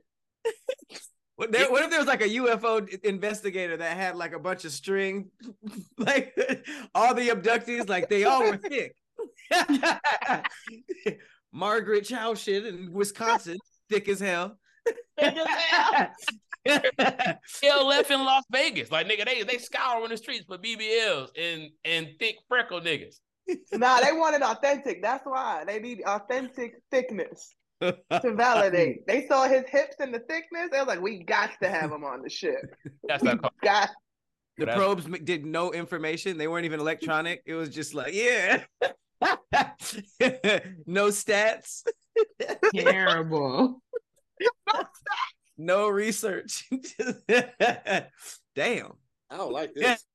What, 1.35 1.51
there, 1.51 1.69
what 1.69 1.83
if 1.83 1.89
there 1.89 1.99
was 1.99 2.07
like 2.07 2.21
a 2.21 2.29
UFO 2.29 2.87
investigator 3.03 3.75
that 3.77 3.97
had 3.97 4.15
like 4.15 4.33
a 4.33 4.39
bunch 4.39 4.63
of 4.63 4.71
string, 4.71 5.29
like 5.97 6.33
all 6.95 7.13
the 7.13 7.29
abductees, 7.29 7.89
like 7.89 8.09
they 8.09 8.23
all 8.23 8.43
were 8.43 8.57
thick. 8.57 8.95
Margaret 11.51 12.05
Chow 12.05 12.35
shit 12.35 12.65
in 12.65 12.91
Wisconsin, 12.91 13.57
thick 13.89 14.07
as 14.07 14.19
hell. 14.19 14.57
Hell 15.17 15.33
left 17.87 18.11
in 18.11 18.23
Las 18.23 18.43
Vegas. 18.51 18.91
Like 18.91 19.07
nigga, 19.07 19.25
they 19.25 19.43
they 19.43 19.57
scouring 19.57 20.09
the 20.09 20.17
streets 20.17 20.45
for 20.45 20.57
BBLs 20.57 21.29
and 21.37 21.69
and 21.83 22.09
thick 22.19 22.37
freckle 22.47 22.79
niggas. 22.79 23.15
Nah, 23.73 23.99
they 23.99 24.11
wanted 24.11 24.41
authentic. 24.41 25.01
That's 25.01 25.25
why 25.25 25.63
they 25.67 25.79
need 25.79 26.01
authentic 26.05 26.75
thickness 26.91 27.55
to 27.81 27.97
validate. 28.35 29.05
They 29.07 29.27
saw 29.27 29.47
his 29.47 29.63
hips 29.67 29.95
and 29.99 30.13
the 30.13 30.19
thickness. 30.19 30.69
They 30.71 30.79
was 30.79 30.87
like, 30.87 31.01
we 31.01 31.23
got 31.23 31.51
to 31.61 31.69
have 31.69 31.91
him 31.91 32.03
on 32.03 32.21
the 32.21 32.29
ship. 32.29 32.75
That's 33.07 33.21
We 33.23 33.29
not 33.29 33.41
called. 33.41 33.53
got. 33.63 33.89
The 34.57 34.67
That's- 34.67 34.81
probes 34.81 35.05
did 35.25 35.45
no 35.45 35.73
information. 35.73 36.37
They 36.37 36.47
weren't 36.47 36.63
even 36.63 36.79
electronic. 36.79 37.41
It 37.45 37.55
was 37.55 37.67
just 37.69 37.93
like, 37.93 38.13
yeah. 38.13 38.63
no 40.87 41.07
stats, 41.09 41.83
Terrible. 42.73 43.81
no 45.57 45.89
research. 45.89 46.69
Damn. 48.55 48.93
I 49.29 49.35
don't 49.37 49.51
like 49.51 49.73
this. 49.73 50.05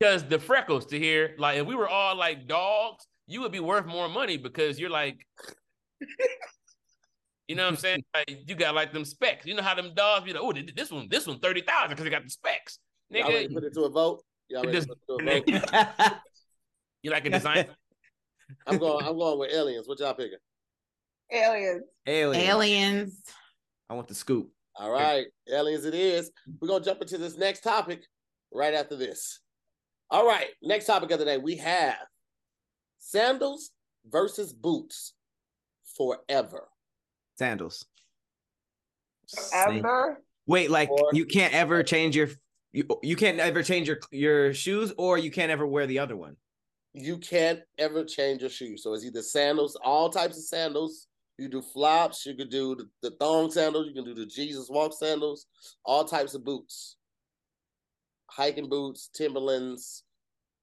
because 0.00 0.24
the 0.24 0.40
freckles 0.40 0.86
Tahir, 0.86 1.36
like 1.38 1.58
if 1.58 1.66
we 1.68 1.76
were 1.76 1.88
all 1.88 2.16
like 2.16 2.48
dogs, 2.48 3.06
you 3.28 3.42
would 3.42 3.52
be 3.52 3.60
worth 3.60 3.86
more 3.86 4.08
money 4.08 4.38
because 4.38 4.80
you're 4.80 4.90
like, 4.90 5.24
you 7.46 7.54
know 7.54 7.64
what 7.64 7.70
I'm 7.70 7.76
saying? 7.86 8.02
Like, 8.14 8.48
you 8.48 8.54
got 8.54 8.74
like 8.74 8.92
them 8.92 9.04
specs. 9.04 9.46
You 9.46 9.54
know 9.54 9.62
how 9.62 9.74
them 9.74 9.92
dogs 9.94 10.24
be 10.24 10.32
like, 10.32 10.42
oh, 10.42 10.52
this 10.74 10.90
one, 10.90 11.08
this 11.10 11.26
one, 11.26 11.38
30,000 11.38 11.90
because 11.90 12.04
they 12.04 12.10
got 12.10 12.24
the 12.24 12.30
specs. 12.30 12.78
Y'all 13.10 13.28
ready 13.28 13.46
to 13.46 13.50
Nigga, 13.50 13.54
put 13.54 13.64
it 13.64 13.74
to 13.74 13.82
a 13.82 13.90
vote? 13.90 14.22
Y'all 14.48 14.64
ready 14.64 14.80
to 14.80 14.86
Just- 14.86 14.88
put 14.88 14.98
it 15.26 15.46
to 15.46 15.60
a 15.60 16.00
vote? 16.00 16.14
you 17.02 17.10
like 17.10 17.26
a 17.26 17.30
design. 17.30 17.66
I'm 18.66 18.78
going. 18.78 19.04
I'm 19.06 19.16
going 19.16 19.38
with 19.38 19.52
aliens. 19.52 19.86
What 19.86 20.00
y'all 20.00 20.14
picking? 20.14 20.38
Aliens. 21.30 21.82
Alien. 22.06 22.46
Aliens. 22.46 23.22
I 23.90 23.94
want 23.94 24.08
the 24.08 24.14
scoop. 24.14 24.50
All 24.74 24.90
right, 24.90 25.26
aliens. 25.52 25.84
It 25.84 25.94
is. 25.94 26.30
We're 26.58 26.68
gonna 26.68 26.82
jump 26.82 27.02
into 27.02 27.18
this 27.18 27.36
next 27.36 27.60
topic 27.60 28.04
right 28.50 28.72
after 28.72 28.96
this. 28.96 29.40
All 30.10 30.26
right, 30.26 30.46
next 30.62 30.86
topic 30.86 31.10
of 31.10 31.18
the 31.18 31.26
day. 31.26 31.36
We 31.36 31.56
have 31.56 31.98
sandals 32.98 33.70
versus 34.08 34.52
boots 34.52 35.14
forever. 35.96 36.68
Sandals. 37.36 37.86
Ever. 39.52 40.22
Wait, 40.46 40.70
like 40.70 40.90
Or- 40.90 41.10
you 41.12 41.26
can't 41.26 41.52
ever 41.54 41.82
change 41.82 42.16
your 42.16 42.28
you, 42.72 42.86
you 43.02 43.16
can't 43.16 43.38
ever 43.38 43.62
change 43.62 43.88
your 43.88 43.98
your 44.10 44.52
shoes 44.54 44.92
or 44.98 45.18
you 45.18 45.30
can't 45.30 45.50
ever 45.50 45.66
wear 45.66 45.86
the 45.86 45.98
other 45.98 46.16
one. 46.16 46.36
You 46.92 47.18
can't 47.18 47.60
ever 47.78 48.04
change 48.04 48.40
your 48.40 48.50
shoes. 48.50 48.82
So 48.82 48.94
it's 48.94 49.04
either 49.04 49.22
sandals, 49.22 49.76
all 49.84 50.10
types 50.10 50.36
of 50.38 50.44
sandals. 50.44 51.06
You 51.38 51.48
do 51.48 51.62
flops. 51.62 52.26
You 52.26 52.34
could 52.34 52.50
do 52.50 52.74
the, 52.74 52.88
the 53.02 53.16
thong 53.16 53.50
sandals. 53.50 53.86
You 53.86 53.94
can 53.94 54.04
do 54.04 54.14
the 54.14 54.26
Jesus 54.26 54.68
walk 54.68 54.92
sandals. 54.92 55.46
All 55.84 56.04
types 56.04 56.34
of 56.34 56.44
boots. 56.44 56.96
Hiking 58.26 58.68
boots, 58.68 59.08
Timberlands. 59.14 60.02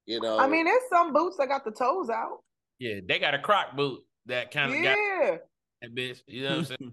You 0.06 0.20
know. 0.20 0.38
I 0.38 0.46
mean, 0.48 0.64
there's 0.64 0.82
some 0.88 1.12
boots 1.12 1.36
that 1.38 1.48
got 1.48 1.64
the 1.64 1.72
toes 1.72 2.08
out. 2.10 2.38
Yeah, 2.78 3.00
they 3.06 3.18
got 3.18 3.34
a 3.34 3.38
croc 3.38 3.76
boot 3.76 4.00
that 4.26 4.50
kind 4.50 4.72
of 4.72 4.82
got 4.82 4.96
Yeah. 4.96 5.36
that 5.82 5.94
bitch. 5.94 6.20
You 6.26 6.44
know 6.44 6.50
what 6.50 6.58
I'm 6.58 6.64
saying? 6.64 6.92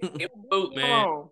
Give 0.18 0.30
a 0.34 0.38
boot, 0.48 0.70
Come 0.74 0.82
man. 0.82 1.04
on. 1.06 1.28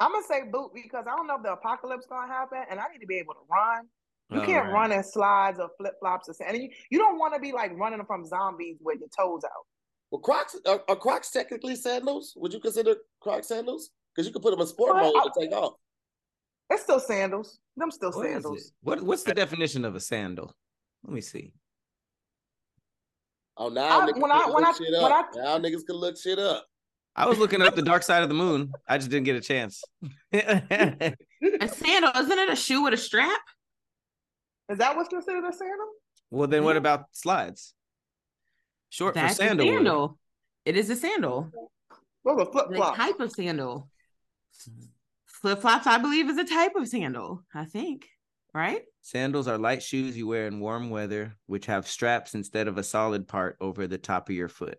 I'm 0.00 0.12
gonna 0.12 0.26
say 0.26 0.42
boot 0.50 0.70
because 0.74 1.04
I 1.10 1.14
don't 1.16 1.26
know 1.26 1.36
if 1.36 1.42
the 1.42 1.52
apocalypse 1.52 2.06
gonna 2.06 2.32
happen, 2.32 2.58
and 2.70 2.80
I 2.80 2.84
need 2.92 3.00
to 3.00 3.06
be 3.06 3.18
able 3.18 3.34
to 3.34 3.40
run. 3.50 3.86
You 4.30 4.40
All 4.40 4.46
can't 4.46 4.66
right. 4.66 4.72
run 4.72 4.92
in 4.92 5.04
slides 5.04 5.60
or 5.60 5.68
flip 5.78 5.94
flops 6.00 6.28
or 6.28 6.34
something. 6.34 6.54
And 6.56 6.64
you, 6.64 6.70
you 6.90 6.98
don't 6.98 7.18
want 7.18 7.34
to 7.34 7.40
be 7.40 7.52
like 7.52 7.72
running 7.78 8.04
from 8.06 8.24
zombies 8.26 8.76
with 8.80 8.98
your 9.00 9.08
toes 9.16 9.42
out. 9.44 9.50
Well, 10.10 10.20
Crocs 10.20 10.56
are, 10.66 10.82
are 10.88 10.96
Crocs 10.96 11.30
technically 11.30 11.76
sandals? 11.76 12.32
Would 12.36 12.52
you 12.52 12.60
consider 12.60 12.96
Crocs 13.20 13.48
sandals? 13.48 13.90
Because 14.14 14.26
you 14.26 14.32
could 14.32 14.42
put 14.42 14.50
them 14.52 14.60
in 14.60 14.66
sport 14.66 14.94
Well, 14.94 15.12
mode 15.12 15.16
I- 15.16 15.22
and 15.24 15.32
take 15.50 15.52
off. 15.52 15.74
It's 16.70 16.82
still 16.82 17.00
sandals. 17.00 17.58
Them 17.76 17.90
still 17.90 18.10
What 18.12 18.26
is 18.26 18.32
sandals. 18.32 18.72
What 18.82 19.02
what's 19.02 19.22
the 19.22 19.34
definition 19.34 19.84
of 19.84 19.94
a 19.94 20.00
sandal? 20.00 20.54
Let 21.04 21.12
me 21.12 21.20
see. 21.20 21.52
Oh, 23.56 23.68
now 23.68 24.00
I- 24.00 24.06
niggas 24.10 24.20
when 24.20 24.30
can 24.30 24.30
I- 24.32 24.46
when 24.50 24.64
look 24.64 24.64
I- 24.66 24.72
shit 24.78 24.92
when 25.02 25.12
up. 25.12 25.26
I- 25.34 25.38
now 25.38 25.58
niggas 25.58 25.86
can 25.86 25.96
look 25.96 26.18
shit 26.18 26.38
up. 26.38 26.66
I 27.16 27.26
was 27.28 27.38
looking 27.38 27.62
up 27.62 27.76
the 27.76 27.82
dark 27.82 28.02
side 28.02 28.22
of 28.24 28.28
the 28.28 28.34
moon. 28.34 28.72
I 28.88 28.98
just 28.98 29.08
didn't 29.10 29.24
get 29.26 29.36
a 29.36 29.40
chance. 29.40 29.82
A 30.32 31.68
sandal, 31.68 32.10
isn't 32.16 32.38
it 32.38 32.50
a 32.50 32.56
shoe 32.56 32.82
with 32.82 32.94
a 32.94 32.96
strap? 32.96 33.40
Is 34.68 34.78
that 34.78 34.96
what's 34.96 35.08
considered 35.10 35.44
a 35.44 35.52
sandal? 35.52 35.88
well, 36.30 36.48
then 36.48 36.64
what 36.64 36.76
about 36.76 37.04
slides? 37.12 37.74
Short 38.88 39.14
That's 39.14 39.36
for 39.36 39.42
a 39.44 39.46
sandalwood. 39.48 39.74
sandal. 39.76 40.18
It 40.64 40.76
is 40.76 40.90
a 40.90 40.96
sandal. 40.96 41.52
Those 42.24 42.38
are 42.40 42.50
flip 42.50 42.66
The 42.70 42.78
type 42.96 43.20
of 43.20 43.30
sandal. 43.30 43.88
Flip 45.44 45.60
flops, 45.60 45.86
I 45.86 45.98
believe, 45.98 46.30
is 46.30 46.38
a 46.38 46.44
type 46.44 46.74
of 46.74 46.88
sandal. 46.88 47.42
I 47.54 47.66
think, 47.66 48.06
right? 48.54 48.80
Sandals 49.02 49.46
are 49.46 49.58
light 49.58 49.82
shoes 49.82 50.16
you 50.16 50.26
wear 50.26 50.46
in 50.46 50.58
warm 50.58 50.88
weather, 50.88 51.36
which 51.44 51.66
have 51.66 51.86
straps 51.86 52.32
instead 52.32 52.66
of 52.66 52.78
a 52.78 52.82
solid 52.82 53.28
part 53.28 53.58
over 53.60 53.86
the 53.86 53.98
top 53.98 54.30
of 54.30 54.34
your 54.34 54.48
foot. 54.48 54.78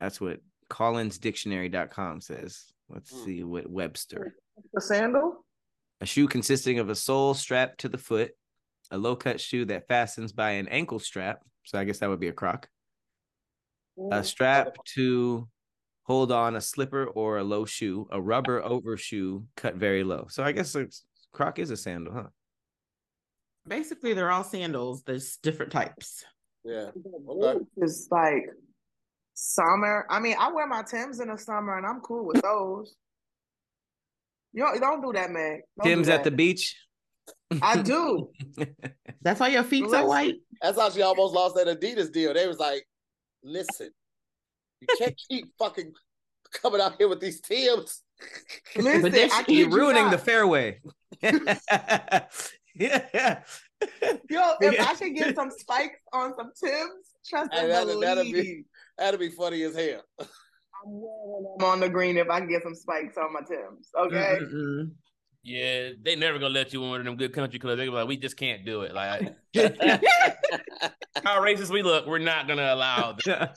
That's 0.00 0.22
what 0.22 0.40
collinsdictionary.com 0.70 2.22
says. 2.22 2.64
Let's 2.88 3.10
Hmm. 3.10 3.24
see 3.26 3.44
what 3.44 3.68
Webster. 3.68 4.38
A 4.74 4.80
sandal? 4.80 5.44
A 6.00 6.06
shoe 6.06 6.26
consisting 6.26 6.78
of 6.78 6.88
a 6.88 6.94
sole 6.94 7.34
strapped 7.34 7.80
to 7.80 7.90
the 7.90 7.98
foot, 7.98 8.32
a 8.90 8.96
low 8.96 9.16
cut 9.16 9.38
shoe 9.38 9.66
that 9.66 9.86
fastens 9.86 10.32
by 10.32 10.52
an 10.52 10.68
ankle 10.68 10.98
strap. 10.98 11.44
So 11.64 11.78
I 11.78 11.84
guess 11.84 11.98
that 11.98 12.08
would 12.08 12.20
be 12.20 12.28
a 12.28 12.32
croc. 12.32 12.70
A 14.10 14.24
strap 14.24 14.76
to 14.94 15.46
hold 16.12 16.30
on 16.30 16.56
a 16.56 16.60
slipper 16.60 17.06
or 17.06 17.38
a 17.38 17.44
low 17.44 17.64
shoe, 17.64 18.06
a 18.10 18.20
rubber 18.20 18.62
overshoe 18.74 19.42
cut 19.56 19.76
very 19.76 20.04
low. 20.04 20.26
So 20.28 20.44
I 20.44 20.52
guess 20.52 20.74
it's, 20.74 21.04
croc 21.32 21.58
is 21.58 21.70
a 21.70 21.76
sandal, 21.76 22.12
huh? 22.12 22.28
Basically, 23.66 24.12
they're 24.12 24.30
all 24.30 24.44
sandals. 24.44 25.02
There's 25.04 25.38
different 25.38 25.72
types. 25.72 26.24
Yeah. 26.64 26.90
Okay. 27.28 27.64
It's 27.78 28.08
like 28.10 28.44
summer. 29.32 30.04
I 30.10 30.20
mean, 30.20 30.36
I 30.38 30.52
wear 30.52 30.66
my 30.66 30.82
Tims 30.82 31.20
in 31.20 31.28
the 31.28 31.38
summer 31.38 31.78
and 31.78 31.86
I'm 31.86 32.00
cool 32.00 32.26
with 32.26 32.42
those. 32.42 32.94
You 34.52 34.64
don't, 34.64 34.80
don't 34.80 35.00
do 35.00 35.12
that, 35.14 35.30
Meg. 35.30 35.60
Don't 35.78 35.84
do 35.84 35.90
Tim's 35.90 36.08
at 36.08 36.24
the 36.24 36.30
beach. 36.30 36.76
I 37.62 37.80
do. 37.82 38.28
That's 39.22 39.40
why 39.40 39.48
your 39.48 39.62
feet 39.62 39.88
so 39.88 40.04
white. 40.04 40.34
That's 40.60 40.78
how 40.78 40.90
she 40.90 41.00
almost 41.00 41.32
lost 41.32 41.54
that 41.54 41.68
Adidas 41.68 42.12
deal. 42.12 42.34
They 42.34 42.46
was 42.46 42.58
like, 42.58 42.84
listen, 43.42 43.90
you 44.88 44.96
can't 44.98 45.20
keep 45.28 45.46
fucking 45.58 45.92
coming 46.62 46.80
out 46.80 46.96
here 46.98 47.08
with 47.08 47.20
these 47.20 47.40
Tims. 47.40 48.02
Listen, 48.76 49.02
But 49.02 49.12
this- 49.12 49.32
I 49.32 49.38
you're 49.38 49.44
kid 49.46 49.54
You're 49.58 49.70
ruining 49.70 50.10
the 50.10 50.18
fairway. 50.18 50.80
yeah. 51.22 52.26
Yo, 54.30 54.52
if 54.60 54.80
I 54.88 54.94
could 54.94 55.14
get 55.16 55.34
some 55.34 55.50
spikes 55.50 55.98
on 56.12 56.34
some 56.36 56.52
Tims, 56.62 57.10
trust 57.28 57.50
Hey, 57.52 57.62
and 57.62 57.70
that'd- 57.70 58.00
that'd 58.00 58.32
be- 58.32 58.64
That'd 58.98 59.18
be 59.18 59.30
funny 59.30 59.62
as 59.62 59.74
hell. 59.74 60.02
I'm 60.20 61.64
on 61.64 61.80
the 61.80 61.88
green 61.88 62.16
if 62.18 62.28
I 62.28 62.40
can 62.40 62.48
get 62.48 62.62
some 62.62 62.74
spikes 62.74 63.16
on 63.16 63.32
my 63.32 63.40
Tims. 63.40 63.88
Okay. 63.98 64.38
Mm-mm-mm. 64.40 64.90
Yeah, 65.42 65.90
they 66.00 66.14
never 66.14 66.38
gonna 66.38 66.54
let 66.54 66.72
you 66.72 66.84
in 66.84 66.90
one 66.90 67.00
of 67.00 67.06
them 67.06 67.16
good 67.16 67.32
country 67.32 67.58
clubs. 67.58 67.78
They're 67.78 67.90
like, 67.90 68.06
we 68.06 68.16
just 68.16 68.36
can't 68.36 68.64
do 68.64 68.82
it. 68.82 68.94
Like 68.94 69.34
how 71.24 71.40
racist 71.42 71.70
we 71.70 71.82
look, 71.82 72.06
we're 72.06 72.18
not 72.18 72.46
gonna 72.46 72.72
allow. 72.72 73.16
This. 73.24 73.48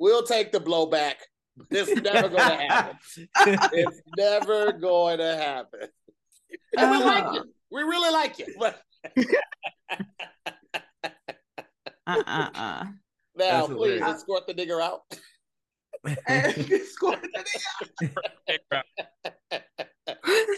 We'll 0.00 0.22
take 0.24 0.50
the 0.50 0.58
blowback. 0.60 1.14
It's 1.70 1.90
never 2.00 2.28
going 2.30 2.48
to 2.48 2.56
happen. 2.56 2.96
It's 3.72 4.00
never 4.16 4.72
going 4.72 5.18
to 5.18 5.36
happen. 5.36 5.80
And 6.76 6.90
we 6.90 6.96
like 7.04 7.34
you. 7.34 7.44
We 7.70 7.82
really 7.82 8.10
like 8.12 8.38
you. 8.38 8.46
But 8.58 8.80
Uh-uh-uh. 12.06 12.52
now, 12.54 12.90
That's 13.36 13.66
please 13.68 13.74
hilarious. 14.00 14.02
escort 14.02 14.46
the 14.46 14.54
nigger 14.54 14.82
out. 14.82 15.00
And 16.26 16.54
score 16.86 17.16
the 17.16 17.28
That's 18.00 18.18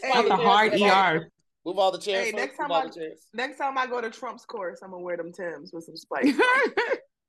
Hey, 0.05 0.29
a 0.29 0.37
hard 0.37 0.73
ER. 0.81 1.29
Move 1.67 1.79
all 1.79 1.91
the 1.91 1.99
chairs. 1.99 2.27
Hey, 2.27 2.33
next 2.33 2.57
time 2.57 2.71
I- 2.71 2.87
the 2.87 2.93
chairs. 2.95 3.27
Next 3.35 3.59
time 3.59 3.77
I 3.77 3.89
go 3.89 4.01
to 4.01 4.09
Trump's 4.09 4.45
course, 4.45 4.81
I'm 4.85 4.93
gonna 4.93 5.03
wear 5.03 5.17
them 5.17 5.33
Tims 5.33 5.73
with 5.73 5.83
some 5.85 5.97
spikes. 5.97 6.39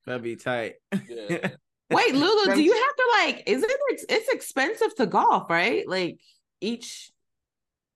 That'd 0.06 0.22
be 0.22 0.36
tight. 0.36 0.76
Yeah. 1.10 1.50
Wait, 1.92 2.14
Lulu, 2.16 2.56
do 2.56 2.62
you 2.62 2.74
have 2.74 2.96
to 2.96 3.06
like? 3.20 3.44
Is 3.48 3.64
it? 3.64 3.72
ex- 3.92 4.06
It's 4.10 4.30
expensive 4.30 4.96
to 4.96 5.06
golf, 5.06 5.50
right? 5.50 5.88
Like 5.88 6.20
each. 6.62 7.12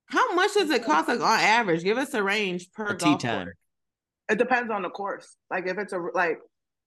How 0.08 0.34
much 0.36 0.54
does 0.54 0.70
it 0.70 0.86
cost? 0.86 1.08
Like 1.10 1.20
on 1.20 1.40
average, 1.40 1.84
give 1.84 1.98
us 1.98 2.14
a 2.14 2.24
range 2.24 2.72
per 2.72 2.88
A 2.88 2.98
tea 2.98 3.06
golf 3.06 3.22
time. 3.22 3.46
course. 3.48 3.56
It 4.30 4.38
depends 4.38 4.72
on 4.72 4.82
the 4.82 4.90
course. 4.90 5.36
Like 5.50 5.68
if 5.68 5.78
it's 5.78 5.94
a 5.94 6.00
like 6.14 6.40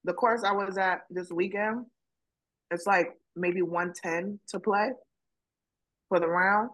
the 0.05 0.13
course 0.15 0.43
I 0.45 0.53
was 0.53 0.79
at 0.79 1.03
this 1.11 1.31
weekend, 1.31 1.85
it's 2.71 2.87
like 2.87 3.09
maybe 3.37 3.61
110 3.63 4.41
to 4.49 4.61
play 4.61 4.91
for 6.09 6.19
the 6.21 6.29
round. 6.29 6.71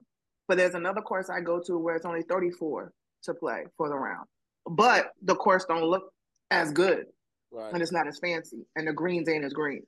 But 0.49 0.59
there's 0.59 0.75
another 0.75 1.01
course 1.01 1.29
I 1.29 1.41
go 1.41 1.61
to 1.67 1.77
where 1.79 1.97
it's 1.97 2.07
only 2.07 2.23
34 2.23 2.93
to 3.25 3.35
play 3.35 3.65
for 3.77 3.89
the 3.89 3.97
round. 3.97 4.27
But 4.69 5.11
the 5.23 5.35
course 5.35 5.65
don't 5.65 5.85
look 5.85 6.13
as 6.51 6.71
good 6.73 7.07
Right. 7.53 7.73
and 7.73 7.83
it's 7.83 7.91
not 7.93 8.07
as 8.07 8.19
fancy 8.21 8.59
and 8.77 8.87
the 8.87 8.93
greens 8.93 9.29
ain't 9.29 9.45
as 9.45 9.53
green. 9.53 9.83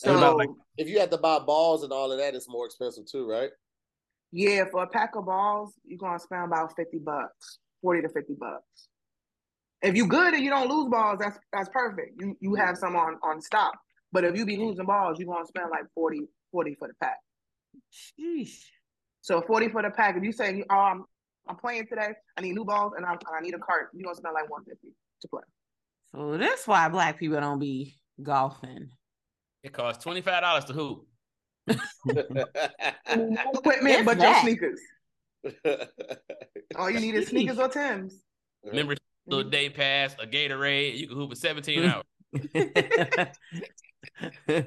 What 0.00 0.12
So 0.12 0.18
about, 0.18 0.36
like- 0.38 0.50
If 0.78 0.88
you 0.88 0.98
have 1.00 1.10
to 1.10 1.18
buy 1.18 1.38
balls 1.38 1.82
and 1.84 1.92
all 1.92 2.10
of 2.10 2.18
that, 2.18 2.34
it's 2.34 2.48
more 2.48 2.66
expensive 2.66 3.06
too, 3.06 3.28
right? 3.28 3.50
yeah, 4.34 4.64
for 4.70 4.82
a 4.82 4.86
pack 4.86 5.14
of 5.14 5.26
balls, 5.26 5.74
you're 5.84 5.98
gonna 5.98 6.18
spend 6.18 6.44
about 6.44 6.74
50 6.74 6.98
bucks, 6.98 7.58
40 7.82 8.02
to 8.02 8.08
50 8.08 8.34
bucks. 8.40 8.88
If 9.82 9.94
you 9.96 10.06
good 10.06 10.32
and 10.32 10.42
you 10.42 10.48
don't 10.50 10.70
lose 10.70 10.88
balls, 10.88 11.18
that's 11.20 11.38
that's 11.52 11.68
perfect. 11.68 12.18
You 12.20 12.36
you 12.40 12.54
have 12.54 12.78
some 12.78 12.96
on 12.96 13.18
on 13.22 13.40
stock. 13.42 13.76
But 14.12 14.24
if 14.24 14.36
you 14.36 14.46
be 14.46 14.56
losing 14.56 14.86
balls, 14.86 15.18
you're 15.18 15.28
gonna 15.32 15.46
spend 15.46 15.70
like 15.70 15.84
40, 15.94 16.20
40 16.50 16.74
for 16.76 16.88
the 16.88 16.94
pack. 17.00 17.18
Sheesh. 17.92 18.64
So 19.20 19.40
40 19.42 19.68
for 19.68 19.82
the 19.82 19.90
pack. 19.90 20.16
If 20.16 20.22
you 20.24 20.32
say, 20.32 20.64
oh, 20.70 20.74
I'm, 20.74 21.04
I'm 21.48 21.56
playing 21.56 21.86
today, 21.86 22.12
I 22.36 22.40
need 22.40 22.54
new 22.54 22.64
balls 22.64 22.92
and 22.96 23.04
I, 23.06 23.12
I 23.34 23.40
need 23.40 23.54
a 23.54 23.58
cart, 23.58 23.88
you're 23.94 24.04
gonna 24.04 24.14
spend 24.16 24.34
like 24.34 24.48
150 24.50 24.88
to 25.22 25.28
play. 25.28 25.42
So 26.14 26.36
that's 26.38 26.66
why 26.66 26.88
black 26.88 27.18
people 27.18 27.40
don't 27.40 27.58
be 27.58 27.96
golfing. 28.22 28.90
It 29.62 29.72
costs 29.72 30.02
twenty 30.02 30.20
five 30.20 30.42
dollars 30.42 30.64
to 30.66 30.72
hoop. 30.72 31.06
Equipment, 31.68 32.50
If 33.08 34.04
but 34.04 34.18
your 34.18 34.34
sneakers. 34.40 34.80
All 36.76 36.90
you 36.90 37.00
need 37.00 37.14
is 37.14 37.28
sneakers 37.28 37.58
or 37.58 37.68
Tims. 37.68 38.14
Remember, 38.64 38.96
little 39.26 39.48
day 39.48 39.70
pass, 39.70 40.14
a 40.20 40.26
Gatorade, 40.26 40.98
you 40.98 41.06
can 41.08 41.16
hoop 41.16 41.30
for 41.30 41.36
17 41.36 41.84
hours. 41.84 42.04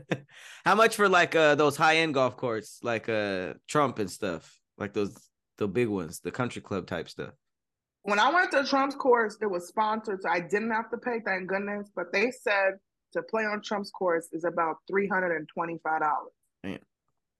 How 0.65 0.75
much 0.75 0.95
for 0.95 1.09
like 1.09 1.35
uh 1.35 1.55
those 1.55 1.75
high 1.75 1.97
end 1.97 2.13
golf 2.13 2.37
courts, 2.37 2.79
like 2.83 3.09
uh 3.09 3.55
Trump 3.67 3.99
and 3.99 4.09
stuff, 4.09 4.57
like 4.77 4.93
those 4.93 5.17
the 5.57 5.67
big 5.67 5.89
ones, 5.89 6.19
the 6.19 6.31
country 6.31 6.61
club 6.61 6.87
type 6.87 7.09
stuff? 7.09 7.33
When 8.03 8.19
I 8.19 8.31
went 8.31 8.51
to 8.51 8.63
Trump's 8.63 8.95
course, 8.95 9.37
it 9.41 9.47
was 9.49 9.67
sponsored, 9.67 10.21
so 10.21 10.29
I 10.29 10.39
didn't 10.39 10.71
have 10.71 10.89
to 10.91 10.97
pay. 10.97 11.19
Thank 11.25 11.47
goodness. 11.49 11.89
But 11.95 12.13
they 12.13 12.31
said 12.31 12.75
to 13.15 13.23
play 13.23 13.43
on 13.43 13.61
Trump's 13.61 13.91
course 13.91 14.27
is 14.31 14.43
about 14.43 14.77
three 14.87 15.07
hundred 15.07 15.35
and 15.35 15.47
twenty 15.47 15.79
five 15.83 16.01
dollars. 16.01 16.79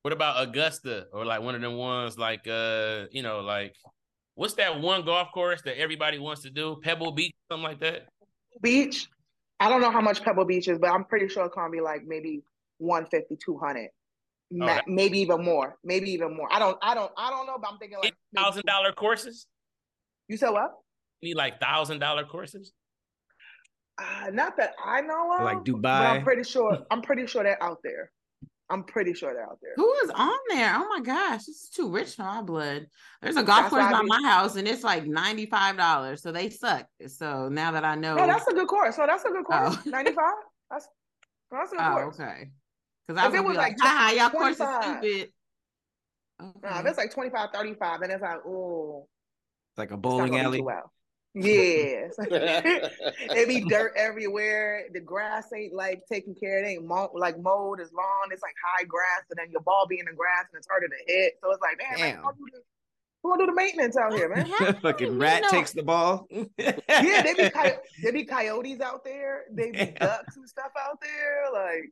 What 0.02 0.14
about 0.14 0.48
Augusta 0.48 1.08
or 1.14 1.26
like 1.26 1.42
one 1.42 1.56
of 1.56 1.62
them 1.62 1.78
ones 1.78 2.18
like 2.18 2.48
uh, 2.48 3.06
you 3.12 3.24
know, 3.24 3.40
like 3.40 3.76
what's 4.36 4.54
that 4.56 4.80
one 4.80 5.04
golf 5.04 5.32
course 5.34 5.62
that 5.64 5.80
everybody 5.80 6.20
wants 6.20 6.44
to 6.44 6.52
do? 6.52 6.80
Pebble 6.84 7.12
Beach, 7.12 7.34
something 7.52 7.64
like 7.64 7.80
that. 7.80 8.08
Beach. 8.62 9.08
I 9.60 9.68
don't 9.70 9.82
know 9.82 9.90
how 9.90 10.02
much 10.02 10.22
Pebble 10.22 10.46
Beach 10.46 10.68
is, 10.68 10.78
but 10.78 10.92
I'm 10.92 11.06
pretty 11.06 11.28
sure 11.28 11.46
it's 11.46 11.56
gonna 11.56 11.72
be 11.72 11.82
like 11.82 12.04
maybe 12.06 12.44
150, 12.78 13.36
200. 13.44 13.90
Ma- 14.52 14.66
that- 14.68 14.88
maybe 14.88 15.20
even 15.20 15.44
more. 15.44 15.78
Maybe 15.84 16.12
even 16.12 16.36
more. 16.38 16.50
I 16.52 16.60
don't 16.60 16.78
I 16.84 16.94
don't 16.94 17.12
I 17.18 17.32
don't 17.32 17.48
know, 17.48 17.58
but 17.60 17.72
I'm 17.72 17.80
thinking 17.80 17.98
like 18.04 18.14
Thousand 18.36 18.64
dollar 18.68 18.92
courses. 18.92 19.48
You 20.28 20.38
said 20.38 20.52
what? 20.52 20.72
You 21.22 21.30
need 21.30 21.36
like 21.38 21.60
thousand 21.60 21.98
dollar 21.98 22.26
courses. 22.26 22.74
Uh, 23.98 24.30
not 24.32 24.58
that 24.58 24.74
I 24.84 25.02
know 25.02 25.34
of. 25.38 25.44
Like 25.44 25.58
But 25.58 25.66
Dubai. 25.66 26.10
I'm 26.10 26.24
pretty 26.24 26.44
sure 26.44 26.78
I'm 26.92 27.02
pretty 27.02 27.28
sure 27.28 27.44
they're 27.44 27.62
out 27.64 27.80
there. 27.84 28.12
I'm 28.70 28.84
pretty 28.84 29.14
sure 29.14 29.32
they're 29.34 29.46
out 29.46 29.60
there. 29.62 29.74
Who 29.76 29.94
is 30.04 30.10
on 30.10 30.34
there? 30.50 30.74
Oh 30.76 30.88
my 30.90 31.00
gosh, 31.00 31.46
this 31.46 31.64
is 31.64 31.70
too 31.70 31.90
rich 31.92 32.16
for 32.16 32.24
my 32.24 32.42
blood. 32.42 32.88
There's 33.22 33.36
a 33.38 33.44
golf 33.44 33.60
That's 33.60 33.70
course 33.70 33.84
why 33.84 33.92
by 33.92 34.02
be- 34.02 34.08
my 34.08 34.22
house, 34.24 34.56
and 34.56 34.68
it's 34.68 34.84
like 34.84 35.06
ninety 35.06 35.46
five 35.46 35.78
dollars. 35.78 36.24
So 36.24 36.32
they 36.32 36.50
suck. 36.50 36.88
So 37.08 37.48
now 37.48 37.72
that 37.74 37.86
I 37.86 37.94
know, 37.96 38.16
No, 38.16 38.26
that's 38.26 38.48
a 38.48 38.54
good 38.54 38.68
course. 38.68 38.98
No, 38.98 39.06
that's 39.06 39.24
a 39.24 39.30
good 39.30 39.46
course. 39.46 39.78
Oh. 39.78 39.82
95? 39.90 40.24
That's 40.72 40.88
that's 41.52 41.72
a 41.74 41.76
good 41.76 41.86
oh 41.86 41.92
course. 41.92 42.20
okay. 42.20 42.50
Because 43.08 43.22
I 43.24 43.28
was 43.28 43.36
it 43.36 43.44
was 43.44 43.52
be 43.54 43.58
like, 43.58 43.78
like 43.80 43.88
ha, 43.88 44.14
y'all 44.18 44.30
course 44.32 44.54
is 44.54 44.58
25. 44.58 44.84
stupid. 45.04 45.30
Nah, 46.42 46.48
Okay. 46.48 46.80
if 46.80 46.86
it's 46.88 46.98
like 46.98 47.12
25, 47.12 47.50
35, 47.54 48.00
then 48.02 48.12
it's 48.12 48.22
like, 48.22 48.40
oh, 48.48 49.08
Like 49.78 49.92
a 49.92 49.98
bowling 49.98 50.32
gonna 50.32 50.44
alley. 50.44 50.58
too 50.58 50.64
well. 50.66 50.92
Yes. 51.36 52.16
it 52.20 53.48
be 53.48 53.62
dirt 53.70 53.94
everywhere. 53.98 54.86
The 54.94 55.02
grass 55.02 55.52
ain't 55.54 55.74
like 55.74 56.02
taken 56.12 56.34
care. 56.34 56.60
Of. 56.60 56.66
It 56.66 56.70
ain't 56.70 56.86
mo- 56.86 57.12
like 57.14 57.38
mowed. 57.40 57.82
as 57.82 57.92
long. 57.94 58.30
It's 58.32 58.42
like 58.42 58.56
high 58.66 58.86
grass, 58.86 59.24
and 59.30 59.38
then 59.38 59.52
your 59.52 59.62
ball 59.62 59.86
be 59.88 60.00
in 60.00 60.06
the 60.06 60.14
grass, 60.14 60.46
and 60.52 60.58
it's 60.58 60.68
harder 60.68 60.88
to 60.88 60.96
hit. 61.14 61.34
So 61.44 61.52
it's 61.52 61.62
like, 61.62 61.78
man, 61.78 62.00
man 62.00 62.16
Damn. 62.16 62.18
who 62.18 62.24
gonna 62.24 62.38
do 62.38 62.46
the, 62.54 62.60
who 63.22 63.30
gonna 63.32 63.44
do 63.44 63.46
the 63.48 63.56
maintenance 63.56 63.98
out 63.98 64.14
here, 64.14 64.30
man? 64.34 64.76
Fucking 64.82 65.20
rat 65.20 65.42
know- 65.44 65.50
takes 65.50 65.74
the 65.74 65.84
ball. 65.84 66.26
yeah, 66.30 66.42
they 66.88 67.34
be 67.38 67.50
coy- 67.54 67.78
they 68.04 68.12
be 68.12 68.24
coyotes 68.26 68.80
out 68.82 69.04
there. 69.04 69.44
They 69.52 69.72
be 69.72 69.78
Yeah. 69.78 69.92
ducks 70.00 70.38
and 70.38 70.48
stuff 70.48 70.72
out 70.80 71.02
there. 71.02 71.46
Like, 71.52 71.90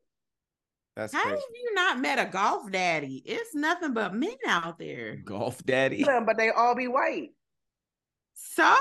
That's 0.96 1.12
How 1.14 1.24
crazy. 1.24 1.36
have 1.36 1.56
you 1.62 1.74
not 1.74 2.00
met 2.00 2.20
a 2.20 2.30
golf 2.32 2.72
daddy? 2.72 3.22
It's 3.26 3.54
nothing 3.56 3.94
but 3.94 4.14
men 4.14 4.38
out 4.48 4.80
there. 4.80 5.18
Golf 5.18 5.62
daddy. 5.66 6.04
but 6.06 6.38
they 6.38 6.50
all 6.50 6.76
be 6.76 6.88
white. 6.88 7.32
So 8.36 8.76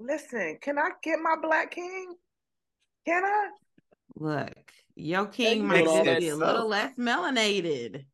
Listen, 0.00 0.58
can 0.60 0.78
I 0.78 0.90
get 1.02 1.18
my 1.20 1.36
black 1.40 1.72
king? 1.72 2.14
Can 3.06 3.24
I? 3.24 3.48
look, 4.16 4.72
your 4.94 5.26
king 5.26 5.66
might 5.66 5.84
just 5.84 6.04
be 6.20 6.28
a 6.28 6.34
stuff. 6.34 6.38
little 6.38 6.68
less 6.68 6.94
melanated. 6.96 8.04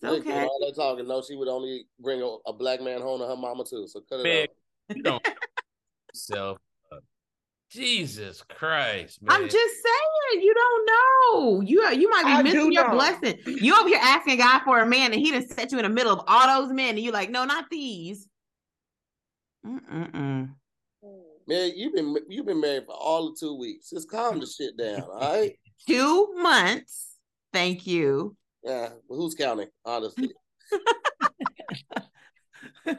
It's 0.00 0.02
Look, 0.02 0.20
okay. 0.20 0.42
All 0.42 0.58
that 0.60 0.74
talking. 0.76 1.06
No, 1.08 1.22
she 1.22 1.36
would 1.36 1.48
only 1.48 1.86
bring 2.00 2.22
a, 2.22 2.36
a 2.46 2.52
black 2.52 2.80
man 2.80 3.00
home 3.00 3.20
to 3.20 3.26
her 3.26 3.36
mama 3.36 3.64
too. 3.64 3.86
So 3.88 4.00
cut 4.08 4.20
it 4.20 4.24
Big. 4.24 4.48
out. 4.90 4.96
You 4.96 5.02
don't 5.02 5.22
self. 6.14 6.58
Jesus 7.70 8.42
Christ, 8.48 9.20
man. 9.22 9.36
I'm 9.36 9.48
just 9.48 9.54
saying, 9.54 10.42
you 10.42 10.54
don't 10.54 10.86
know. 10.86 11.60
You 11.60 11.86
you 11.90 12.08
might 12.08 12.24
be 12.24 12.32
I 12.32 12.42
missing 12.42 12.72
your 12.72 12.84
know. 12.84 12.96
blessing. 12.96 13.38
You 13.44 13.78
over 13.78 13.88
here 13.88 14.00
asking 14.00 14.38
God 14.38 14.62
for 14.64 14.80
a 14.80 14.86
man, 14.86 15.12
and 15.12 15.20
He 15.20 15.30
done 15.30 15.46
set 15.46 15.70
you 15.70 15.78
in 15.78 15.84
the 15.84 15.90
middle 15.90 16.12
of 16.12 16.24
all 16.26 16.62
those 16.62 16.72
men, 16.72 16.90
and 16.90 17.00
you're 17.00 17.12
like, 17.12 17.30
no, 17.30 17.44
not 17.44 17.66
these. 17.70 18.26
Mm-mm-mm. 19.66 20.54
Man, 21.48 21.72
you've 21.74 21.94
been 21.94 22.14
you've 22.28 22.44
been 22.44 22.60
married 22.60 22.84
for 22.84 22.92
all 22.94 23.28
of 23.28 23.38
two 23.40 23.56
weeks. 23.56 23.88
Just 23.88 24.10
calm 24.10 24.38
the 24.38 24.44
shit 24.46 24.76
down, 24.76 25.00
all 25.02 25.18
right? 25.18 25.58
Two 25.88 26.34
months. 26.34 27.14
Thank 27.54 27.86
you. 27.86 28.36
Yeah, 28.62 28.90
but 29.08 29.14
who's 29.14 29.34
counting? 29.34 29.68
Honestly, 29.84 30.30
we 32.84 32.92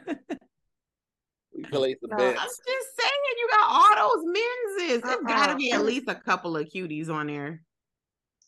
place 1.70 1.96
the 2.02 2.08
No, 2.08 2.16
I'm 2.16 2.34
just 2.34 2.62
saying, 2.66 3.12
you 3.38 3.48
got 3.50 3.68
all 3.68 4.08
those 4.08 4.24
menses. 4.26 5.02
There's 5.02 5.20
got 5.26 5.46
to 5.46 5.52
Uh-uh. 5.52 5.56
be 5.58 5.70
at 5.72 5.84
least 5.84 6.08
a 6.08 6.14
couple 6.16 6.56
of 6.56 6.66
cuties 6.66 7.08
on 7.08 7.28
there. 7.28 7.62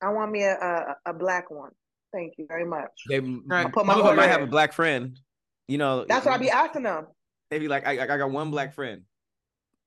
I 0.03 0.09
want 0.09 0.33
me 0.33 0.43
a, 0.43 0.55
a 0.55 0.97
a 1.11 1.13
black 1.13 1.49
one. 1.51 1.71
Thank 2.13 2.33
you 2.39 2.47
very 2.49 2.65
much. 2.65 2.91
They 3.09 3.21
Right. 3.21 3.73
put 3.73 3.87
my 3.87 3.95
some 3.95 4.17
might 4.17 4.27
have 4.27 4.43
a 4.43 4.47
black 4.49 4.73
friend. 4.73 5.17
You 5.69 5.79
know, 5.79 6.05
That's 6.09 6.27
what 6.27 6.35
I 6.35 6.39
be 6.39 6.51
asking 6.51 6.83
them. 6.83 7.07
They 7.51 7.61
be 7.61 7.69
like, 7.69 7.87
I, 7.87 7.93
I 8.03 8.07
got 8.19 8.31
one 8.31 8.51
black 8.51 8.75
friend. 8.75 9.03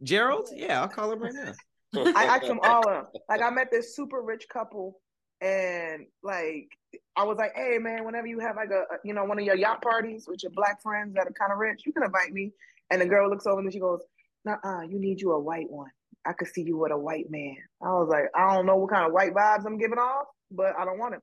Gerald? 0.04 0.50
Yeah, 0.54 0.82
I'll 0.82 0.88
call 0.88 1.12
him 1.12 1.20
right 1.20 1.34
now. 1.34 1.54
I 2.16 2.26
asked 2.26 2.48
them 2.48 2.60
all 2.62 2.88
of 2.88 3.06
them. 3.06 3.22
Like 3.30 3.42
I 3.42 3.50
met 3.50 3.70
this 3.72 3.96
super 3.96 4.22
rich 4.22 4.46
couple, 4.52 5.00
and 5.42 6.06
like 6.24 6.68
I 7.16 7.24
was 7.24 7.38
like, 7.38 7.54
"Hey 7.56 7.78
man, 7.80 8.04
whenever 8.06 8.28
you 8.28 8.40
have 8.40 8.56
like 8.56 8.70
a 8.72 8.82
a- 8.94 9.00
you 9.04 9.14
know 9.14 9.24
one 9.24 9.40
of 9.40 9.46
your 9.46 9.56
yacht 9.56 9.82
parties 9.82 10.26
with 10.28 10.44
your 10.44 10.52
black 10.52 10.82
friends 10.82 11.14
that 11.16 11.28
are 11.28 11.32
kind 11.32 11.52
of 11.52 11.58
rich, 11.58 11.84
you 11.86 11.94
can 11.94 12.04
invite 12.04 12.32
me." 12.34 12.52
And 12.92 13.02
the 13.02 13.06
girl 13.06 13.30
looks 13.30 13.48
over 13.48 13.62
and 13.62 13.72
she 13.72 13.80
goes, 13.80 14.02
"Nah, 14.44 14.82
you 14.82 15.00
need 15.00 15.22
you 15.22 15.32
a 15.32 15.40
white 15.40 15.70
one. 15.70 15.90
I 16.26 16.34
could 16.34 16.48
see 16.50 16.62
you 16.64 16.78
with 16.78 16.92
a 16.92 16.98
white 16.98 17.30
man." 17.30 17.56
I 17.82 17.90
was 17.94 18.10
like, 18.10 18.26
"I 18.36 18.54
don't 18.54 18.66
know 18.66 18.76
what 18.76 18.92
kind 18.92 19.06
of 19.06 19.14
white 19.14 19.34
vibes 19.34 19.66
I'm 19.66 19.78
giving 19.78 19.98
off, 20.00 20.28
but 20.52 20.78
I 20.78 20.84
don't 20.86 21.00
want 21.00 21.16
it." 21.16 21.22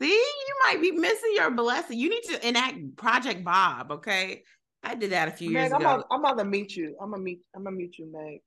See, 0.00 0.08
you 0.08 0.54
might 0.64 0.80
be 0.80 0.92
missing 0.92 1.32
your 1.34 1.50
blessing. 1.50 1.98
You 1.98 2.08
need 2.08 2.22
to 2.24 2.48
enact 2.48 2.96
Project 2.96 3.44
Bob, 3.44 3.92
okay? 3.92 4.44
I 4.82 4.94
did 4.94 5.12
that 5.12 5.28
a 5.28 5.32
few 5.32 5.50
years 5.50 5.70
Meg, 5.70 5.72
I'm 5.72 5.80
ago. 5.80 5.90
about, 5.94 6.06
I'm 6.10 6.20
about 6.20 6.38
to 6.38 6.44
meet 6.44 6.74
you. 6.76 6.96
I'm 7.00 7.10
gonna 7.10 7.22
meet. 7.22 7.40
I'm 7.54 7.64
gonna 7.64 7.76
meet 7.76 7.98
you, 7.98 8.10
Meg. 8.10 8.40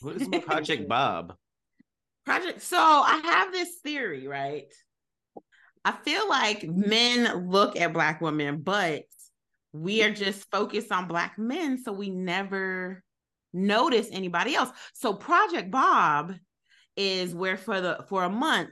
What 0.00 0.20
is 0.20 0.28
my 0.30 0.38
Project 0.38 0.88
Bob? 0.88 1.34
Project. 2.24 2.62
So 2.62 2.78
I 2.78 3.20
have 3.24 3.52
this 3.52 3.76
theory, 3.82 4.26
right? 4.26 4.72
I 5.84 5.92
feel 5.92 6.28
like 6.28 6.64
men 6.64 7.50
look 7.50 7.76
at 7.76 7.92
black 7.92 8.20
women, 8.20 8.62
but 8.62 9.04
we 9.72 10.02
are 10.02 10.10
just 10.10 10.50
focused 10.50 10.90
on 10.90 11.08
black 11.08 11.38
men, 11.38 11.82
so 11.82 11.92
we 11.92 12.08
never 12.08 13.02
notice 13.52 14.08
anybody 14.10 14.54
else. 14.54 14.70
So 14.94 15.12
Project 15.12 15.70
Bob 15.70 16.34
is 16.96 17.34
where 17.34 17.56
for 17.56 17.80
the 17.80 18.04
for 18.08 18.24
a 18.24 18.30
month, 18.30 18.70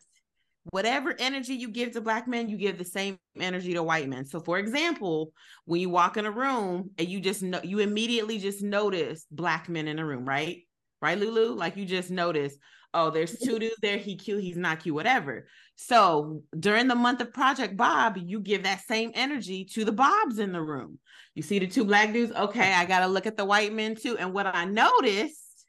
whatever 0.71 1.15
energy 1.19 1.55
you 1.55 1.69
give 1.69 1.93
to 1.93 2.01
black 2.01 2.29
men, 2.29 2.49
you 2.49 2.57
give 2.57 2.79
the 2.79 2.85
same 2.85 3.19
energy 3.39 3.75
to 3.75 3.83
white 3.83 4.09
men. 4.09 4.25
So 4.25 4.41
for 4.41 4.59
example, 4.59 5.33
when 5.65 5.81
you 5.81 5.91
walk 5.91 6.17
in 6.17 6.27
a 6.27 6.31
room 6.31 6.91
and 6.99 7.09
you 7.09 7.21
just 7.21 7.43
know 7.43 7.61
you 7.63 7.81
immediately 7.81 8.39
just 8.39 8.63
notice 8.63 9.27
black 9.31 9.69
men 9.69 9.89
in 9.89 9.99
a 9.99 10.07
room, 10.07 10.25
right? 10.25 10.59
Right, 11.01 11.19
Lulu? 11.19 11.55
Like 11.55 11.77
you 11.77 11.85
just 11.85 12.11
notice, 12.13 12.57
oh, 12.95 13.11
there's 13.11 13.37
two 13.37 13.59
dudes 13.59 13.75
there, 13.83 13.99
he 13.99 14.17
cute, 14.17 14.43
he's 14.43 14.57
not 14.57 14.81
cute, 14.81 14.95
whatever. 14.95 15.49
So 15.75 16.43
during 16.57 16.87
the 16.87 16.95
month 16.95 17.21
of 17.21 17.33
Project 17.33 17.77
Bob, 17.77 18.17
you 18.17 18.39
give 18.39 18.63
that 18.63 18.83
same 18.83 19.11
energy 19.15 19.65
to 19.73 19.85
the 19.85 19.91
Bobs 19.91 20.39
in 20.39 20.53
the 20.53 20.63
room. 20.63 21.01
You 21.35 21.43
see 21.43 21.59
the 21.59 21.67
two 21.67 21.85
black 21.85 22.13
dudes, 22.13 22.33
okay, 22.33 22.73
I 22.73 22.85
gotta 22.85 23.09
look 23.09 23.27
at 23.27 23.37
the 23.37 23.45
white 23.45 23.73
men 23.73 23.97
too. 23.97 24.17
And 24.17 24.33
what 24.33 24.47
I 24.47 24.65
noticed 24.65 25.67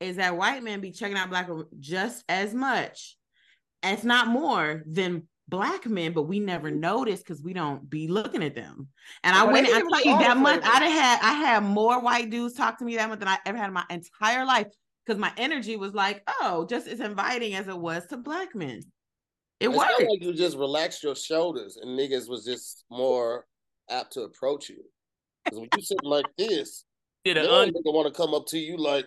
is 0.00 0.16
that 0.16 0.36
white 0.36 0.64
men 0.64 0.80
be 0.80 0.90
checking 0.90 1.16
out 1.16 1.30
black 1.30 1.48
just 1.78 2.24
as 2.28 2.52
much, 2.52 3.16
if 3.84 4.04
not 4.04 4.28
more, 4.28 4.82
than 4.86 5.28
black 5.48 5.86
men, 5.86 6.12
but 6.12 6.22
we 6.22 6.40
never 6.40 6.70
notice 6.70 7.20
because 7.20 7.42
we 7.42 7.52
don't 7.52 7.88
be 7.90 8.08
looking 8.08 8.42
at 8.42 8.54
them. 8.54 8.88
And 9.22 9.36
I 9.36 9.44
went, 9.44 9.68
I 9.68 9.80
give 9.80 9.88
tell 9.90 10.04
you 10.04 10.12
you 10.12 10.18
that 10.18 10.34
the 10.34 10.40
month, 10.40 10.62
flavors. 10.62 10.76
I 10.76 10.80
done 10.80 10.90
had 10.92 11.18
I 11.22 11.32
had 11.34 11.62
more 11.62 12.00
white 12.00 12.30
dudes 12.30 12.54
talk 12.54 12.78
to 12.78 12.84
me 12.84 12.96
that 12.96 13.08
month 13.08 13.20
than 13.20 13.28
I 13.28 13.38
ever 13.46 13.58
had 13.58 13.68
in 13.68 13.74
my 13.74 13.84
entire 13.90 14.44
life 14.44 14.66
because 15.04 15.18
my 15.20 15.32
energy 15.36 15.76
was 15.76 15.92
like, 15.94 16.22
oh, 16.40 16.66
just 16.68 16.86
as 16.88 17.00
inviting 17.00 17.54
as 17.54 17.68
it 17.68 17.76
was 17.78 18.06
to 18.06 18.16
black 18.16 18.54
men. 18.54 18.80
It 19.60 19.68
It's 19.68 19.76
worked. 19.76 19.90
kind 19.90 20.02
of 20.02 20.08
like 20.08 20.22
you 20.22 20.32
just 20.34 20.56
relaxed 20.56 21.02
your 21.02 21.14
shoulders 21.14 21.76
and 21.76 21.98
niggas 21.98 22.28
was 22.28 22.44
just 22.44 22.84
more 22.90 23.46
apt 23.90 24.14
to 24.14 24.22
approach 24.22 24.68
you. 24.70 24.82
Because 25.44 25.60
when 25.60 25.68
you 25.76 25.82
sitting 25.82 26.08
like 26.08 26.24
this, 26.38 26.84
Did 27.24 27.36
no 27.36 27.42
an 27.42 27.68
un- 27.68 27.68
nigga 27.68 27.92
want 27.94 28.06
to 28.12 28.14
come 28.14 28.32
up 28.34 28.46
to 28.46 28.58
you 28.58 28.78
like, 28.78 29.04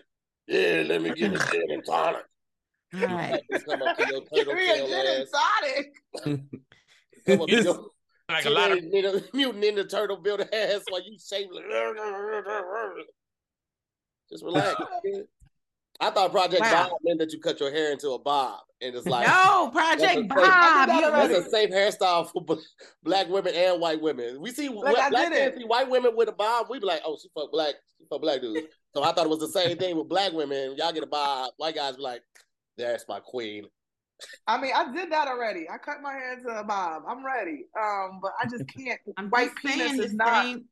yeah, 0.48 0.84
let 0.86 1.02
me 1.02 1.10
get 1.10 1.34
a 1.34 1.52
gin 1.52 1.64
and 1.72 1.84
tonic. 1.86 2.24
Right. 2.94 3.42
Just 3.52 3.66
come 3.66 3.82
up 3.82 3.98
to 3.98 4.04
your 4.08 4.22
turtle 4.22 4.28
Give 4.34 4.48
me 4.56 4.70
a 4.70 4.76
tail 4.76 4.88
gin 4.88 5.06
and 5.06 5.24
ass. 5.24 5.32
tonic. 5.32 5.94
Come 7.26 7.42
up 7.42 7.48
to 7.50 7.64
your 7.64 7.86
like 8.30 8.46
a 8.46 8.50
lot 8.50 8.72
of 8.72 8.80
Ninja- 8.80 9.34
mutant 9.34 9.64
ninja 9.64 9.90
turtle 9.90 10.18
build 10.18 10.42
ass 10.42 10.82
while 10.90 11.02
you 11.02 11.18
shave. 11.20 11.48
Just 14.32 14.44
relax. 14.44 14.82
I 16.00 16.12
thought 16.12 16.32
Project 16.32 16.62
Wow. 16.62 16.90
Bob 16.90 17.00
meant 17.04 17.20
that 17.20 17.34
you 17.34 17.40
cut 17.40 17.60
your 17.60 17.72
hair 17.72 17.92
into 17.92 18.12
a 18.12 18.20
bob, 18.20 18.60
and 18.82 18.94
it's 18.94 19.08
like 19.08 19.26
no, 19.28 19.70
Project 19.72 20.14
safe- 20.14 20.28
Bob. 20.28 20.38
I 20.40 20.86
did 20.86 21.04
that 21.12 21.24
you- 21.30 21.34
That's 21.34 21.48
a 21.48 21.50
safe 21.50 21.70
hairstyle 21.72 22.30
for 22.32 22.46
black 23.04 23.28
women 23.30 23.56
and 23.56 23.82
white 23.82 24.00
women. 24.00 24.40
We 24.40 24.52
see 24.52 24.70
Like, 24.70 24.96
I 24.98 25.10
black 25.10 25.32
did 25.32 25.40
men 25.40 25.58
see 25.58 25.66
white 25.66 25.90
women 25.90 26.12
with 26.16 26.30
a 26.30 26.34
bob. 26.34 26.68
We 26.70 26.78
be 26.80 26.86
like, 26.86 27.02
oh, 27.04 27.18
she 27.20 27.30
fuck 27.34 27.52
black, 27.52 27.74
she 27.98 28.06
fuck 28.12 28.22
black 28.22 28.42
dudes. 28.42 28.68
So 28.96 29.02
I 29.02 29.12
thought 29.12 29.26
it 29.26 29.30
was 29.30 29.40
the 29.40 29.48
same 29.48 29.76
thing 29.78 29.98
with 29.98 30.08
black 30.08 30.34
women. 30.34 30.76
Y'all 30.78 30.92
get 30.94 31.02
a 31.04 31.08
bob, 31.08 31.54
white 31.58 31.74
guys 31.76 31.96
be 31.96 32.04
like, 32.04 32.22
that's 32.78 33.06
my 33.08 33.20
queen. 33.20 33.66
I 34.48 34.60
mean, 34.60 34.72
I 34.76 34.92
did 34.92 35.12
that 35.12 35.28
already. 35.28 35.70
I 35.70 35.78
cut 35.78 36.02
my 36.02 36.14
hair 36.14 36.34
into 36.34 36.50
a 36.50 36.64
bob. 36.64 37.04
I'm 37.08 37.24
ready. 37.26 37.66
Um, 37.80 38.20
but 38.22 38.32
I 38.42 38.48
just 38.48 38.68
can't. 38.76 39.00
I'm 39.18 39.30
White 39.30 39.52
just 39.64 39.78
penis 39.78 40.00
is 40.00 40.14
not. 40.14 40.44
same- 40.46 40.66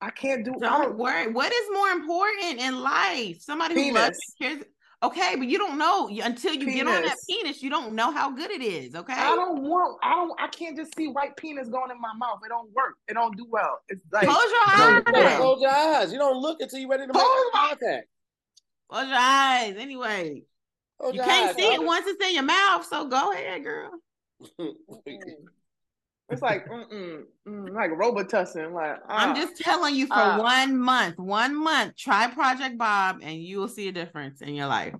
I 0.00 0.10
can't 0.10 0.44
do. 0.44 0.50
I 0.56 0.58
Don't 0.58 0.82
don't 0.82 0.98
worry. 0.98 1.28
What 1.32 1.52
is 1.52 1.68
more 1.72 1.88
important 1.90 2.58
in 2.60 2.82
life? 2.82 3.40
Somebody 3.40 3.74
who 3.88 3.94
loves 3.94 4.18
Penis. 4.40 4.56
cares. 4.58 4.64
Okay, 5.04 5.36
but 5.36 5.46
you 5.48 5.58
don't 5.58 5.78
know 5.78 6.08
until 6.22 6.54
you 6.54 6.66
get 6.72 6.86
on 6.88 7.02
that 7.02 7.02
Penis. 7.02 7.24
penis. 7.28 7.62
You 7.62 7.70
don't 7.70 7.92
know 7.94 8.10
how 8.10 8.30
good 8.30 8.50
it 8.50 8.62
is. 8.62 8.94
Okay. 8.96 9.12
I 9.12 9.34
don't 9.36 9.62
want. 9.62 9.98
I 10.02 10.14
don't. 10.14 10.32
I 10.40 10.48
can't 10.48 10.76
just 10.76 10.96
see 10.96 11.06
white 11.06 11.36
penis 11.36 11.68
going 11.68 11.90
in 11.92 12.00
my 12.00 12.12
mouth. 12.18 12.40
It 12.44 12.48
don't 12.48 12.68
work. 12.74 12.94
It 13.08 13.14
don't 13.14 13.36
do 13.36 13.46
well. 13.48 13.78
It's 13.88 14.02
like 14.12 14.24
Close 14.26 14.42
your 14.42 15.02
don't 15.04 15.04
Close 15.36 15.56
eyes. 15.56 15.60
your 15.62 15.70
eyes. 15.70 16.12
You 16.12 16.18
don't 16.18 16.40
look 16.42 16.60
until 16.60 16.80
you're 16.80 16.88
ready 16.88 17.04
to 17.06 17.12
make 17.12 17.22
Close 17.22 17.44
my- 17.54 17.68
contact. 17.68 18.06
Close 18.90 19.06
your 19.08 19.16
eyes. 19.18 19.76
Anyway, 19.78 20.42
Close 21.02 21.14
you 21.14 21.18
your 21.18 21.26
can't 21.26 21.50
eyes, 21.50 21.56
see 21.56 21.74
it 21.74 21.82
once 21.82 22.06
it's 22.06 22.24
in 22.24 22.34
your 22.34 22.44
mouth. 22.44 22.86
So 22.86 23.06
go 23.08 23.32
ahead, 23.32 23.64
girl. 23.64 23.90
It's 26.28 26.40
like 26.40 26.66
mm-mm, 26.66 27.24
mm, 27.46 27.74
like 27.74 27.90
Robitussin. 27.90 28.72
Like 28.72 28.96
I'm 29.06 29.30
ah. 29.30 29.34
just 29.34 29.58
telling 29.58 29.94
you 29.94 30.06
for 30.06 30.14
Ah. 30.16 30.38
one 30.40 30.78
month, 30.78 31.18
one 31.18 31.54
month, 31.62 31.94
try 31.96 32.26
Project 32.28 32.78
Bob 32.78 33.18
and 33.22 33.34
you 33.42 33.58
will 33.58 33.68
see 33.68 33.88
a 33.88 33.92
difference 33.92 34.40
in 34.40 34.54
your 34.54 34.66
life. 34.66 34.94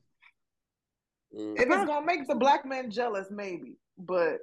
Mm. 1.34 1.55
if 1.57 1.62
it's 1.62 1.86
gonna 1.86 2.05
make 2.05 2.28
the 2.28 2.34
black 2.34 2.66
man 2.66 2.90
jealous, 2.90 3.28
maybe. 3.30 3.76
But 3.96 4.40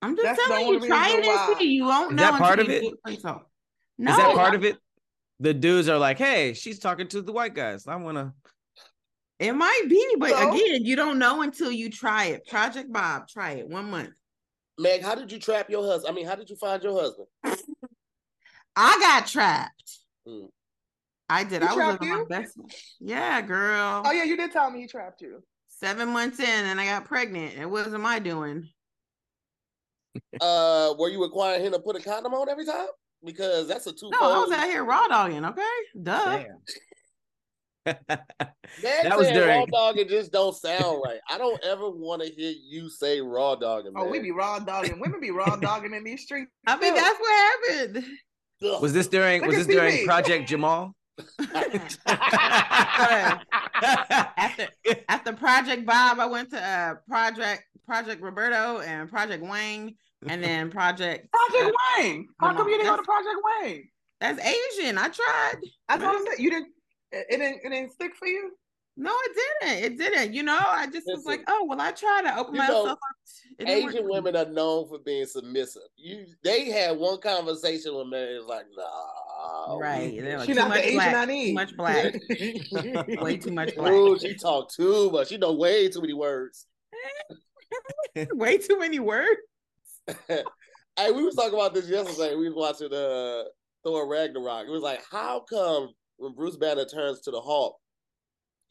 I'm 0.00 0.16
just 0.16 0.24
That's 0.24 0.38
the 0.38 0.54
telling 0.54 0.66
only 0.76 0.80
you, 0.80 0.94
try 0.94 1.10
it 1.10 1.26
and 1.26 1.58
see. 1.58 1.74
You 1.74 1.84
won't 1.84 2.12
Is 2.12 2.16
know 2.16 2.22
that 2.22 2.38
part 2.40 2.58
of 2.58 2.70
it? 2.70 2.80
do 2.80 2.96
it 3.04 3.12
yourself. 3.12 3.42
Is 3.42 3.48
No, 4.06 4.16
that 4.16 4.34
part 4.34 4.54
of 4.54 4.64
it? 4.64 4.78
The 5.40 5.52
dudes 5.52 5.88
are 5.90 5.98
like, 5.98 6.16
hey, 6.16 6.54
she's 6.54 6.78
talking 6.78 7.08
to 7.08 7.20
the 7.20 7.32
white 7.32 7.54
guys. 7.54 7.86
I 7.86 7.96
wanna 7.96 8.32
it 9.38 9.52
might 9.52 9.82
be, 9.88 10.16
but 10.18 10.30
So? 10.30 10.52
again, 10.52 10.84
you 10.84 10.96
don't 10.96 11.18
know 11.18 11.42
until 11.42 11.70
you 11.70 11.90
try 11.90 12.26
it. 12.26 12.46
Project 12.46 12.92
Bob, 12.92 13.28
try 13.28 13.52
it 13.52 13.68
one 13.68 13.90
month. 13.90 14.10
Meg, 14.78 15.02
how 15.02 15.14
did 15.14 15.30
you 15.30 15.38
trap 15.38 15.70
your 15.70 15.84
husband? 15.84 16.12
I 16.12 16.14
mean, 16.14 16.26
how 16.26 16.34
did 16.34 16.50
you 16.50 16.56
find 16.56 16.82
your 16.82 17.00
husband? 17.00 17.28
I 18.76 18.98
got 19.00 19.26
trapped. 19.26 19.98
Mm. 20.26 20.48
I 21.28 21.44
did. 21.44 21.62
He 21.62 21.68
I 21.68 21.70
was 21.70 21.76
trapped 21.76 22.00
living 22.02 22.14
my 22.14 22.20
you? 22.20 22.26
best. 22.26 22.58
Yeah, 23.00 23.40
girl. 23.40 24.02
oh 24.04 24.12
yeah, 24.12 24.24
you 24.24 24.36
did 24.36 24.52
tell 24.52 24.70
me 24.70 24.80
he 24.80 24.86
trapped 24.88 25.20
you. 25.20 25.42
Seven 25.68 26.08
months 26.10 26.38
in, 26.40 26.46
and 26.46 26.80
I 26.80 26.86
got 26.86 27.04
pregnant. 27.04 27.54
It 27.58 27.68
wasn't 27.68 28.02
my 28.02 28.18
doing. 28.18 28.68
Uh, 30.40 30.94
were 30.96 31.08
you 31.08 31.20
requiring 31.20 31.64
him 31.64 31.72
to 31.72 31.78
put 31.80 31.96
a 31.96 32.00
condom 32.00 32.34
on 32.34 32.48
every 32.48 32.64
time? 32.64 32.86
Because 33.24 33.66
that's 33.66 33.84
a 33.88 33.92
two. 33.92 34.10
No, 34.10 34.18
I 34.20 34.38
was 34.38 34.52
out 34.52 34.66
here 34.68 34.84
raw 34.84 35.08
dogging. 35.08 35.44
Okay, 35.44 35.62
duh. 36.00 36.44
Damn. 37.84 37.98
That 38.82 39.16
was 39.18 39.26
raw 39.28 39.32
during- 39.34 39.66
dog. 39.66 39.98
It 39.98 40.08
just 40.08 40.32
don't 40.32 40.54
sound 40.56 41.02
right. 41.04 41.20
I 41.28 41.38
don't 41.38 41.62
ever 41.64 41.90
want 41.90 42.22
to 42.22 42.28
hear 42.28 42.52
you 42.52 42.88
say 42.88 43.20
raw 43.20 43.54
dogging. 43.54 43.92
Oh, 43.96 44.08
we 44.08 44.18
be 44.20 44.30
raw 44.30 44.58
dogging. 44.58 44.98
Women 45.00 45.20
be 45.20 45.30
raw 45.30 45.56
dogging 45.56 45.94
in 45.94 46.04
these 46.04 46.22
streets. 46.22 46.50
I 46.66 46.76
mean, 46.78 46.94
too. 46.94 47.00
that's 47.00 47.18
what 47.20 47.32
happened. 47.68 48.04
Ugh. 48.64 48.82
Was 48.82 48.92
this 48.92 49.08
during 49.08 49.42
Look 49.42 49.50
was 49.50 49.60
at 49.60 49.66
this 49.66 49.76
during 49.76 49.96
TV. 49.98 50.04
Project 50.06 50.48
Jamal? 50.48 50.94
after 53.76 54.68
after 55.08 55.32
Project 55.32 55.86
Bob, 55.86 56.18
I 56.20 56.26
went 56.26 56.50
to 56.50 56.58
uh 56.60 56.94
Project 57.08 57.62
Project 57.86 58.20
Roberto 58.22 58.80
and 58.80 59.08
Project 59.08 59.44
Wayne, 59.44 59.94
and 60.26 60.42
then 60.42 60.70
Project 60.72 61.28
Project 61.32 61.76
Wayne. 61.98 62.28
How 62.40 62.48
Come 62.48 62.56
come 62.56 62.68
you 62.68 62.76
didn't 62.78 62.90
go 62.90 62.96
to 62.96 63.02
Project 63.02 63.36
Wayne? 63.62 63.88
that's 64.20 64.40
Asian. 64.40 64.98
I 64.98 65.08
tried. 65.08 65.54
That's 65.88 66.02
what 66.02 66.16
I'm 66.16 66.24
saying. 66.26 66.38
You 66.38 66.50
didn't. 66.50 66.68
It, 67.14 67.26
it 67.30 67.36
didn't. 67.38 67.60
It 67.64 67.70
didn't 67.70 67.92
stick 67.92 68.16
for 68.16 68.26
you. 68.26 68.52
No, 68.96 69.12
it 69.12 69.36
didn't. 69.60 69.84
It 69.84 69.98
didn't. 69.98 70.34
You 70.34 70.44
know, 70.44 70.58
I 70.58 70.86
just 70.86 71.06
was 71.06 71.24
like, 71.24 71.42
oh 71.48 71.64
well, 71.68 71.80
I 71.80 71.90
tried 71.90 72.22
to 72.22 72.38
open 72.38 72.54
you 72.54 72.60
know, 72.60 72.66
myself 72.66 72.88
up. 72.90 72.98
Work 73.58 73.68
Asian 73.68 74.08
women 74.08 74.36
are 74.36 74.44
known 74.46 74.88
for 74.88 74.98
being 74.98 75.26
submissive. 75.26 75.82
You, 75.96 76.26
they 76.44 76.70
had 76.70 76.96
one 76.96 77.20
conversation 77.20 77.94
with 77.96 78.06
me. 78.06 78.18
It's 78.18 78.46
like, 78.46 78.66
nah, 78.76 79.76
Right. 79.76 80.16
They're 80.20 80.38
like, 80.38 80.46
She 80.46 80.54
not 80.54 80.72
the 80.72 80.86
Asian 80.86 80.94
black. 80.94 81.14
I 81.14 81.26
Too 81.26 81.54
much 81.54 81.76
black. 81.76 82.14
Way 83.22 83.36
too 83.36 83.52
much 83.52 83.74
black. 83.74 83.92
Ooh, 83.92 84.18
she 84.18 84.34
talk 84.34 84.72
too 84.72 85.10
much. 85.10 85.28
She 85.28 85.38
know 85.38 85.52
way 85.52 85.88
too 85.88 86.00
many 86.00 86.14
words. 86.14 86.66
Way 88.32 88.58
too 88.58 88.78
many 88.78 89.00
words. 89.00 89.40
hey, 90.28 91.10
we 91.10 91.24
was 91.24 91.34
talking 91.34 91.54
about 91.54 91.74
this 91.74 91.88
yesterday. 91.88 92.36
We 92.36 92.48
was 92.48 92.54
watching 92.54 92.92
uh 92.92 93.44
Thor 93.82 94.08
Ragnarok. 94.08 94.66
It 94.66 94.70
was 94.70 94.82
like, 94.82 95.02
how 95.10 95.40
come 95.40 95.90
when 96.24 96.32
Bruce 96.34 96.56
Banner 96.56 96.84
turns 96.84 97.20
to 97.20 97.30
the 97.30 97.40
Hulk, 97.40 97.76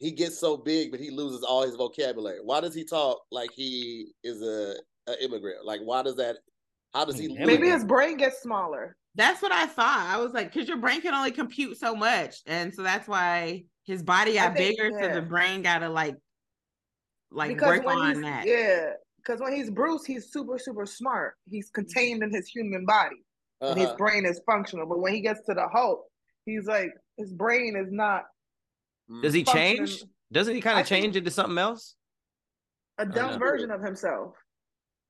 he 0.00 0.10
gets 0.10 0.38
so 0.38 0.56
big, 0.56 0.90
but 0.90 1.00
he 1.00 1.10
loses 1.10 1.42
all 1.42 1.62
his 1.62 1.76
vocabulary? 1.76 2.40
Why 2.42 2.60
does 2.60 2.74
he 2.74 2.84
talk 2.84 3.20
like 3.30 3.50
he 3.54 4.12
is 4.24 4.42
a, 4.42 4.74
a 5.08 5.24
immigrant? 5.24 5.64
Like, 5.64 5.80
why 5.82 6.02
does 6.02 6.16
that? 6.16 6.36
How 6.92 7.04
does 7.04 7.18
he? 7.18 7.28
Maybe 7.34 7.68
his 7.70 7.84
brain 7.84 8.16
gets 8.16 8.42
smaller. 8.42 8.96
That's 9.14 9.40
what 9.40 9.52
I 9.52 9.66
thought. 9.66 10.06
I 10.08 10.18
was 10.18 10.32
like, 10.32 10.52
because 10.52 10.68
your 10.68 10.78
brain 10.78 11.00
can 11.00 11.14
only 11.14 11.30
compute 11.30 11.78
so 11.78 11.94
much, 11.94 12.36
and 12.46 12.74
so 12.74 12.82
that's 12.82 13.06
why 13.08 13.64
his 13.84 14.02
body 14.02 14.34
got 14.34 14.56
think- 14.56 14.76
bigger. 14.76 14.90
So 15.00 15.14
the 15.14 15.22
brain 15.22 15.62
got 15.62 15.78
to 15.78 15.88
like, 15.88 16.16
like 17.30 17.50
because 17.50 17.78
work 17.78 17.86
when 17.86 17.96
on 17.98 18.14
he's 18.14 18.22
that. 18.22 18.46
yeah, 18.46 18.90
because 19.18 19.40
when 19.40 19.52
he's 19.54 19.70
Bruce, 19.70 20.04
he's 20.04 20.32
super 20.32 20.58
super 20.58 20.86
smart. 20.86 21.34
He's 21.48 21.70
contained 21.70 22.22
in 22.24 22.32
his 22.32 22.48
human 22.48 22.84
body, 22.84 23.16
and 23.60 23.78
his 23.78 23.88
Uh-huh. 23.88 23.96
brain 23.96 24.26
is 24.26 24.40
functional. 24.44 24.86
But 24.86 24.98
when 25.00 25.14
he 25.14 25.20
gets 25.20 25.40
to 25.46 25.54
the 25.54 25.68
Hulk, 25.68 26.04
he's 26.46 26.66
like 26.66 26.90
his 27.16 27.32
brain 27.32 27.76
is 27.76 27.90
not 27.90 28.24
Does 29.22 29.34
he 29.34 29.44
functioning- 29.44 29.86
change? 29.86 30.04
Doesn't 30.32 30.54
he 30.54 30.60
kind 30.60 30.80
of 30.80 30.86
change 30.86 31.16
into 31.16 31.30
something 31.30 31.58
else? 31.58 31.94
a 32.98 33.04
dumb 33.04 33.40
version 33.40 33.72
of 33.72 33.82
himself. 33.82 34.36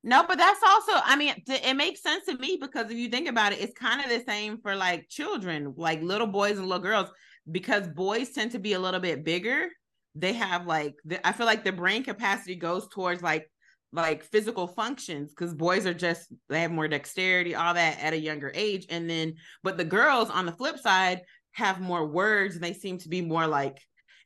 No, 0.02 0.24
but 0.26 0.38
that's 0.38 0.60
also, 0.66 0.92
I 1.04 1.16
mean, 1.16 1.34
it 1.46 1.76
makes 1.76 2.02
sense 2.02 2.24
to 2.26 2.36
me 2.38 2.58
because 2.58 2.90
if 2.90 2.96
you 2.96 3.10
think 3.10 3.28
about 3.28 3.52
it, 3.52 3.60
it's 3.60 3.74
kind 3.74 4.00
of 4.02 4.08
the 4.08 4.24
same 4.26 4.58
for 4.62 4.74
like 4.74 5.06
children, 5.10 5.74
like 5.76 6.02
little 6.02 6.26
boys 6.26 6.58
and 6.58 6.66
little 6.66 6.82
girls, 6.82 7.10
because 7.50 7.86
boys 7.88 8.30
tend 8.30 8.52
to 8.52 8.58
be 8.58 8.72
a 8.72 8.78
little 8.78 9.00
bit 9.00 9.22
bigger. 9.22 9.68
They 10.14 10.32
have 10.32 10.66
like, 10.66 10.94
the, 11.04 11.26
I 11.26 11.32
feel 11.32 11.44
like 11.44 11.62
the 11.62 11.72
brain 11.72 12.04
capacity 12.04 12.54
goes 12.54 12.88
towards 12.88 13.22
like, 13.22 13.50
like 13.92 14.24
physical 14.24 14.66
functions 14.66 15.32
because 15.34 15.54
boys 15.54 15.86
are 15.86 15.94
just 15.94 16.32
they 16.48 16.62
have 16.62 16.72
more 16.72 16.88
dexterity 16.88 17.54
all 17.54 17.74
that 17.74 17.96
at 18.02 18.12
a 18.12 18.18
younger 18.18 18.50
age 18.52 18.86
and 18.90 19.08
then 19.08 19.34
but 19.62 19.76
the 19.76 19.84
girls 19.84 20.30
on 20.30 20.46
the 20.46 20.52
flip 20.52 20.78
side 20.80 21.20
have 21.54 21.80
more 21.80 22.06
words 22.06 22.54
and 22.54 22.64
they 22.64 22.72
seem 22.72 22.98
to 22.98 23.08
be 23.08 23.20
more 23.20 23.46
like 23.46 23.80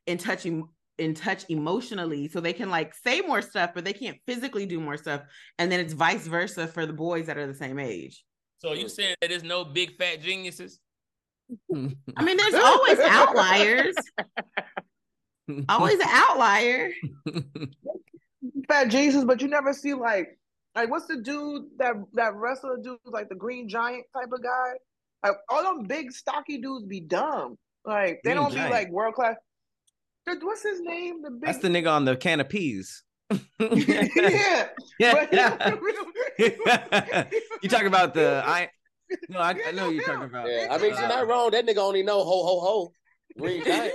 in 0.05 0.17
touch 0.17 0.45
in 0.45 1.13
touch 1.13 1.45
emotionally. 1.49 2.27
So 2.27 2.41
they 2.41 2.53
can 2.53 2.69
like 2.69 2.93
say 2.93 3.21
more 3.21 3.41
stuff 3.41 3.71
but 3.73 3.85
they 3.85 3.93
can't 3.93 4.17
physically 4.27 4.65
do 4.65 4.79
more 4.79 4.97
stuff. 4.97 5.21
And 5.57 5.71
then 5.71 5.79
it's 5.79 5.93
vice 5.93 6.27
versa 6.27 6.67
for 6.67 6.85
the 6.85 6.93
boys 6.93 7.27
that 7.27 7.37
are 7.37 7.47
the 7.47 7.53
same 7.53 7.79
age. 7.79 8.23
So 8.57 8.73
you 8.73 8.85
mm. 8.85 8.91
saying 8.91 9.15
that 9.21 9.29
there's 9.29 9.43
no 9.43 9.63
big 9.63 9.97
fat 9.97 10.21
geniuses? 10.21 10.79
i 11.73 12.23
mean 12.23 12.37
there's 12.37 12.53
always 12.53 12.99
outliers. 12.99 13.95
Always 15.67 15.99
an 15.99 16.07
outlier. 16.07 16.91
Fat 18.67 18.89
Jesus, 18.89 19.23
but 19.23 19.41
you 19.41 19.47
never 19.47 19.73
see 19.73 19.93
like 19.93 20.37
like 20.75 20.89
what's 20.89 21.07
the 21.07 21.17
dude 21.17 21.63
that 21.77 21.95
that 22.13 22.35
wrestler 22.35 22.77
dude 22.77 22.99
like 23.05 23.29
the 23.29 23.35
Green 23.35 23.67
Giant 23.67 24.05
type 24.13 24.31
of 24.31 24.43
guy? 24.43 24.73
Like 25.23 25.33
all 25.49 25.63
them 25.63 25.83
big 25.83 26.11
stocky 26.11 26.59
dudes 26.59 26.85
be 26.85 27.01
dumb. 27.01 27.57
Like 27.85 28.21
they 28.23 28.31
Green 28.31 28.43
don't 28.43 28.53
Giant. 28.53 28.69
be 28.69 28.73
like 28.73 28.89
world 28.89 29.15
class. 29.15 29.35
What's 30.25 30.63
his 30.63 30.79
name? 30.81 31.21
The 31.21 31.31
big 31.31 31.41
That's 31.41 31.57
the 31.59 31.69
nigga 31.69 31.91
on 31.91 32.05
the 32.05 32.15
can 32.15 32.39
of 32.39 32.49
peas. 32.49 33.03
yeah. 33.59 34.67
But 34.99 35.33
yeah. 35.33 35.75
you 37.61 37.69
talking 37.69 37.87
about 37.87 38.13
the 38.13 38.43
I? 38.45 38.69
No, 39.27 39.39
I, 39.39 39.55
I 39.67 39.71
know 39.71 39.89
you're 39.89 40.03
talking 40.03 40.23
about. 40.23 40.47
Yeah, 40.47 40.67
I 40.69 40.77
mean, 40.77 40.91
she's 40.91 40.99
uh, 40.99 41.07
not 41.07 41.27
wrong. 41.27 41.49
That 41.51 41.65
nigga 41.65 41.77
only 41.77 42.03
know 42.03 42.23
ho 42.23 42.43
ho 42.43 42.59
ho. 42.59 42.93
Green 43.39 43.63
giant. 43.63 43.93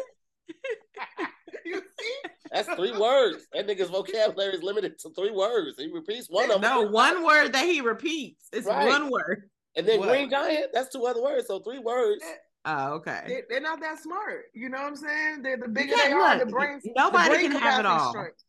you 1.64 1.80
see? 2.00 2.14
That's 2.50 2.68
three 2.74 2.96
words. 2.96 3.46
That 3.52 3.66
nigga's 3.66 3.90
vocabulary 3.90 4.54
is 4.54 4.62
limited 4.62 4.98
to 5.00 5.10
three 5.10 5.30
words. 5.30 5.78
He 5.78 5.90
repeats 5.92 6.28
one 6.28 6.50
of 6.50 6.60
them. 6.60 6.62
no 6.62 6.82
one 6.82 7.24
word 7.24 7.52
that 7.52 7.64
he 7.64 7.80
repeats 7.80 8.48
it's 8.52 8.66
Right. 8.66 8.86
one 8.88 9.10
word 9.10 9.48
And 9.76 9.86
then 9.86 9.98
What? 10.00 10.08
green 10.08 10.30
giant, 10.30 10.66
that's 10.72 10.92
two 10.92 11.04
other 11.06 11.22
words. 11.22 11.46
So 11.46 11.60
three 11.60 11.78
words. 11.78 12.22
oh 12.64 12.92
okay 12.94 13.22
They, 13.26 13.42
they're 13.48 13.60
not 13.60 13.80
that 13.80 13.98
smart. 14.00 14.44
You 14.54 14.68
know 14.68 14.78
what 14.78 14.88
I'm 14.88 14.96
saying? 14.96 15.42
They're 15.42 15.56
the 15.56 15.66
You 15.66 15.72
bigger 15.74 15.94
can't 15.94 16.08
they 16.10 16.12
are, 16.12 16.38
the 16.38 16.46
brains. 16.46 16.86
nobody 16.96 17.24
the 17.24 17.30
brain 17.30 17.52
can 17.52 17.60
have 17.60 17.80
it 17.80 17.86
all. 17.86 18.12
shrinks. 18.12 18.44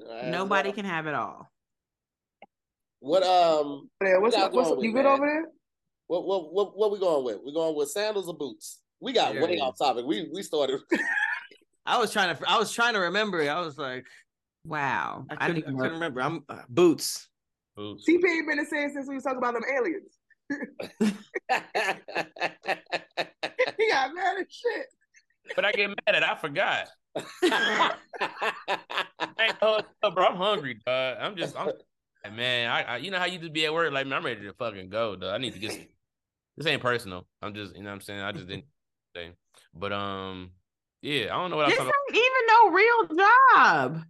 Alright, 0.00 0.26
nobody 0.26 0.68
so 0.70 0.74
can 0.74 0.84
have 0.84 1.06
it 1.08 1.14
all 1.14 1.50
What 3.00 3.22
um 3.24 3.90
Yeah, 4.02 4.18
what's, 4.18 4.36
y'all 4.36 4.50
what's 4.50 4.70
going 4.70 4.82
you 4.84 4.92
with, 4.92 5.02
good 5.02 5.04
man? 5.04 5.14
over 5.14 5.26
there? 5.26 5.44
what 6.06 6.24
what 6.24 6.52
what 6.52 6.78
what 6.78 6.92
we 6.92 6.98
going 6.98 7.24
with? 7.24 7.38
We 7.44 7.52
going 7.52 7.76
with 7.76 7.90
sandals 7.90 8.28
or 8.28 8.34
boots? 8.34 8.80
We 9.00 9.12
got 9.12 9.34
Yeah, 9.34 9.42
way 9.42 9.56
yeah. 9.56 9.64
off 9.64 9.78
topic. 9.78 10.04
We 10.06 10.28
we 10.32 10.42
started 10.42 10.80
I 11.86 11.98
was 11.98 12.12
trying 12.12 12.36
to. 12.36 12.48
I 12.48 12.58
was 12.58 12.72
trying 12.72 12.92
to 12.94 13.00
remember. 13.00 13.40
I 13.42 13.60
was 13.60 13.78
like, 13.78 14.06
Wow. 14.64 15.24
I 15.30 15.34
I 15.34 15.46
couldn't, 15.46 15.62
I 15.64 15.66
didn't 15.66 15.78
couldn't 15.78 15.94
remember. 15.94 16.20
I'm 16.20 16.44
uh, 16.48 16.60
boots. 16.68 17.28
Boots. 17.76 18.04
CP 18.08 18.22
ain't 18.28 18.46
been 18.46 18.58
the 18.58 18.66
same 18.66 18.90
since 18.90 19.08
we 19.08 19.14
was 19.14 19.24
talking 19.24 19.38
about 19.38 19.54
them 19.54 19.62
aliens. 19.74 20.17
He 23.78 23.90
got 23.90 24.14
mad 24.14 24.36
as 24.40 24.46
shit. 24.50 24.86
But 25.54 25.64
I 25.64 25.72
get 25.72 25.88
mad 25.88 26.14
at. 26.14 26.22
I 26.22 26.34
forgot. 26.36 26.88
I 27.16 27.94
ain't 29.40 29.56
hold 29.60 29.84
up, 30.02 30.14
bro. 30.14 30.26
I'm 30.26 30.36
hungry, 30.36 30.78
dog. 30.86 31.16
I'm 31.20 31.36
just. 31.36 31.56
I'm, 31.56 31.72
man, 32.34 32.70
I, 32.70 32.82
I. 32.82 32.96
You 32.98 33.10
know 33.10 33.18
how 33.18 33.26
you 33.26 33.38
just 33.38 33.52
be 33.52 33.64
at 33.66 33.72
work 33.72 33.92
like, 33.92 34.06
man, 34.06 34.18
I'm 34.18 34.24
ready 34.24 34.42
to 34.42 34.52
fucking 34.52 34.90
go, 34.90 35.16
dog. 35.16 35.32
I 35.32 35.38
need 35.38 35.54
to 35.54 35.58
get. 35.58 35.88
This 36.56 36.66
ain't 36.66 36.82
personal. 36.82 37.26
I'm 37.40 37.54
just. 37.54 37.74
You 37.76 37.82
know 37.82 37.90
what 37.90 37.94
I'm 37.94 38.00
saying. 38.00 38.20
I 38.20 38.32
just 38.32 38.48
didn't. 38.48 38.64
Say. 39.16 39.30
But 39.74 39.92
um, 39.92 40.50
yeah. 41.02 41.34
I 41.34 41.40
don't 41.40 41.50
know 41.50 41.56
what 41.56 41.64
I'm 41.66 41.70
This 41.70 41.78
talking 41.78 41.92
ain't 42.10 42.16
even 42.16 42.46
no 42.48 42.70
real 42.70 43.06
job. 43.16 44.04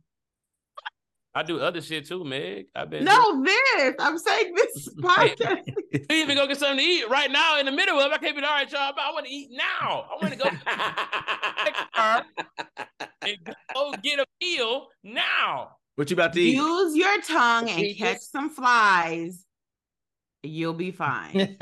I 1.38 1.44
do 1.44 1.60
other 1.60 1.80
shit 1.80 2.04
too, 2.04 2.24
Meg. 2.24 2.66
I've 2.74 2.90
been 2.90 3.04
No, 3.04 3.44
this. 3.44 3.94
I'm 4.00 4.18
saying 4.18 4.54
this 4.56 4.88
podcast. 5.00 5.62
You 6.10 6.16
even 6.16 6.36
go 6.36 6.46
get 6.48 6.58
something 6.58 6.78
to 6.78 6.82
eat 6.84 7.08
right 7.08 7.30
now 7.30 7.58
in 7.60 7.66
the 7.66 7.70
middle 7.72 7.98
of. 8.00 8.10
it. 8.10 8.14
I 8.14 8.18
can't 8.18 8.36
be 8.36 8.42
all 8.42 8.50
right, 8.50 8.68
y'all. 8.70 8.92
But 8.94 9.04
I 9.04 9.12
want 9.12 9.26
to 9.26 9.32
eat 9.32 9.50
now. 9.52 10.06
I 10.10 10.16
want 10.20 10.32
to 10.32 10.38
go 10.38 10.48
and 13.22 13.38
go 13.74 13.92
get 14.02 14.18
a 14.18 14.26
meal 14.40 14.88
now. 15.04 15.76
What 15.94 16.10
you 16.10 16.14
about 16.14 16.32
to 16.32 16.40
eat? 16.40 16.56
Use 16.56 16.96
your 16.96 17.20
tongue 17.22 17.70
and 17.70 17.96
catch 17.96 18.18
some 18.18 18.50
flies. 18.50 19.44
You'll 20.42 20.74
be 20.74 20.90
fine. 20.90 21.56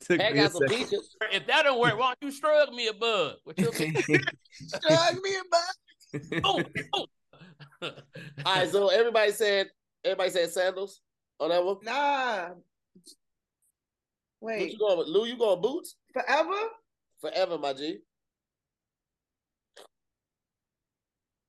Took 0.00 0.20
I 0.20 0.24
me 0.24 0.24
a 0.24 0.34
got 0.34 0.52
some 0.52 0.68
second. 0.68 0.70
peaches. 0.76 1.16
If 1.32 1.46
that 1.46 1.62
don't 1.62 1.80
work, 1.80 1.98
why 1.98 2.12
don't 2.20 2.22
you 2.22 2.30
shrug 2.30 2.74
me 2.74 2.88
a 2.88 2.92
bug? 2.92 3.36
What 3.44 3.58
you 3.58 3.70
Drug 3.70 3.78
me 5.22 5.36
about. 5.46 5.74
oh, 6.44 6.62
oh. 6.94 7.06
All 7.82 7.90
right, 8.44 8.68
so 8.68 8.88
everybody 8.88 9.32
said 9.32 9.68
everybody 10.04 10.30
said 10.30 10.50
sandals 10.50 11.00
on 11.40 11.50
that 11.50 11.64
one. 11.64 11.78
Nah. 11.82 12.50
What 14.40 14.56
Wait, 14.56 14.72
you 14.72 14.78
going 14.78 14.98
with? 14.98 15.08
Lou, 15.08 15.26
you 15.26 15.38
going 15.38 15.60
boots? 15.60 15.96
forever? 16.12 16.68
Forever, 17.20 17.58
my 17.58 17.72
G. 17.72 17.98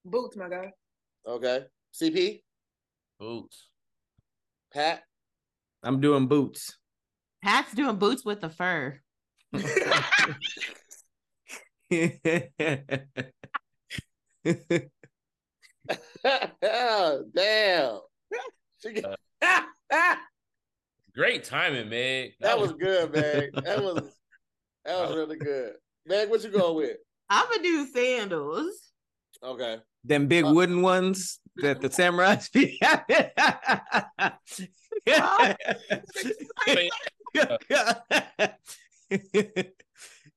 Boots, 0.06 0.38
my 0.38 0.50
guy. 0.50 0.72
Okay. 1.26 1.62
CP, 1.94 2.42
Boots. 3.20 3.70
Pat. 4.74 5.04
I'm 5.84 6.02
doing 6.02 6.28
boots. 6.28 6.78
Pat's 7.44 7.74
doing 7.74 7.98
boots 7.98 8.26
with 8.26 8.42
the 8.42 8.50
fur. 8.50 9.00
Damn. 17.36 18.00
She 18.82 18.94
got- 18.94 19.20
Great 21.16 21.44
timing, 21.44 21.90
Meg. 21.90 22.32
that 22.40 22.60
was 22.60 22.74
good, 22.74 23.14
man. 23.14 23.50
That 23.64 23.84
was 23.84 24.02
that 24.86 25.00
was 25.00 25.16
really 25.16 25.38
good. 25.38 25.74
Meg, 26.06 26.30
what 26.30 26.44
you 26.44 26.50
going 26.50 26.76
with? 26.76 26.98
I'm 27.30 27.46
gonna 27.50 27.62
do 27.64 27.86
sandals. 27.88 28.92
Okay. 29.44 29.78
Them 30.04 30.28
big 30.28 30.44
Uh, 30.46 30.54
wooden 30.54 30.82
ones 30.82 31.40
that 31.58 31.80
the 31.82 31.90
samurais 31.90 32.52
be 32.52 32.78
having. 32.82 33.30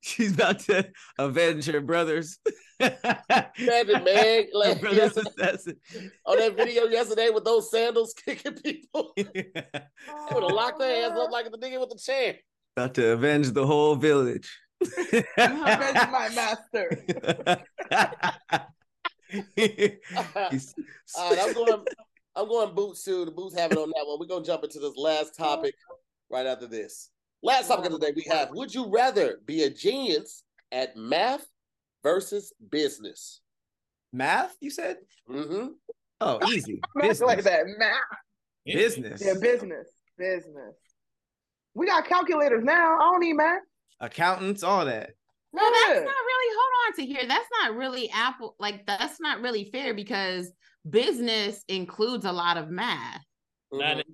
She's 0.00 0.34
about 0.34 0.60
to 0.60 0.88
avenge 1.18 1.66
her 1.66 1.80
brothers. 1.80 2.38
Imagine 2.78 4.04
Meg 4.04 4.46
Her 4.52 4.58
like, 4.58 4.80
brother's 4.80 4.98
yes- 4.98 5.16
assassin. 5.16 5.80
on 6.26 6.38
that 6.38 6.56
video 6.56 6.84
yesterday 6.84 7.30
with 7.30 7.44
those 7.44 7.70
sandals 7.70 8.14
kicking 8.24 8.54
people. 8.54 9.12
They 9.16 10.34
would 10.34 10.42
have 10.42 10.52
locked 10.52 10.78
their 10.78 11.10
ass 11.10 11.16
up 11.18 11.30
like 11.30 11.50
the 11.50 11.58
nigga 11.58 11.80
with 11.80 11.90
the 11.90 11.98
chair. 11.98 12.36
about 12.76 12.94
to 12.94 13.08
avenge 13.12 13.50
the 13.52 13.66
whole 13.66 13.94
village. 13.96 14.50
Avenge 14.82 16.10
my 16.10 16.28
master. 16.34 17.04
He's- 19.56 20.74
All 21.16 21.30
right, 21.30 21.38
I'm 21.42 21.52
going. 21.54 21.84
I'm 22.36 22.48
going 22.48 22.74
boots 22.74 23.02
too. 23.02 23.24
The 23.24 23.30
boots 23.30 23.56
have 23.58 23.72
it 23.72 23.78
on 23.78 23.88
that 23.88 24.04
one. 24.06 24.18
We're 24.20 24.26
gonna 24.26 24.44
jump 24.44 24.62
into 24.64 24.78
this 24.78 24.96
last 24.96 25.34
topic 25.36 25.74
right 26.30 26.44
after 26.46 26.66
this. 26.66 27.08
Last 27.42 27.68
topic 27.68 27.86
of 27.86 27.92
the 27.92 27.98
day 27.98 28.12
we 28.14 28.24
have: 28.30 28.50
Would 28.52 28.74
you 28.74 28.90
rather 28.90 29.38
be 29.46 29.62
a 29.64 29.70
genius 29.70 30.42
at 30.70 30.96
math 30.96 31.46
versus 32.06 32.52
business? 32.70 33.40
Math, 34.12 34.54
you 34.60 34.70
said? 34.70 34.98
Mm-hmm. 35.28 35.66
Oh, 36.20 36.38
easy. 36.48 36.80
Math 36.94 37.20
like 37.20 37.42
that. 37.42 37.64
Math. 37.78 37.96
Business. 38.64 39.20
Yeah, 39.24 39.34
business. 39.40 39.88
Business. 40.16 40.76
We 41.74 41.86
got 41.86 42.06
calculators 42.06 42.62
now. 42.62 42.96
I 42.96 43.00
don't 43.00 43.20
need 43.20 43.34
math. 43.34 43.60
Accountants, 44.00 44.62
all 44.62 44.84
that. 44.84 45.10
No, 45.52 45.62
that's 45.62 46.00
not 46.00 46.04
really. 46.04 46.56
Hold 46.58 46.72
on 46.86 46.92
to 46.96 47.06
here. 47.06 47.28
That's 47.28 47.48
not 47.60 47.76
really 47.76 48.08
Apple. 48.10 48.54
Like 48.58 48.86
that's 48.86 49.20
not 49.20 49.40
really 49.40 49.68
fair 49.72 49.92
because 49.94 50.50
business 50.88 51.64
includes 51.68 52.24
a 52.24 52.32
lot 52.32 52.56
of 52.56 52.70
math. 52.70 53.22
Not 53.72 53.96
Mhm. 53.98 54.04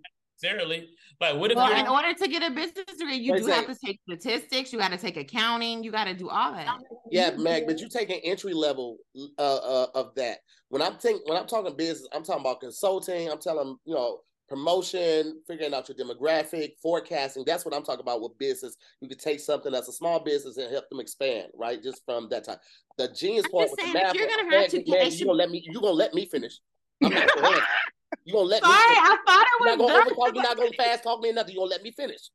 Necessarily. 0.42 0.88
Like, 1.20 1.36
what 1.36 1.50
if 1.50 1.56
Well, 1.56 1.68
you're 1.70 1.78
in 1.78 1.88
order 1.88 2.12
to 2.14 2.28
get 2.28 2.42
a 2.42 2.54
business 2.54 2.84
degree, 2.98 3.16
you 3.16 3.32
Wait 3.32 3.42
a 3.42 3.44
do 3.44 3.50
have 3.50 3.66
to 3.66 3.76
take 3.84 4.00
statistics. 4.08 4.72
You 4.72 4.78
got 4.78 4.90
to 4.92 4.98
take 4.98 5.16
accounting. 5.16 5.82
You 5.84 5.90
got 5.92 6.04
to 6.04 6.14
do 6.14 6.28
all 6.28 6.52
that. 6.52 6.78
Yeah, 7.10 7.30
Meg, 7.36 7.66
but 7.66 7.80
you 7.80 7.88
take 7.88 8.10
an 8.10 8.20
entry 8.24 8.54
level 8.54 8.98
uh, 9.38 9.56
uh, 9.56 9.86
of 9.94 10.14
that. 10.16 10.38
When 10.68 10.82
I'm 10.82 10.96
think 10.98 11.28
when 11.28 11.38
I'm 11.38 11.46
talking 11.46 11.76
business, 11.76 12.08
I'm 12.12 12.24
talking 12.24 12.40
about 12.42 12.60
consulting. 12.60 13.30
I'm 13.30 13.38
telling 13.38 13.76
you 13.84 13.94
know 13.94 14.20
promotion, 14.48 15.40
figuring 15.46 15.72
out 15.72 15.88
your 15.88 15.96
demographic, 15.96 16.72
forecasting. 16.82 17.42
That's 17.46 17.64
what 17.64 17.74
I'm 17.74 17.82
talking 17.82 18.00
about 18.02 18.20
with 18.20 18.36
business. 18.38 18.76
You 19.00 19.08
could 19.08 19.18
take 19.20 19.40
something 19.40 19.72
that's 19.72 19.88
a 19.88 19.92
small 19.92 20.20
business 20.20 20.56
and 20.58 20.70
help 20.70 20.88
them 20.90 21.00
expand, 21.00 21.48
right? 21.54 21.82
Just 21.82 22.02
from 22.04 22.28
that 22.30 22.44
time. 22.44 22.58
The 22.98 23.08
genius 23.08 23.44
I'm 23.46 23.50
part 23.52 23.64
just 23.68 23.76
with 23.76 23.80
saying, 23.80 23.92
the 23.94 23.98
if 24.00 24.04
math. 24.06 24.14
you're 24.14 24.28
gonna 24.28 24.44
Meg, 24.50 24.60
have 24.62 24.70
to 24.70 24.76
Meg, 24.78 24.86
get- 24.86 25.04
you 25.06 25.10
should- 25.18 25.26
gonna 25.26 25.38
let 25.38 25.50
me? 25.50 25.62
You 25.64 25.80
gonna 25.80 25.92
let 25.92 26.14
me 26.14 26.26
finish? 26.26 26.58
I'm 27.02 27.12
not 27.14 27.28
gonna 27.34 27.48
answer. 27.48 27.62
You 28.24 28.32
gonna 28.34 28.44
let 28.46 28.62
Sorry, 28.62 28.72
me? 28.74 28.94
Finish. 28.94 28.98
I 28.98 29.16
thought 29.26 29.46
You're 29.60 29.68
it 29.68 29.76
not 29.76 29.78
was 29.78 29.90
gonna 29.90 30.04
done. 30.04 30.14
overtalk. 30.14 30.34
You're 30.34 30.42
not 30.42 30.56
gonna 30.56 30.72
fast 30.72 31.02
talk 31.02 31.20
me 31.20 31.30
or 31.30 31.32
nothing. 31.34 31.54
You 31.54 31.60
gonna 31.60 31.70
let 31.70 31.82
me 31.82 31.90
finish? 31.92 32.30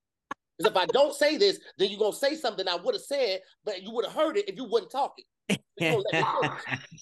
Because 0.57 0.71
if 0.71 0.78
I 0.78 0.86
don't 0.88 1.13
say 1.13 1.38
this, 1.38 1.59
then 1.78 1.89
you're 1.89 1.99
gonna 1.99 2.13
say 2.15 2.36
something 2.36 2.67
I 2.67 2.75
would 2.75 2.95
have 2.95 3.03
said, 3.03 3.41
but 3.63 3.84
you 3.84 3.91
would 3.91 4.05
have 4.05 4.13
heard 4.15 4.38
it 4.38 4.49
if 4.49 4.55
you 4.55 4.65
wasn't 4.65 4.91
talking. 4.91 5.25
You 5.49 5.57
gonna 5.80 6.03
let 6.11 6.13
me 6.13 6.49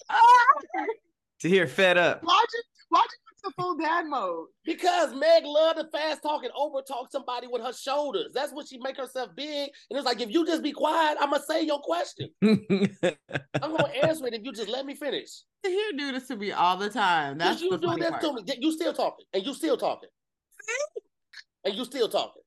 to 1.40 1.48
hear 1.48 1.66
fed 1.66 1.96
up. 1.98 2.22
Why'd 2.22 2.46
you, 2.52 2.62
why'd 2.90 3.04
you 3.04 3.18
put 3.25 3.25
the 3.46 3.52
full 3.62 3.76
dad 3.76 4.06
mode? 4.06 4.46
Because 4.64 5.14
Meg 5.14 5.44
love 5.44 5.76
to 5.76 5.86
fast 5.92 6.22
talk 6.22 6.42
and 6.44 6.52
over 6.56 6.82
talk 6.82 7.10
somebody 7.10 7.46
with 7.46 7.62
her 7.62 7.72
shoulders. 7.72 8.32
That's 8.34 8.52
what 8.52 8.68
she 8.68 8.78
make 8.78 8.96
herself 8.96 9.30
big. 9.36 9.70
And 9.90 9.96
it's 9.96 10.04
like 10.04 10.20
if 10.20 10.30
you 10.30 10.46
just 10.46 10.62
be 10.62 10.72
quiet, 10.72 11.16
I'm 11.20 11.30
gonna 11.30 11.42
say 11.42 11.62
your 11.62 11.80
question. 11.80 12.28
I'm 12.42 13.76
gonna 13.76 13.92
answer 14.02 14.26
it 14.26 14.34
if 14.34 14.44
you 14.44 14.52
just 14.52 14.68
let 14.68 14.86
me 14.86 14.94
finish. 14.94 15.30
You 15.64 15.92
do 15.96 16.12
this 16.12 16.28
to 16.28 16.36
me 16.36 16.52
all 16.52 16.76
the 16.76 16.90
time. 16.90 17.38
That's 17.38 17.60
you 17.60 17.70
the 17.70 17.78
do 17.78 17.96
this 17.96 18.10
part. 18.10 18.22
to 18.22 18.32
me. 18.34 18.42
You 18.58 18.72
still 18.72 18.92
talking, 18.92 19.26
and 19.32 19.44
you 19.44 19.54
still 19.54 19.76
talking, 19.76 20.08
and 21.64 21.74
you 21.74 21.84
still 21.84 22.08
talking. 22.08 22.42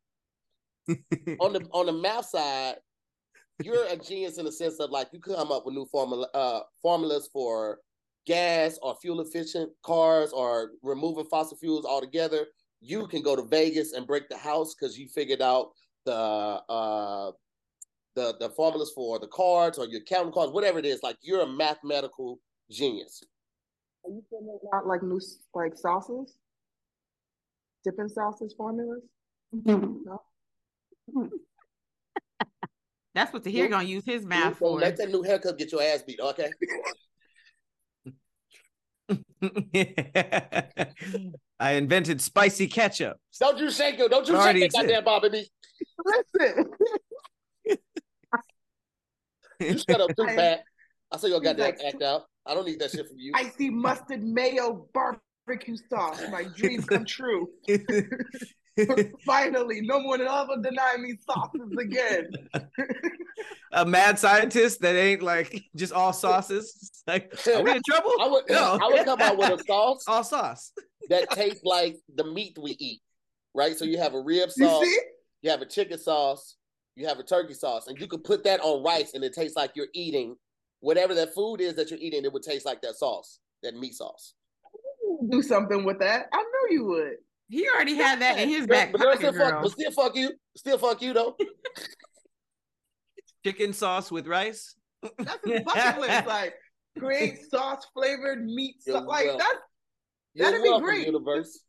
on 1.39 1.53
the 1.53 1.67
on 1.71 1.85
the 1.85 1.93
math 1.93 2.25
side, 2.25 2.75
you're 3.63 3.85
a 3.85 3.97
genius 3.97 4.37
in 4.37 4.45
the 4.45 4.51
sense 4.51 4.79
of 4.79 4.89
like 4.89 5.09
you 5.11 5.19
come 5.19 5.51
up 5.51 5.65
with 5.65 5.75
new 5.75 5.85
formula 5.85 6.27
uh, 6.33 6.61
formulas 6.81 7.29
for 7.31 7.79
gas 8.29 8.77
or 8.83 8.95
fuel 9.01 9.21
efficient 9.21 9.71
cars 9.83 10.31
or 10.31 10.73
removing 10.83 11.25
fossil 11.25 11.57
fuels 11.57 11.83
altogether. 11.83 12.45
You 12.79 13.07
can 13.07 13.23
go 13.23 13.35
to 13.35 13.41
Vegas 13.41 13.93
and 13.93 14.05
break 14.05 14.29
the 14.29 14.37
house 14.37 14.75
because 14.75 14.97
you 14.97 15.07
figured 15.09 15.41
out 15.41 15.71
the 16.05 16.13
uh 16.13 17.31
the 18.15 18.35
the 18.39 18.49
formulas 18.51 18.91
for 18.95 19.19
the 19.19 19.27
cards 19.27 19.77
or 19.79 19.85
your 19.87 20.01
counting 20.01 20.31
cards, 20.31 20.53
whatever 20.53 20.77
it 20.77 20.85
is. 20.85 21.01
Like 21.01 21.17
you're 21.21 21.41
a 21.41 21.47
mathematical 21.47 22.39
genius. 22.69 23.23
Are 24.05 24.11
you 24.11 24.21
still 24.27 24.59
out 24.73 24.85
like 24.87 25.01
new 25.01 25.19
like 25.55 25.75
sauces? 25.75 26.37
Dipping 27.83 28.09
sauces 28.09 28.53
formulas? 28.55 29.01
No. 29.65 30.21
That's 33.15 33.33
what 33.33 33.43
the 33.43 33.49
here 33.51 33.67
gonna 33.67 33.87
use 33.87 34.05
his 34.05 34.23
math 34.23 34.43
Don't 34.43 34.55
for. 34.59 34.79
let 34.79 34.97
that 34.97 35.09
new 35.09 35.23
haircut 35.23 35.57
get 35.57 35.71
your 35.71 35.81
ass 35.81 36.03
beat, 36.03 36.19
okay? 36.19 36.51
I 41.59 41.71
invented 41.73 42.21
spicy 42.21 42.67
ketchup. 42.67 43.17
Don't 43.39 43.57
you 43.59 43.71
shake 43.71 43.97
your, 43.97 44.09
don't 44.09 44.27
you 44.27 44.33
It 44.35 44.37
shake 44.37 44.43
already 44.43 44.59
that 44.61 44.71
goddamn 44.73 45.03
Bobby 45.03 45.29
me. 45.29 45.47
Listen. 46.05 46.65
You 49.59 49.77
shut 49.77 50.01
up 50.01 50.09
too, 50.15 50.23
I- 50.27 50.35
Pat. 50.35 50.63
I 51.11 51.17
saw 51.17 51.27
your 51.27 51.39
He's 51.41 51.49
goddamn 51.49 51.65
like- 51.65 51.79
act 51.83 52.01
out. 52.03 52.23
I 52.45 52.53
don't 52.53 52.65
need 52.65 52.79
that 52.79 52.91
shit 52.91 53.05
from 53.07 53.17
you. 53.19 53.31
Icy 53.35 53.69
mustard 53.69 54.23
mayo 54.23 54.87
barbecue 54.93 55.75
sauce. 55.89 56.21
My 56.31 56.43
dreams 56.55 56.85
come 56.85 57.05
true. 57.05 57.49
Finally, 59.25 59.81
no 59.81 59.99
one 59.99 60.19
will 60.19 60.29
ever 60.29 60.61
deny 60.61 60.95
me 60.97 61.15
sauces 61.25 61.75
again. 61.79 62.29
a 63.71 63.85
mad 63.85 64.17
scientist 64.19 64.81
that 64.81 64.95
ain't 64.95 65.21
like 65.21 65.61
just 65.75 65.93
all 65.93 66.13
sauces. 66.13 66.75
It's 66.81 67.03
like, 67.07 67.47
are 67.55 67.63
we 67.63 67.71
in 67.71 67.81
trouble? 67.87 68.11
I 68.21 68.27
would, 68.27 68.43
No. 68.49 68.79
I 68.81 68.87
would 68.87 69.05
come 69.05 69.21
out 69.21 69.37
with 69.37 69.59
a 69.59 69.63
sauce 69.67 70.03
all 70.07 70.23
sauce. 70.23 70.71
that 71.09 71.29
tastes 71.31 71.63
like 71.63 71.97
the 72.15 72.23
meat 72.25 72.57
we 72.61 72.71
eat, 72.79 73.01
right? 73.53 73.77
So 73.77 73.85
you 73.85 73.97
have 73.99 74.13
a 74.13 74.19
rib 74.21 74.49
You 74.57 74.65
sauce, 74.65 74.83
see? 74.83 74.99
you 75.41 75.49
have 75.51 75.61
a 75.61 75.65
chicken 75.65 75.97
sauce, 75.99 76.55
you 76.95 77.07
have 77.07 77.19
a 77.19 77.23
turkey 77.23 77.53
sauce, 77.53 77.87
and 77.87 77.99
you 77.99 78.07
can 78.07 78.19
put 78.21 78.43
that 78.43 78.59
on 78.61 78.83
rice, 78.83 79.13
and 79.13 79.23
it 79.23 79.33
tastes 79.33 79.55
like 79.55 79.71
you're 79.75 79.87
eating 79.93 80.35
whatever 80.81 81.13
that 81.15 81.33
food 81.33 81.61
is 81.61 81.75
that 81.75 81.89
you're 81.89 81.99
eating. 81.99 82.23
It 82.25 82.33
would 82.33 82.43
taste 82.43 82.65
like 82.65 82.81
that 82.81 82.95
sauce, 82.95 83.39
that 83.63 83.75
meat 83.75 83.95
sauce. 83.95 84.33
Do 85.29 85.41
something 85.41 85.83
with 85.83 85.99
that. 85.99 86.27
I 86.31 86.37
knew 86.37 86.75
you 86.77 86.85
would. 86.85 87.13
He 87.49 87.67
already 87.67 87.95
had 87.95 88.21
that 88.21 88.37
in 88.39 88.47
his 88.49 88.61
But, 88.67 88.69
back 88.69 88.91
but, 88.91 88.99
they'll 89.01 89.11
pocket, 89.13 89.27
still 89.27 89.33
fuck, 89.33 89.51
girl. 89.51 89.61
but 89.63 89.71
still 89.71 89.91
fuck 89.91 90.15
you, 90.15 90.31
still 90.55 90.77
fuck 90.77 91.01
you 91.01 91.13
though. 91.13 91.35
Chicken 93.45 93.73
sauce 93.73 94.11
with 94.11 94.27
rice. 94.27 94.75
That's 95.17 95.39
his 95.45 95.61
bucket 95.61 95.99
list. 95.99 96.27
Like 96.27 96.53
create 96.97 97.39
sauce 97.49 97.85
flavored 97.93 98.45
meat. 98.45 98.75
You're 98.85 99.01
Like 99.01 99.25
welcome. 99.25 99.37
that's 99.39 99.59
You're 100.33 100.51
That'd 100.51 100.63
be 100.63 100.79
great. 100.79 101.05
universe. 101.07 101.63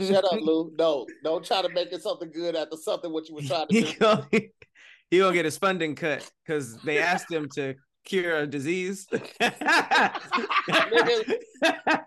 Shut 0.00 0.24
up, 0.24 0.40
Lou. 0.40 0.72
No, 0.78 1.06
don't 1.22 1.44
try 1.44 1.62
to 1.62 1.68
make 1.68 1.92
it 1.92 2.02
something 2.02 2.30
good 2.32 2.56
after 2.56 2.76
something 2.76 3.12
what 3.12 3.28
you 3.28 3.34
were 3.36 3.42
trying 3.42 3.68
to 3.68 3.74
he 3.74 3.82
do. 3.92 3.92
gonna, 4.00 4.26
he 5.10 5.18
gonna 5.18 5.32
get 5.34 5.44
his 5.44 5.56
funding 5.58 5.94
cut 5.94 6.28
because 6.44 6.76
they 6.82 6.98
asked 6.98 7.30
him 7.30 7.48
to 7.56 7.74
cure 8.04 8.38
a 8.38 8.46
disease. 8.46 9.06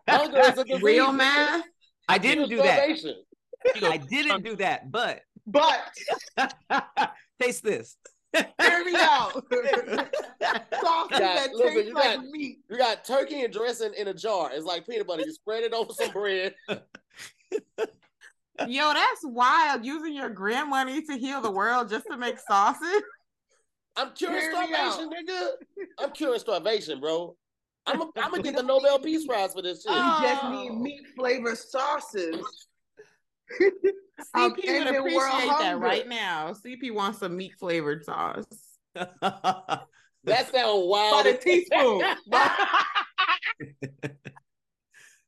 Hunger 0.08 0.40
is 0.40 0.58
a 0.58 0.64
disease. 0.66 0.82
Real 0.84 1.08
nigga. 1.14 1.62
Math. 2.08 2.16
I 2.16 2.18
didn't 2.18 2.50
do 2.50 2.58
that. 2.58 2.90
I 3.84 3.98
didn't 3.98 4.44
do 4.44 4.56
that, 4.58 4.92
but 4.92 5.22
but 5.48 5.80
taste 7.42 7.64
this. 7.64 7.98
hear 8.36 8.84
me 8.86 8.94
out. 8.96 9.32
Sauces 9.34 9.50
Yeah, 10.42 11.20
that 11.20 11.50
listen, 11.54 11.74
taste 11.74 11.88
you 11.88 11.94
like 11.94 12.18
got- 12.18 12.26
meat. 12.26 12.60
You 12.70 12.78
got 12.78 13.06
turkey 13.06 13.44
and 13.44 13.54
dressing 13.54 13.94
in 13.98 14.10
a 14.10 14.14
jar. 14.14 14.52
It's 14.54 14.66
like 14.66 14.86
peanut 14.88 15.08
butter. 15.08 15.24
You 15.26 15.32
spread 15.32 15.64
it 15.64 15.74
over 15.74 15.94
some 15.94 16.12
bread. 16.12 16.54
Yo, 18.68 18.94
that's 18.94 19.22
wild. 19.24 19.86
Using 19.86 20.14
your 20.16 20.30
grant 20.30 20.68
money 20.70 21.02
to 21.04 21.18
heal 21.18 21.42
the 21.42 21.52
world 21.52 21.90
just 21.90 22.06
to 22.12 22.18
make 22.18 22.38
sausage. 22.40 23.04
I'm 23.96 24.12
curing 24.14 24.52
starvation, 24.52 25.10
nigga. 25.10 25.50
I'm 26.00 26.12
curing 26.12 26.40
starvation, 26.40 27.00
bro. 27.00 27.36
I'm 27.88 28.00
gonna 28.00 28.12
I'm 28.18 28.42
get 28.42 28.56
the 28.56 28.64
Nobel 28.64 29.00
Peace 29.00 29.26
Prize 29.26 29.54
for 29.54 29.62
this 29.62 29.84
shit. 29.84 29.92
We 29.92 29.98
just 30.28 30.44
Oh. 30.44 30.52
need 30.52 30.72
meat 30.80 31.08
flavored 31.16 31.58
sauces. 31.58 32.68
CP 33.60 33.82
I'm 34.36 34.52
would 34.52 34.88
appreciate 34.88 35.48
that 35.60 35.80
right 35.80 36.08
now. 36.08 36.52
CP 36.54 36.92
wants 36.94 37.20
some 37.20 37.36
meat 37.38 37.54
flavored 37.60 38.04
sauce. 38.04 38.46
That 40.24 40.52
sounds 40.52 40.88
wild. 40.88 41.24
By 41.24 41.32
the 41.32 41.38
teaspoon. 41.38 42.04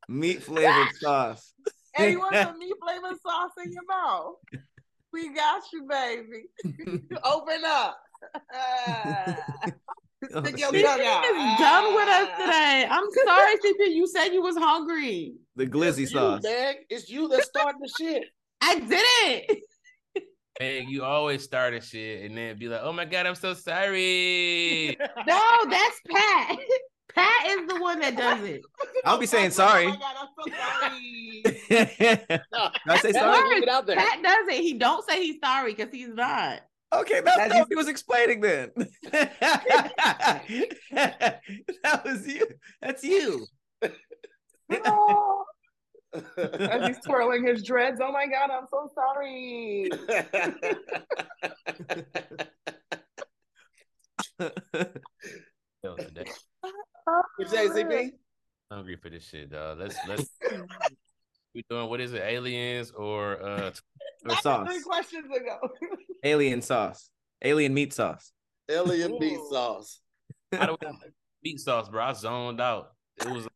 Meat 0.10 0.44
flavored 0.44 0.94
sauce. 0.96 1.54
hey, 1.94 2.12
you 2.12 2.20
want 2.20 2.36
some 2.36 2.58
meat 2.60 2.74
flavored 2.84 3.18
sauce 3.22 3.52
in 3.64 3.72
your 3.72 3.86
mouth? 3.88 4.36
We 5.14 5.30
got 5.34 5.62
you, 5.72 5.84
baby. 5.88 6.50
Open 7.24 7.62
up. 7.66 8.02
Oh, 10.34 10.44
Stick 10.44 10.60
your 10.60 10.72
shit. 10.74 10.86
CP 10.86 11.00
is 11.00 11.60
done 11.60 11.96
with 11.96 12.08
us 12.10 12.28
ah. 12.34 12.38
today. 12.40 12.88
I'm 12.90 13.06
sorry, 13.26 13.56
CP. 13.58 13.96
You 13.96 14.06
said 14.08 14.30
you 14.30 14.42
was 14.42 14.58
hungry. 14.58 15.34
the 15.56 15.66
glizzy 15.66 16.00
It's 16.04 16.12
you, 16.12 16.18
sauce. 16.20 16.44
man. 16.44 16.76
It's 16.90 17.10
you 17.10 17.28
that 17.30 17.44
started 17.44 17.76
the 17.82 17.90
shit. 18.00 18.24
I 18.62 18.80
didn't. 18.80 19.60
Meg, 20.60 20.90
you 20.90 21.04
always 21.06 21.42
start 21.44 21.74
a 21.74 21.80
shit 21.80 22.26
and 22.26 22.38
then 22.38 22.58
be 22.60 22.68
like, 22.68 22.82
"Oh 22.84 22.92
my 22.92 23.06
god, 23.06 23.26
I'm 23.28 23.36
so 23.36 23.54
sorry." 23.54 24.98
No, 25.26 25.42
that's 25.70 26.02
Pat. 26.12 26.58
Pat 27.16 27.48
is 27.48 27.68
the 27.68 27.80
one 27.80 28.00
that 28.02 28.18
does 28.18 28.44
it. 28.44 28.62
I'll 29.06 29.18
be 29.18 29.26
saying 29.26 29.48
Oh 29.48 29.50
sorry. 29.52 29.88
my 29.88 29.96
God, 29.96 30.16
I'm 30.20 30.28
so 30.38 30.52
sorry. 30.58 31.42
Did 31.70 32.42
No, 32.52 32.70
I 32.88 32.98
say 33.00 33.12
sorry? 33.14 33.60
was 33.62 33.70
out 33.70 33.88
there. 33.88 33.96
Pat 33.96 34.22
does 34.22 34.48
it. 34.50 34.62
He 34.62 34.74
don't 34.74 35.08
say 35.10 35.24
he's 35.24 35.38
sorry 35.44 35.74
because 35.74 35.94
he's 35.94 36.10
not. 36.14 36.60
Okay, 36.92 37.22
that's 37.22 37.38
That's 37.38 37.54
what 37.54 37.68
he 37.70 37.76
was 37.76 37.88
explaining 37.88 38.42
then. 38.42 38.72
that 39.12 39.62
was 42.04 42.28
you. 42.28 42.48
That's 42.82 43.04
you. 43.04 43.46
No. 44.70 45.46
As 46.38 46.88
he's 46.88 47.00
twirling 47.06 47.46
his 47.46 47.64
dreads. 47.64 48.00
Oh 48.04 48.12
my 48.12 48.26
God, 48.26 48.50
I'm 48.50 48.66
so 48.72 48.90
sorry. 48.96 49.90
Yo, 55.84 55.96
today, 55.96 56.26
You 57.38 57.48
say 57.48 57.68
CP? 57.68 58.12
hungry 58.72 58.96
for 58.96 59.10
this 59.10 59.24
shit, 59.24 59.52
dog. 59.52 59.80
Let's 59.80 59.96
let's. 60.08 60.30
we 61.60 61.76
doing 61.76 61.90
what 61.90 62.00
is 62.00 62.14
it? 62.14 62.22
Aliens 62.22 62.92
or 62.92 63.42
uh? 63.42 63.72
Or 64.30 64.36
sauce. 64.36 64.68
Three 64.68 64.82
questions 64.82 65.28
ago. 65.34 65.58
Alien 66.26 66.62
sauce. 66.62 67.10
Alien 67.42 67.74
meat 67.74 67.94
sauce. 67.94 68.34
Alien 68.70 69.18
meat 69.18 69.40
sauce. 69.50 70.02
I 70.52 70.66
don't 70.66 70.82
meat 71.42 71.58
sauce, 71.58 71.88
bro. 71.88 72.04
I 72.04 72.12
zoned 72.12 72.60
out. 72.60 72.90
It 73.22 73.30
was 73.30 73.48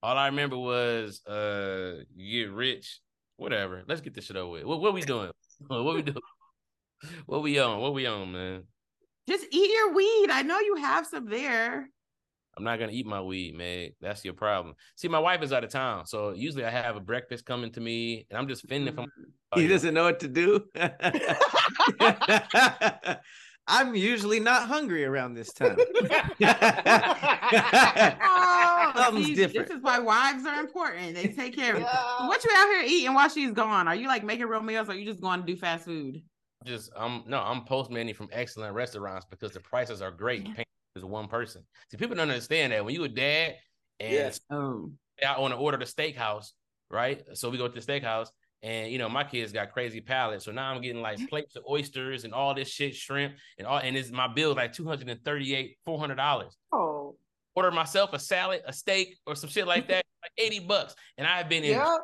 all 0.00 0.16
I 0.16 0.26
remember 0.26 0.56
was 0.56 1.26
uh 1.26 2.04
you 2.14 2.46
get 2.46 2.54
rich, 2.54 3.00
whatever. 3.36 3.82
Let's 3.88 4.00
get 4.00 4.14
this 4.14 4.26
shit 4.26 4.36
over 4.36 4.52
with. 4.52 4.64
What 4.64 4.80
what 4.80 4.94
we 4.94 5.02
doing? 5.02 5.32
What 5.66 5.94
we 5.94 6.02
doing? 6.02 6.22
What 7.26 7.42
we 7.42 7.58
on? 7.58 7.80
What 7.80 7.92
we 7.92 8.06
on, 8.06 8.30
man? 8.30 8.62
Just 9.28 9.44
eat 9.50 9.70
your 9.72 9.92
weed. 9.92 10.30
I 10.30 10.42
know 10.42 10.60
you 10.60 10.76
have 10.76 11.04
some 11.04 11.28
there. 11.28 11.90
I'm 12.60 12.64
not 12.64 12.78
gonna 12.78 12.92
eat 12.92 13.06
my 13.06 13.22
weed, 13.22 13.56
man. 13.56 13.92
That's 14.02 14.22
your 14.22 14.34
problem. 14.34 14.74
See, 14.94 15.08
my 15.08 15.18
wife 15.18 15.42
is 15.42 15.50
out 15.50 15.64
of 15.64 15.70
town, 15.70 16.04
so 16.04 16.32
usually 16.32 16.64
I 16.64 16.70
have 16.70 16.94
a 16.94 17.00
breakfast 17.00 17.46
coming 17.46 17.72
to 17.72 17.80
me, 17.80 18.26
and 18.28 18.38
I'm 18.38 18.48
just 18.48 18.68
fending 18.68 18.94
from. 18.94 19.06
Mm. 19.06 19.24
Oh, 19.52 19.58
he 19.58 19.66
doesn't 19.66 19.94
know 19.94 20.04
what 20.04 20.20
to 20.20 20.28
do. 20.28 20.64
I'm 23.66 23.96
usually 23.96 24.38
not 24.38 24.68
hungry 24.68 25.04
around 25.04 25.34
this 25.34 25.52
time. 25.52 25.76
Oh, 28.22 28.92
Something's 28.96 29.26
see, 29.26 29.34
different. 29.34 29.68
This 29.68 29.78
is 29.78 29.82
why 29.82 29.98
wives 29.98 30.46
are 30.46 30.60
important. 30.60 31.16
They 31.16 31.26
take 31.28 31.56
care 31.56 31.74
of 31.74 31.80
you. 31.80 31.86
Yeah. 31.86 32.28
What 32.28 32.44
you 32.44 32.50
out 32.56 32.68
here 32.68 32.84
eating 32.86 33.12
while 33.12 33.28
she's 33.28 33.50
gone? 33.50 33.88
Are 33.88 33.96
you 33.96 34.06
like 34.06 34.22
making 34.22 34.46
real 34.46 34.62
meals 34.62 34.88
or 34.88 34.92
are 34.92 34.94
you 34.94 35.04
just 35.04 35.20
going 35.20 35.40
to 35.40 35.46
do 35.46 35.56
fast 35.56 35.84
food? 35.84 36.22
just 36.64 36.90
I'm 36.96 37.22
no, 37.26 37.40
I'm 37.40 37.64
postmaning 37.64 38.14
from 38.14 38.28
excellent 38.32 38.74
restaurants 38.74 39.26
because 39.28 39.52
the 39.52 39.60
prices 39.60 40.02
are 40.02 40.10
great. 40.10 40.44
Paying 40.44 40.66
is 40.96 41.04
one 41.04 41.28
person. 41.28 41.62
See, 41.90 41.96
people 41.96 42.16
don't 42.16 42.30
understand 42.30 42.72
that 42.72 42.84
when 42.84 42.94
you 42.94 43.04
a 43.04 43.08
dad 43.08 43.56
and 43.98 44.12
Yes. 44.12 44.40
Oh. 44.50 44.90
I 45.26 45.38
want 45.38 45.52
to 45.52 45.58
order 45.58 45.76
the 45.76 45.84
steakhouse, 45.84 46.52
right? 46.90 47.22
So 47.34 47.50
we 47.50 47.58
go 47.58 47.68
to 47.68 47.80
the 47.80 47.86
steakhouse, 47.86 48.28
and 48.62 48.90
you 48.90 48.96
know 48.98 49.08
my 49.08 49.22
kids 49.24 49.52
got 49.52 49.70
crazy 49.72 50.00
palates, 50.00 50.44
so 50.46 50.52
now 50.52 50.72
I'm 50.72 50.80
getting 50.80 51.02
like 51.02 51.18
plates 51.28 51.56
of 51.56 51.64
oysters 51.68 52.24
and 52.24 52.32
all 52.32 52.54
this 52.54 52.68
shit, 52.68 52.94
shrimp, 52.94 53.34
and 53.58 53.66
all, 53.66 53.78
and 53.78 53.96
it's 53.96 54.10
my 54.10 54.28
bill 54.28 54.54
like 54.54 54.72
two 54.72 54.86
hundred 54.86 55.08
and 55.10 55.22
thirty 55.22 55.54
eight, 55.54 55.76
four 55.84 55.98
hundred 55.98 56.16
dollars. 56.16 56.56
Oh, 56.72 57.16
Order 57.54 57.70
myself 57.72 58.12
a 58.14 58.18
salad, 58.18 58.62
a 58.66 58.72
steak, 58.72 59.18
or 59.26 59.34
some 59.34 59.50
shit 59.50 59.66
like 59.66 59.88
that, 59.88 60.04
like 60.22 60.32
eighty 60.38 60.60
bucks, 60.60 60.94
and 61.18 61.26
I've 61.26 61.48
been 61.48 61.64
in. 61.64 61.72
yeah. 61.72 61.96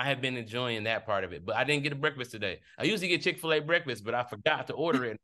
I 0.00 0.04
have 0.04 0.20
been 0.20 0.36
enjoying 0.36 0.84
that 0.84 1.04
part 1.06 1.24
of 1.24 1.32
it, 1.32 1.44
but 1.44 1.56
I 1.56 1.64
didn't 1.64 1.82
get 1.82 1.92
a 1.92 1.96
breakfast 1.96 2.30
today. 2.30 2.60
I 2.78 2.84
usually 2.84 3.08
get 3.08 3.20
Chick 3.20 3.40
Fil 3.40 3.52
A 3.54 3.58
breakfast, 3.60 4.04
but 4.04 4.14
I 4.14 4.22
forgot 4.22 4.68
to 4.68 4.74
order 4.74 5.04
it. 5.06 5.20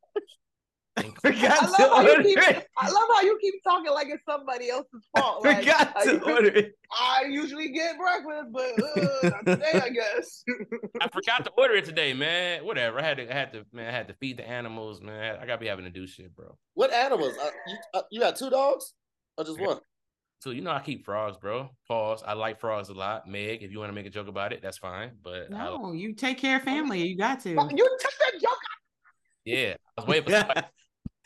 Forgot 0.97 1.61
I 1.61 1.65
to 1.65 1.71
love, 1.71 1.75
how 1.77 2.01
you 2.01 2.09
order 2.09 2.23
keep, 2.23 2.37
it. 2.37 2.67
I 2.77 2.89
love 2.89 3.07
how 3.13 3.21
you 3.21 3.37
keep 3.41 3.55
talking 3.63 3.91
like 3.91 4.07
it's 4.07 4.23
somebody 4.23 4.69
else's 4.69 5.03
fault. 5.17 5.43
Like, 5.43 5.59
Forgot 5.59 6.01
to 6.03 6.21
I, 6.25 6.31
order 6.31 6.47
it. 6.47 6.73
I 6.91 7.25
usually 7.29 7.69
get 7.69 7.97
breakfast, 7.97 8.51
but 8.53 8.81
uh, 8.81 9.29
not 9.29 9.45
today, 9.45 9.81
I 9.83 9.89
guess. 9.89 10.43
I 11.01 11.09
forgot 11.09 11.43
to 11.45 11.51
order 11.57 11.73
it 11.75 11.85
today, 11.85 12.13
man. 12.13 12.63
Whatever. 12.65 12.99
I 12.99 13.03
had 13.03 13.17
to, 13.17 13.29
I 13.29 13.33
had 13.33 13.51
to, 13.53 13.65
man. 13.73 13.89
I 13.89 13.91
had 13.91 14.07
to 14.07 14.13
feed 14.15 14.37
the 14.37 14.47
animals, 14.47 15.01
man. 15.01 15.37
I 15.41 15.45
gotta 15.45 15.59
be 15.59 15.67
having 15.67 15.85
to 15.85 15.91
do 15.91 16.07
shit, 16.07 16.33
bro. 16.33 16.57
What 16.75 16.93
animals? 16.93 17.33
Uh, 17.41 17.49
you, 17.67 17.77
uh, 17.93 18.01
you 18.11 18.19
got 18.21 18.37
two 18.37 18.49
dogs 18.49 18.93
or 19.37 19.43
just 19.43 19.59
one? 19.59 19.79
So 20.39 20.51
you 20.51 20.61
know 20.61 20.71
I 20.71 20.79
keep 20.81 21.03
frogs, 21.05 21.37
bro. 21.37 21.69
Pause. 21.87 22.23
I 22.25 22.33
like 22.33 22.59
frogs 22.59 22.89
a 22.89 22.93
lot. 22.93 23.27
Meg, 23.27 23.63
if 23.63 23.71
you 23.71 23.79
want 23.79 23.89
to 23.89 23.93
make 23.93 24.05
a 24.05 24.09
joke 24.09 24.27
about 24.27 24.53
it, 24.53 24.61
that's 24.61 24.77
fine. 24.77 25.11
But 25.23 25.47
I, 25.53 25.65
No, 25.65 25.91
you 25.91 26.13
take 26.13 26.37
care 26.37 26.57
of 26.57 26.63
family. 26.63 27.05
You 27.05 27.17
got 27.17 27.41
to. 27.41 27.49
you 27.49 27.57
took 27.57 27.69
that 27.71 28.39
joke. 28.41 28.57
yeah, 29.43 29.75
I 29.97 30.01
was 30.01 30.07
waiting 30.07 30.25
for 30.25 30.31
somebody. 30.31 30.61
You 30.77 30.84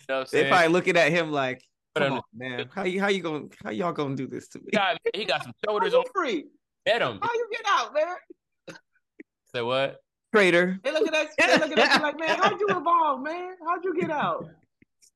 know 0.10 0.20
I'm 0.22 0.26
They 0.32 0.50
probably 0.50 0.68
looking 0.70 0.98
at 0.98 1.12
him 1.12 1.32
like, 1.32 1.64
come 1.96 2.14
on, 2.14 2.22
man. 2.34 2.70
How 2.74 2.84
you 2.84 3.00
how 3.00 3.08
you 3.08 3.22
gonna 3.22 3.46
how 3.64 3.70
y'all 3.72 3.94
gonna 3.94 4.16
do 4.16 4.28
this 4.28 4.48
to 4.50 4.60
me? 4.60 4.66
He 4.72 4.78
got, 4.78 4.98
he 5.16 5.26
got 5.26 5.44
some 5.44 5.54
shoulders 5.66 5.94
you 5.94 6.00
on. 6.00 6.06
free? 6.14 6.46
Get 6.86 7.02
him. 7.02 7.20
How 7.22 7.34
you 7.34 7.48
get 7.52 7.62
out, 7.68 7.94
man? 7.94 8.78
Say 9.56 9.62
what? 9.62 9.98
Traitor. 10.34 10.80
They 10.84 10.92
looking 10.92 11.14
at 11.14 11.28
they 11.38 11.58
looking 11.58 11.80
at 11.80 11.96
you 11.96 12.02
like, 12.02 12.20
man, 12.20 12.38
how'd 12.40 12.60
you 12.60 12.68
evolve, 12.70 13.22
man? 13.22 13.56
How'd 13.66 13.84
you 13.84 14.00
get 14.00 14.12
out? 14.12 14.46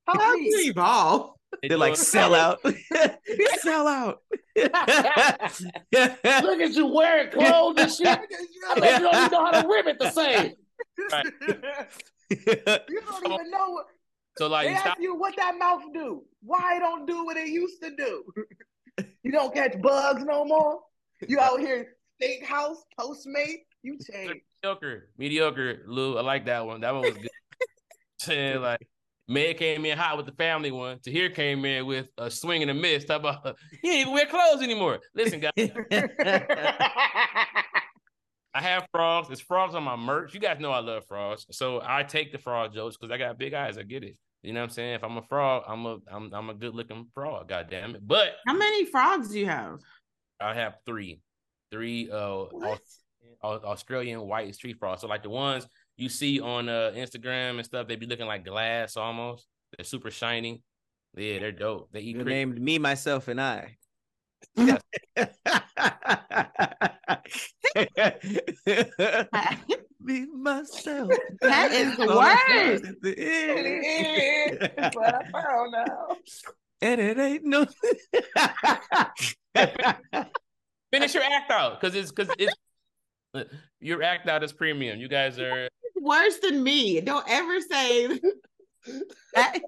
How 0.07 0.13
How 0.13 0.33
about 0.33 0.39
you 0.39 0.57
you? 0.57 0.71
evolve? 0.71 1.31
They're 1.61 1.77
like 1.77 1.95
sell 1.95 2.33
out. 2.33 2.59
sell 3.59 3.87
out. 3.87 4.21
Look 4.55 4.71
at 5.93 6.71
you 6.71 6.87
wearing 6.87 7.31
clothes 7.31 7.75
and 7.79 7.91
shit. 7.91 8.07
I 8.07 8.79
bet 8.79 9.01
you 9.01 9.09
don't 9.09 9.15
even 9.15 9.31
know 9.31 9.45
how 9.45 9.61
to 9.61 9.67
rip 9.67 9.85
it 9.87 9.99
the 9.99 10.09
same. 10.09 10.53
You 12.29 13.01
don't 13.01 13.25
even 13.25 13.51
know 13.51 13.69
what 13.69 13.85
So 14.37 14.47
like 14.47 14.67
they 14.67 14.73
you 14.73 14.77
ask 14.77 14.99
you 14.99 15.15
what 15.15 15.35
that 15.37 15.57
mouth 15.57 15.83
do. 15.93 16.23
Why 16.41 16.77
it 16.77 16.79
don't 16.79 17.05
do 17.05 17.25
what 17.25 17.37
it 17.37 17.47
used 17.47 17.81
to 17.81 17.95
do? 17.95 18.23
You 19.23 19.31
don't 19.31 19.51
catch 19.51 19.81
bugs 19.81 20.23
no 20.23 20.45
more. 20.45 20.81
You 21.27 21.39
out 21.39 21.59
here 21.59 21.95
steakhouse, 22.21 22.75
Postmate. 22.99 23.63
You 23.81 23.97
change. 23.97 24.41
mediocre, 24.61 25.09
mediocre, 25.17 25.81
Lou. 25.87 26.17
I 26.17 26.21
like 26.21 26.45
that 26.45 26.65
one. 26.65 26.81
That 26.81 26.93
one 26.93 27.01
was 27.01 27.13
good. 27.13 27.29
Saying 28.19 28.61
like 28.61 28.87
Meg 29.27 29.57
came 29.57 29.85
in 29.85 29.97
hot 29.97 30.17
with 30.17 30.25
the 30.25 30.33
family 30.33 30.71
one. 30.71 30.99
Tahir 30.99 31.29
came 31.29 31.63
in 31.65 31.85
with 31.85 32.07
a 32.17 32.29
swing 32.29 32.61
and 32.61 32.71
a 32.71 32.73
miss. 32.73 33.05
Talk 33.05 33.21
about 33.21 33.57
he 33.81 33.89
ain't 33.89 34.01
even 34.01 34.13
wear 34.13 34.25
clothes 34.25 34.61
anymore. 34.61 34.99
Listen, 35.15 35.39
guys, 35.39 35.71
I 38.53 38.61
have 38.61 38.85
frogs. 38.91 39.27
There's 39.27 39.41
frogs 39.41 39.75
on 39.75 39.83
my 39.83 39.95
merch. 39.95 40.33
You 40.33 40.39
guys 40.39 40.59
know 40.59 40.71
I 40.71 40.79
love 40.79 41.05
frogs, 41.07 41.45
so 41.51 41.81
I 41.83 42.03
take 42.03 42.31
the 42.31 42.37
frog 42.37 42.73
jokes 42.73 42.97
because 42.97 43.13
I 43.13 43.17
got 43.17 43.37
big 43.39 43.53
eyes. 43.53 43.77
I 43.77 43.83
get 43.83 44.03
it. 44.03 44.15
You 44.43 44.53
know 44.53 44.59
what 44.59 44.65
I'm 44.65 44.69
saying? 44.71 44.93
If 44.95 45.03
I'm 45.03 45.17
a 45.17 45.21
frog, 45.23 45.63
I'm 45.67 45.85
a 45.85 45.97
I'm 46.11 46.33
I'm 46.33 46.49
a 46.49 46.53
good 46.53 46.75
looking 46.75 47.07
frog. 47.13 47.49
God 47.49 47.67
damn 47.69 47.95
it! 47.95 48.05
But 48.05 48.33
How 48.45 48.53
many 48.53 48.85
frogs 48.85 49.29
do 49.29 49.39
you 49.39 49.47
have? 49.47 49.79
I 50.39 50.53
have 50.53 50.75
three, 50.85 51.21
three 51.71 52.11
uh 52.11 52.45
What? 52.51 52.79
Australian 53.43 54.21
White's 54.27 54.57
tree 54.57 54.73
frogs. 54.73 55.01
So 55.01 55.07
like 55.07 55.23
the 55.23 55.29
ones 55.29 55.65
you 55.97 56.09
see 56.09 56.39
on 56.39 56.69
uh 56.69 56.91
Instagram 56.95 57.57
and 57.57 57.65
stuff, 57.65 57.87
they 57.87 57.95
be 57.95 58.05
looking 58.05 58.27
like 58.27 58.45
glass 58.45 58.97
almost. 58.97 59.47
They're 59.77 59.85
super 59.85 60.11
shiny. 60.11 60.61
Yeah, 61.15 61.39
they're 61.39 61.51
dope. 61.51 61.89
They 61.91 62.01
eat 62.01 62.15
You 62.17 62.23
crickets. 62.23 62.29
named 62.29 62.61
me, 62.61 62.77
myself, 62.79 63.27
and 63.29 63.39
I. 63.41 63.77
me, 70.01 70.25
myself. 70.33 71.11
That 71.41 71.71
is 71.71 71.95
the 71.97 72.07
worst. 72.07 72.85
at 72.85 73.01
the 73.01 73.17
end. 73.17 74.71
but 74.93 75.15
I 75.15 75.23
found 75.31 75.73
out. 75.75 76.17
and 76.81 77.01
it 77.01 77.17
ain't 77.17 77.45
no. 77.45 77.65
Finish 80.91 81.13
your 81.13 81.23
act 81.23 81.51
out 81.51 81.79
because 81.79 81.95
it's 81.95 82.11
because 82.11 82.33
it's 82.37 82.53
your 83.79 84.03
act 84.03 84.27
out 84.29 84.43
is 84.43 84.53
premium. 84.53 84.99
You 84.99 85.07
guys 85.07 85.39
are 85.39 85.67
Worse 85.95 86.37
than 86.39 86.63
me. 86.63 87.01
Don't 87.01 87.25
ever 87.27 87.61
say 87.61 88.19
that. 89.33 89.59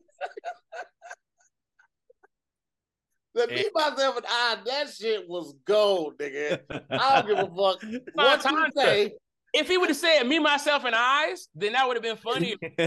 The 3.36 3.47
me, 3.47 3.65
myself, 3.73 4.15
and 4.15 4.25
I, 4.29 4.57
that 4.65 4.89
shit 4.93 5.27
was 5.27 5.53
gold, 5.65 6.17
nigga. 6.17 6.61
I 6.89 7.21
don't 7.21 7.27
give 7.27 7.38
a 7.38 7.41
fuck 7.55 7.83
what 8.13 8.45
you 8.45 8.67
say. 8.75 9.11
if 9.53 9.67
he 9.67 9.77
would 9.77 9.89
have 9.89 9.97
said 9.97 10.23
me, 10.23 10.39
myself, 10.39 10.86
and 10.86 10.95
eyes, 10.95 11.49
then 11.53 11.73
that 11.73 11.86
would 11.86 11.97
have 11.97 12.03
been 12.03 12.15
funny. 12.15 12.55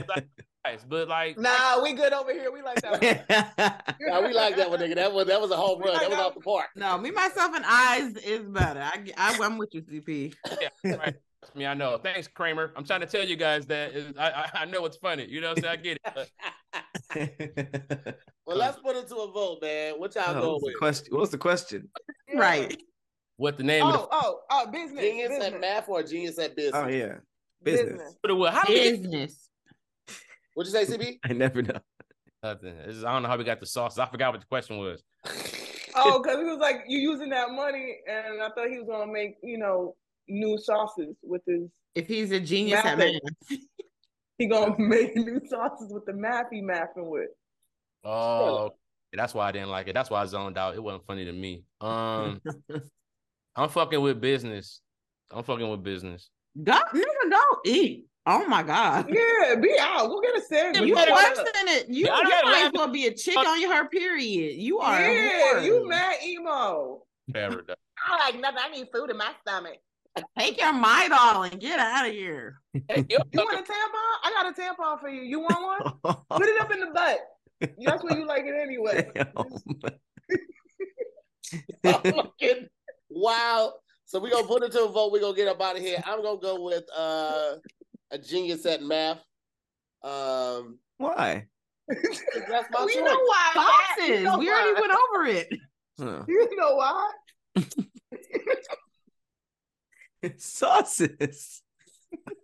but 0.88 1.08
like 1.08 1.38
Nah, 1.38 1.82
we 1.82 1.92
good 1.92 2.12
over 2.14 2.32
here. 2.32 2.50
We 2.50 2.62
like 2.62 2.80
that. 2.80 2.92
one. 3.28 3.98
Nah, 4.00 4.26
we 4.26 4.32
like 4.32 4.56
that 4.56 4.70
one, 4.70 4.80
nigga. 4.80 4.94
That 4.94 5.12
was 5.12 5.26
that 5.26 5.40
was 5.40 5.50
a 5.50 5.56
home 5.56 5.80
run. 5.80 5.98
That 5.98 6.08
was 6.08 6.18
off 6.18 6.34
the 6.34 6.40
park. 6.40 6.68
No, 6.76 6.96
me, 6.96 7.10
myself, 7.10 7.54
and 7.54 7.64
eyes 7.66 8.16
is 8.16 8.48
better. 8.48 8.80
I, 8.80 9.04
I, 9.18 9.38
I'm 9.42 9.58
with 9.58 9.74
you, 9.74 9.82
CP. 9.82 10.34
yeah, 10.60 10.96
right. 10.96 11.14
Trust 11.48 11.56
me, 11.56 11.64
I 11.64 11.72
know. 11.72 11.96
Thanks, 11.96 12.28
Kramer. 12.28 12.72
I'm 12.76 12.84
trying 12.84 13.00
to 13.00 13.06
tell 13.06 13.24
you 13.26 13.34
guys 13.34 13.64
that 13.66 13.92
is- 13.92 14.12
I, 14.18 14.30
I 14.30 14.50
I 14.60 14.64
know 14.66 14.84
it's 14.84 14.98
funny. 14.98 15.24
You 15.26 15.40
know, 15.40 15.48
what 15.54 15.64
I'm 15.64 15.64
saying 15.64 15.78
I 15.78 15.82
get 15.82 15.98
it. 17.14 18.14
Well, 18.46 18.56
let's 18.56 18.78
put 18.78 18.96
it 18.96 19.06
to 19.08 19.14
a 19.16 19.30
vote, 19.30 19.58
man. 19.60 19.94
What 20.00 20.14
y'all 20.14 20.24
Oh, 20.30 20.32
going 20.40 20.52
what's 20.52 20.62
the 20.62 20.66
with? 20.68 20.78
question? 20.78 21.06
What's 21.18 21.30
the 21.30 21.36
question? 21.38 21.88
Right. 22.34 22.82
what 23.36 23.58
the 23.58 23.62
name 23.62 23.84
of 23.84 23.94
Oh, 23.94 24.08
oh, 24.10 24.40
oh, 24.50 24.66
business. 24.70 25.02
Genius 25.02 25.28
business. 25.28 25.52
at 25.54 25.60
math 25.60 25.86
or 25.88 26.02
genius 26.02 26.38
at 26.38 26.56
business? 26.56 26.82
Oh 26.82 26.88
yeah, 26.88 27.14
business. 27.62 27.92
business. 27.92 28.14
the 28.24 28.34
what? 28.34 28.54
How 28.54 28.62
do 28.64 28.72
we 28.72 28.78
get 28.80 29.02
Business. 29.02 29.48
What'd 30.54 30.72
you 30.72 30.84
say, 30.84 30.96
CP? 30.96 31.18
I 31.30 31.32
never 31.34 31.60
know. 31.62 31.78
nothing? 32.42 32.74
Is- 32.86 33.04
I 33.04 33.12
don't 33.12 33.22
know 33.22 33.28
how 33.28 33.36
we 33.36 33.44
got 33.44 33.60
the 33.60 33.66
sauces. 33.66 33.98
I 33.98 34.06
forgot 34.06 34.32
what 34.32 34.40
the 34.40 34.46
question 34.46 34.78
was. 34.78 35.02
Oh, 35.94 36.22
because 36.22 36.38
he 36.38 36.44
was 36.44 36.58
like, 36.58 36.84
you 36.88 36.98
using 37.00 37.28
that 37.30 37.50
money, 37.50 37.98
and 38.08 38.40
I 38.42 38.48
thought 38.50 38.70
he 38.70 38.78
was 38.78 38.86
gonna 38.88 39.10
make, 39.12 39.36
you 39.42 39.58
know, 39.58 39.94
new 40.28 40.58
sauces 40.58 41.16
with 41.22 41.42
his. 41.46 41.68
If 41.94 42.06
he's 42.06 42.30
a 42.32 42.40
genius 42.40 42.84
at 42.84 42.98
math. 42.98 43.20
He 44.38 44.46
gonna 44.46 44.74
make 44.78 45.16
new 45.16 45.40
sauces 45.48 45.92
with 45.92 46.06
the 46.06 46.12
math 46.12 46.46
he 46.52 46.62
mathing 46.62 47.08
with. 47.08 47.30
Oh, 48.04 48.66
okay. 48.66 48.74
that's 49.14 49.34
why 49.34 49.48
I 49.48 49.52
didn't 49.52 49.70
like 49.70 49.88
it. 49.88 49.94
That's 49.94 50.10
why 50.10 50.22
I 50.22 50.26
zoned 50.26 50.56
out. 50.56 50.74
It 50.74 50.82
wasn't 50.82 51.04
funny 51.06 51.24
to 51.24 51.32
me. 51.32 51.64
Um, 51.80 52.40
I'm 53.56 53.68
fucking 53.68 54.00
with 54.00 54.20
business. 54.20 54.80
I'm 55.32 55.42
fucking 55.42 55.68
with 55.68 55.82
business. 55.82 56.30
Go, 56.62 56.72
nigga, 56.94 57.30
go 57.30 57.40
eat. 57.66 58.06
Oh 58.24 58.46
my 58.46 58.62
God. 58.62 59.06
Yeah, 59.08 59.54
be 59.56 59.74
out. 59.80 60.06
Go 60.08 60.20
get 60.20 60.36
a 60.36 60.40
sandwich. 60.42 60.82
You 60.88 60.94
better- 60.94 61.12
worse 61.12 61.36
than 61.38 61.68
it. 61.68 61.88
You, 61.88 62.06
Yeah, 62.06 62.20
you 62.20 62.44
might 62.44 62.64
as 62.66 62.72
well 62.72 62.88
be 62.88 63.06
a 63.06 63.14
chick 63.14 63.36
on 63.36 63.60
your 63.60 63.74
her 63.74 63.88
period. 63.88 64.56
You 64.58 64.78
are. 64.80 65.00
Yeah, 65.00 65.30
whore. 65.54 65.64
you 65.64 65.88
mad 65.88 66.16
emo. 66.24 67.02
Whatever. 67.26 67.64
though. 67.66 67.74
I 68.06 68.18
like 68.30 68.40
nothing. 68.40 68.58
I 68.62 68.70
need 68.70 68.86
food 68.94 69.10
in 69.10 69.16
my 69.16 69.32
stomach. 69.40 69.78
Take 70.38 70.58
your 70.58 70.72
Midol 70.72 71.50
and 71.50 71.60
get 71.60 71.78
out 71.78 72.06
of 72.06 72.12
here. 72.12 72.60
Hey, 72.72 73.04
You 73.08 73.18
want 73.34 73.58
a 73.58 73.62
tampon? 73.62 74.14
I 74.24 74.30
got 74.32 74.46
a 74.46 74.52
tampon 74.60 75.00
for 75.00 75.08
you. 75.08 75.22
You 75.22 75.40
want 75.40 75.96
one? 76.04 76.16
Put 76.30 76.46
it 76.48 76.60
up 76.60 76.72
in 76.72 76.80
the 76.80 76.86
butt. 76.94 77.18
That's 77.84 78.02
where 78.04 78.16
you 78.18 78.26
like 78.26 78.44
it 78.46 78.54
anyway. 78.60 79.10
Fucking 81.84 82.68
wow. 83.10 83.72
So 84.04 84.20
we're 84.20 84.30
gonna 84.30 84.46
put 84.46 84.62
it 84.62 84.72
to 84.72 84.84
a 84.84 84.88
vote. 84.88 85.12
We're 85.12 85.20
gonna 85.20 85.36
get 85.36 85.48
up 85.48 85.60
out 85.60 85.76
of 85.76 85.82
here. 85.82 86.02
I'm 86.06 86.22
gonna 86.22 86.40
go 86.40 86.62
with 86.62 86.84
uh 86.96 87.56
a 88.10 88.18
genius 88.18 88.64
at 88.66 88.82
math. 88.82 89.18
Um 90.02 90.78
Why? 90.98 91.46
that's 91.88 92.68
my 92.70 92.82
you 92.82 92.94
choice. 92.94 92.96
know 92.96 93.18
why? 93.24 93.50
Sauces. 93.54 94.08
You 94.08 94.22
know 94.24 94.38
we 94.38 94.50
already 94.50 94.80
went 94.80 94.92
over 94.92 95.26
it. 95.26 95.48
Huh. 95.98 96.24
You 96.28 96.48
know 96.56 96.74
why? 96.76 97.10
Sauces. 100.38 101.62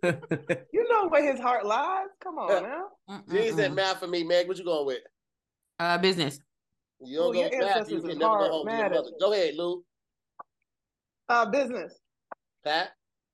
You 0.03 0.87
know 0.91 1.07
where 1.07 1.31
his 1.31 1.39
heart 1.41 1.65
lies. 1.65 2.07
Come 2.21 2.37
on 2.37 2.63
now. 2.63 3.21
Genius 3.27 3.57
at 3.57 3.71
Mm-mm-mm. 3.71 3.75
math 3.75 3.99
for 3.99 4.07
me, 4.07 4.23
Meg. 4.23 4.47
What 4.47 4.57
you 4.59 4.63
going 4.63 4.85
with? 4.85 4.99
Uh, 5.79 5.97
business. 5.97 6.39
You 7.01 7.17
don't 7.17 7.29
Ooh, 7.31 7.33
go 7.33 7.49
your 7.49 7.59
math, 7.61 7.89
you 7.89 7.99
can 8.01 8.17
never 8.19 8.37
go 8.37 8.49
home 8.49 8.67
to 8.67 8.73
your 8.73 8.89
mother. 8.89 8.95
you. 9.09 9.17
Go 9.19 9.33
ahead, 9.33 9.55
Lou. 9.55 9.83
Uh, 11.27 11.45
business. 11.47 11.99
Pat. 12.63 12.89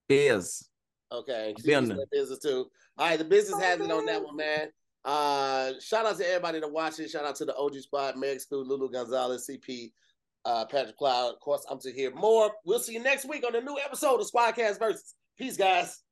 Biz. 0.08 0.70
Okay. 1.12 1.54
Be 1.66 1.76
on 1.76 1.84
She's 1.84 1.90
the- 1.96 2.02
in 2.02 2.08
business 2.12 2.40
too. 2.40 2.68
All 2.98 3.08
right, 3.10 3.20
the 3.20 3.26
business 3.26 3.60
has 3.62 3.80
it 3.82 3.92
on 3.92 4.06
that 4.06 4.24
one, 4.24 4.36
man. 4.38 4.70
Uh 5.04 5.74
shout 5.82 6.06
out 6.06 6.18
to 6.18 6.28
everybody 6.28 6.60
that 6.60 6.72
watched 6.72 7.00
it. 7.00 7.10
Shout 7.10 7.26
out 7.26 7.36
to 7.38 7.46
the 7.46 7.56
OG 7.56 7.76
spot, 7.82 8.18
Meg 8.18 8.40
Stu, 8.40 8.58
Lulu 8.64 8.90
Gonzalez, 8.92 9.50
CP, 9.50 9.92
uh, 10.46 10.66
Patrick 10.66 10.98
Cloud. 10.98 11.34
Of 11.34 11.40
course, 11.40 11.66
I'm 11.70 11.80
Tahir 11.80 12.12
Moore. 12.14 12.52
We'll 12.66 12.80
see 12.80 12.94
you 12.94 13.04
next 13.04 13.28
week 13.28 13.46
on 13.46 13.54
the 13.54 13.62
new 13.62 13.78
episode 13.84 14.20
of 14.20 14.28
SquADD 14.28 14.56
Cast 14.56 14.80
Versus. 14.80 15.16
Peace, 15.38 15.58
guys. 15.58 16.04